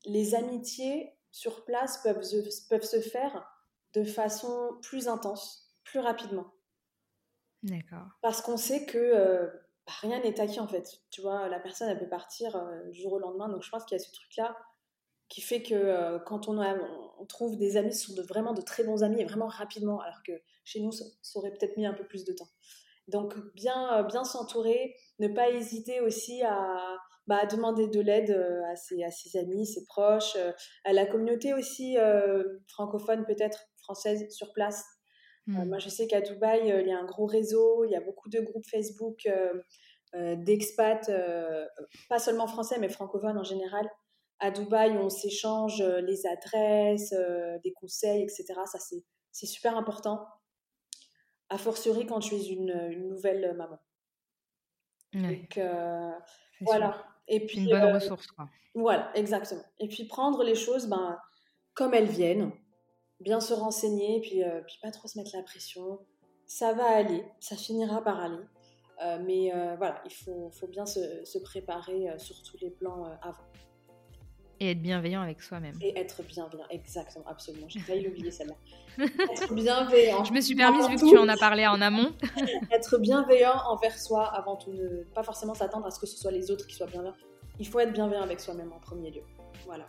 les 0.04 0.34
amitiés 0.34 1.12
sur 1.30 1.64
place 1.64 2.02
peuvent 2.02 2.24
peuvent 2.70 2.84
se 2.84 3.00
faire 3.00 3.46
de 3.94 4.04
façon 4.04 4.78
plus 4.82 5.08
intense, 5.08 5.74
plus 5.84 6.00
rapidement. 6.00 6.54
D'accord. 7.64 8.08
Parce 8.20 8.42
qu'on 8.42 8.58
sait 8.58 8.84
que 8.84 8.98
euh, 8.98 9.48
bah, 9.86 9.92
rien 10.00 10.20
n'est 10.20 10.40
acquis 10.40 10.60
en 10.60 10.68
fait. 10.68 11.02
Tu 11.10 11.20
vois, 11.20 11.48
la 11.48 11.60
personne, 11.60 11.88
elle 11.88 11.98
peut 11.98 12.08
partir 12.08 12.56
euh, 12.56 12.90
du 12.90 13.00
jour 13.00 13.12
au 13.14 13.18
lendemain. 13.18 13.48
Donc 13.48 13.62
je 13.62 13.70
pense 13.70 13.84
qu'il 13.84 13.96
y 13.98 14.00
a 14.00 14.04
ce 14.04 14.12
truc-là 14.12 14.56
qui 15.28 15.40
fait 15.40 15.62
que 15.62 15.74
euh, 15.74 16.18
quand 16.18 16.48
on, 16.48 17.26
trouve 17.26 17.56
des 17.56 17.76
amis, 17.76 17.94
ce 17.94 18.08
sont 18.08 18.14
de, 18.14 18.22
vraiment 18.22 18.52
de 18.52 18.60
très 18.60 18.84
bons 18.84 19.02
amis 19.02 19.20
et 19.20 19.24
vraiment 19.24 19.46
rapidement, 19.46 20.00
alors 20.00 20.22
que 20.26 20.32
chez 20.64 20.80
nous, 20.80 20.92
ça, 20.92 21.04
aurait 21.36 21.50
peut-être 21.50 21.76
mis 21.76 21.86
un 21.86 21.94
peu 21.94 22.04
plus 22.06 22.24
de 22.24 22.32
temps. 22.32 22.48
Donc 23.08 23.34
bien, 23.54 24.02
bien 24.04 24.24
s'entourer, 24.24 24.94
ne 25.18 25.28
pas 25.28 25.50
hésiter 25.50 26.00
aussi 26.00 26.42
à, 26.42 26.98
bah, 27.26 27.46
demander 27.46 27.88
de 27.88 28.00
l'aide 28.00 28.30
à 28.70 28.76
ses, 28.76 29.02
à 29.02 29.10
ses 29.10 29.38
amis, 29.38 29.66
ses 29.66 29.84
proches, 29.86 30.36
à 30.84 30.92
la 30.92 31.06
communauté 31.06 31.54
aussi 31.54 31.96
francophone 32.68 33.24
peut-être, 33.26 33.66
française 33.84 34.30
sur 34.30 34.52
place 34.52 34.84
euh, 34.84 34.93
mmh. 35.46 35.64
moi, 35.64 35.78
je 35.78 35.88
sais 35.88 36.06
qu'à 36.06 36.20
Dubaï, 36.20 36.70
euh, 36.70 36.80
il 36.80 36.88
y 36.88 36.92
a 36.92 36.98
un 36.98 37.04
gros 37.04 37.26
réseau, 37.26 37.84
il 37.84 37.90
y 37.90 37.96
a 37.96 38.00
beaucoup 38.00 38.28
de 38.28 38.40
groupes 38.40 38.66
Facebook 38.66 39.26
euh, 39.26 40.36
d'expats, 40.36 41.10
pas 42.08 42.18
seulement 42.18 42.46
français, 42.46 42.78
mais 42.78 42.88
francophones 42.88 43.38
en 43.38 43.44
général. 43.44 43.88
À 44.38 44.50
Dubaï, 44.50 44.96
on 44.98 45.08
s'échange 45.08 45.82
les 45.82 46.26
adresses, 46.26 47.14
des 47.62 47.72
conseils, 47.72 48.22
etc. 48.22 48.44
Ça, 48.66 48.78
c'est 48.78 49.46
super 49.46 49.76
important. 49.76 50.24
A 51.50 51.58
fortiori 51.58 52.06
quand 52.06 52.20
tu 52.20 52.36
es 52.36 52.46
une, 52.46 52.88
une 52.90 53.08
nouvelle 53.08 53.54
maman. 53.56 53.78
Donc, 55.14 55.60
voilà. 56.60 57.04
Et 57.26 57.44
puis, 57.46 57.58
une 57.58 57.70
bonne 57.70 57.94
ressource, 57.94 58.26
quoi. 58.28 58.48
Voilà, 58.74 59.10
exactement. 59.14 59.64
Et 59.78 59.88
puis 59.88 60.04
prendre 60.04 60.42
les 60.42 60.56
choses 60.56 60.88
ben, 60.88 61.18
comme 61.74 61.94
elles 61.94 62.08
viennent 62.08 62.52
bien 63.20 63.40
se 63.40 63.54
renseigner, 63.54 64.20
puis, 64.20 64.42
euh, 64.42 64.60
puis 64.66 64.78
pas 64.82 64.90
trop 64.90 65.08
se 65.08 65.18
mettre 65.18 65.30
la 65.34 65.42
pression. 65.42 65.98
Ça 66.46 66.72
va 66.72 66.86
aller, 66.86 67.24
ça 67.40 67.56
finira 67.56 68.02
par 68.02 68.20
aller. 68.20 68.42
Euh, 69.02 69.18
mais 69.24 69.52
euh, 69.52 69.74
voilà, 69.76 70.00
il 70.04 70.12
faut, 70.12 70.50
faut 70.52 70.68
bien 70.68 70.86
se, 70.86 71.24
se 71.24 71.38
préparer 71.38 72.06
sur 72.18 72.42
tous 72.42 72.58
les 72.60 72.70
plans 72.70 73.04
avant. 73.22 73.42
Et 74.60 74.70
être 74.70 74.82
bienveillant 74.82 75.20
avec 75.20 75.42
soi-même. 75.42 75.74
Et 75.80 75.98
être 75.98 76.22
bienveillant, 76.22 76.66
exactement, 76.70 77.24
absolument. 77.26 77.66
J'ai 77.68 77.80
failli 77.80 78.04
l'oublier 78.04 78.30
celle-là. 78.30 78.54
être 79.32 79.52
bienveillant. 79.52 80.22
Je 80.22 80.32
me 80.32 80.40
suis 80.40 80.54
permise 80.54 80.88
vu 80.88 80.94
que 80.94 81.10
tu 81.10 81.18
en 81.18 81.28
as 81.28 81.36
parlé 81.36 81.66
en 81.66 81.80
amont. 81.80 82.12
être 82.70 82.98
bienveillant 82.98 83.56
envers 83.68 83.98
soi 83.98 84.24
avant 84.26 84.56
tout, 84.56 84.72
ne 84.72 85.02
pas 85.12 85.24
forcément 85.24 85.54
s'attendre 85.54 85.86
à 85.86 85.90
ce 85.90 85.98
que 85.98 86.06
ce 86.06 86.16
soit 86.16 86.30
les 86.30 86.52
autres 86.52 86.66
qui 86.68 86.76
soient 86.76 86.86
bienveillants. 86.86 87.16
Il 87.58 87.66
faut 87.66 87.80
être 87.80 87.92
bienveillant 87.92 88.22
avec 88.22 88.40
soi-même 88.40 88.72
en 88.72 88.78
premier 88.78 89.10
lieu. 89.10 89.22
Voilà. 89.66 89.86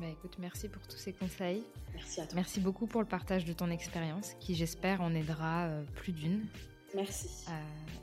Bah, 0.00 0.06
écoute, 0.10 0.36
merci 0.38 0.68
pour 0.68 0.82
tous 0.86 0.96
ces 0.96 1.12
conseils. 1.12 1.62
Merci 1.94 2.20
à 2.20 2.24
toi. 2.24 2.34
Merci 2.34 2.60
beaucoup 2.60 2.86
pour 2.86 3.00
le 3.00 3.06
partage 3.06 3.44
de 3.44 3.52
ton 3.52 3.70
expérience, 3.70 4.34
qui 4.40 4.54
j'espère 4.54 5.00
en 5.00 5.14
aidera 5.14 5.66
euh, 5.66 5.84
plus 5.94 6.12
d'une. 6.12 6.46
Merci. 6.94 7.28
Euh, 7.48 7.52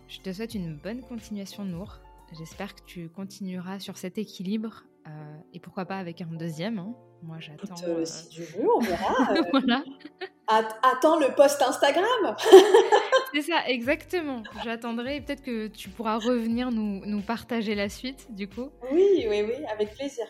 je 0.07 0.19
te 0.19 0.31
souhaite 0.31 0.55
une 0.55 0.75
bonne 0.75 1.01
continuation, 1.01 1.65
Nour. 1.65 1.99
J'espère 2.37 2.75
que 2.75 2.81
tu 2.85 3.09
continueras 3.09 3.79
sur 3.79 3.97
cet 3.97 4.17
équilibre 4.17 4.85
euh, 5.07 5.09
et 5.53 5.59
pourquoi 5.59 5.85
pas 5.85 5.97
avec 5.97 6.21
un 6.21 6.27
deuxième. 6.27 6.79
Hein. 6.79 6.93
Moi, 7.23 7.37
j'attends. 7.39 7.75
si 8.05 8.29
tu 8.29 8.41
veux, 8.41 8.67
on 8.73 8.79
verra. 8.79 9.33
voilà. 9.51 9.83
attends 10.47 11.19
le 11.19 11.35
post 11.35 11.61
Instagram. 11.61 12.35
C'est 13.33 13.41
ça, 13.41 13.67
exactement. 13.67 14.43
J'attendrai. 14.63 15.21
Peut-être 15.21 15.43
que 15.43 15.67
tu 15.67 15.89
pourras 15.89 16.17
revenir 16.17 16.71
nous, 16.71 17.05
nous 17.05 17.21
partager 17.21 17.75
la 17.75 17.89
suite, 17.89 18.33
du 18.33 18.47
coup. 18.47 18.69
Oui, 18.91 19.25
oui, 19.27 19.43
oui, 19.45 19.65
avec 19.71 19.93
plaisir. 19.93 20.25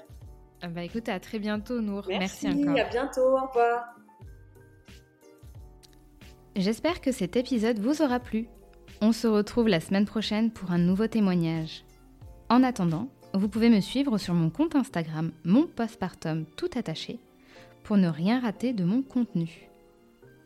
Ah 0.61 0.67
bah 0.67 0.83
écoute, 0.83 1.09
à 1.09 1.19
très 1.19 1.39
bientôt 1.39 1.81
Nour. 1.81 2.05
Merci, 2.07 2.47
Merci 2.47 2.69
encore. 2.69 2.79
À 2.79 2.89
bientôt, 2.89 3.21
au 3.21 3.47
revoir. 3.47 3.95
J'espère 6.55 7.01
que 7.01 7.11
cet 7.11 7.35
épisode 7.35 7.79
vous 7.79 8.01
aura 8.01 8.19
plu. 8.19 8.47
On 9.01 9.11
se 9.11 9.25
retrouve 9.27 9.67
la 9.67 9.79
semaine 9.79 10.05
prochaine 10.05 10.51
pour 10.51 10.71
un 10.71 10.77
nouveau 10.77 11.07
témoignage. 11.07 11.83
En 12.49 12.61
attendant, 12.61 13.07
vous 13.33 13.47
pouvez 13.47 13.69
me 13.69 13.79
suivre 13.79 14.17
sur 14.17 14.33
mon 14.33 14.49
compte 14.49 14.75
Instagram, 14.75 15.31
mon 15.45 15.65
postpartum 15.65 16.45
tout 16.57 16.69
attaché, 16.75 17.19
pour 17.83 17.97
ne 17.97 18.09
rien 18.09 18.39
rater 18.39 18.73
de 18.73 18.83
mon 18.83 19.01
contenu. 19.01 19.69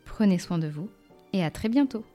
Prenez 0.05 0.38
soin 0.38 0.59
de 0.59 0.68
vous 0.68 0.89
et 1.34 1.43
à 1.43 1.51
très 1.51 1.68
bientôt. 1.68 2.05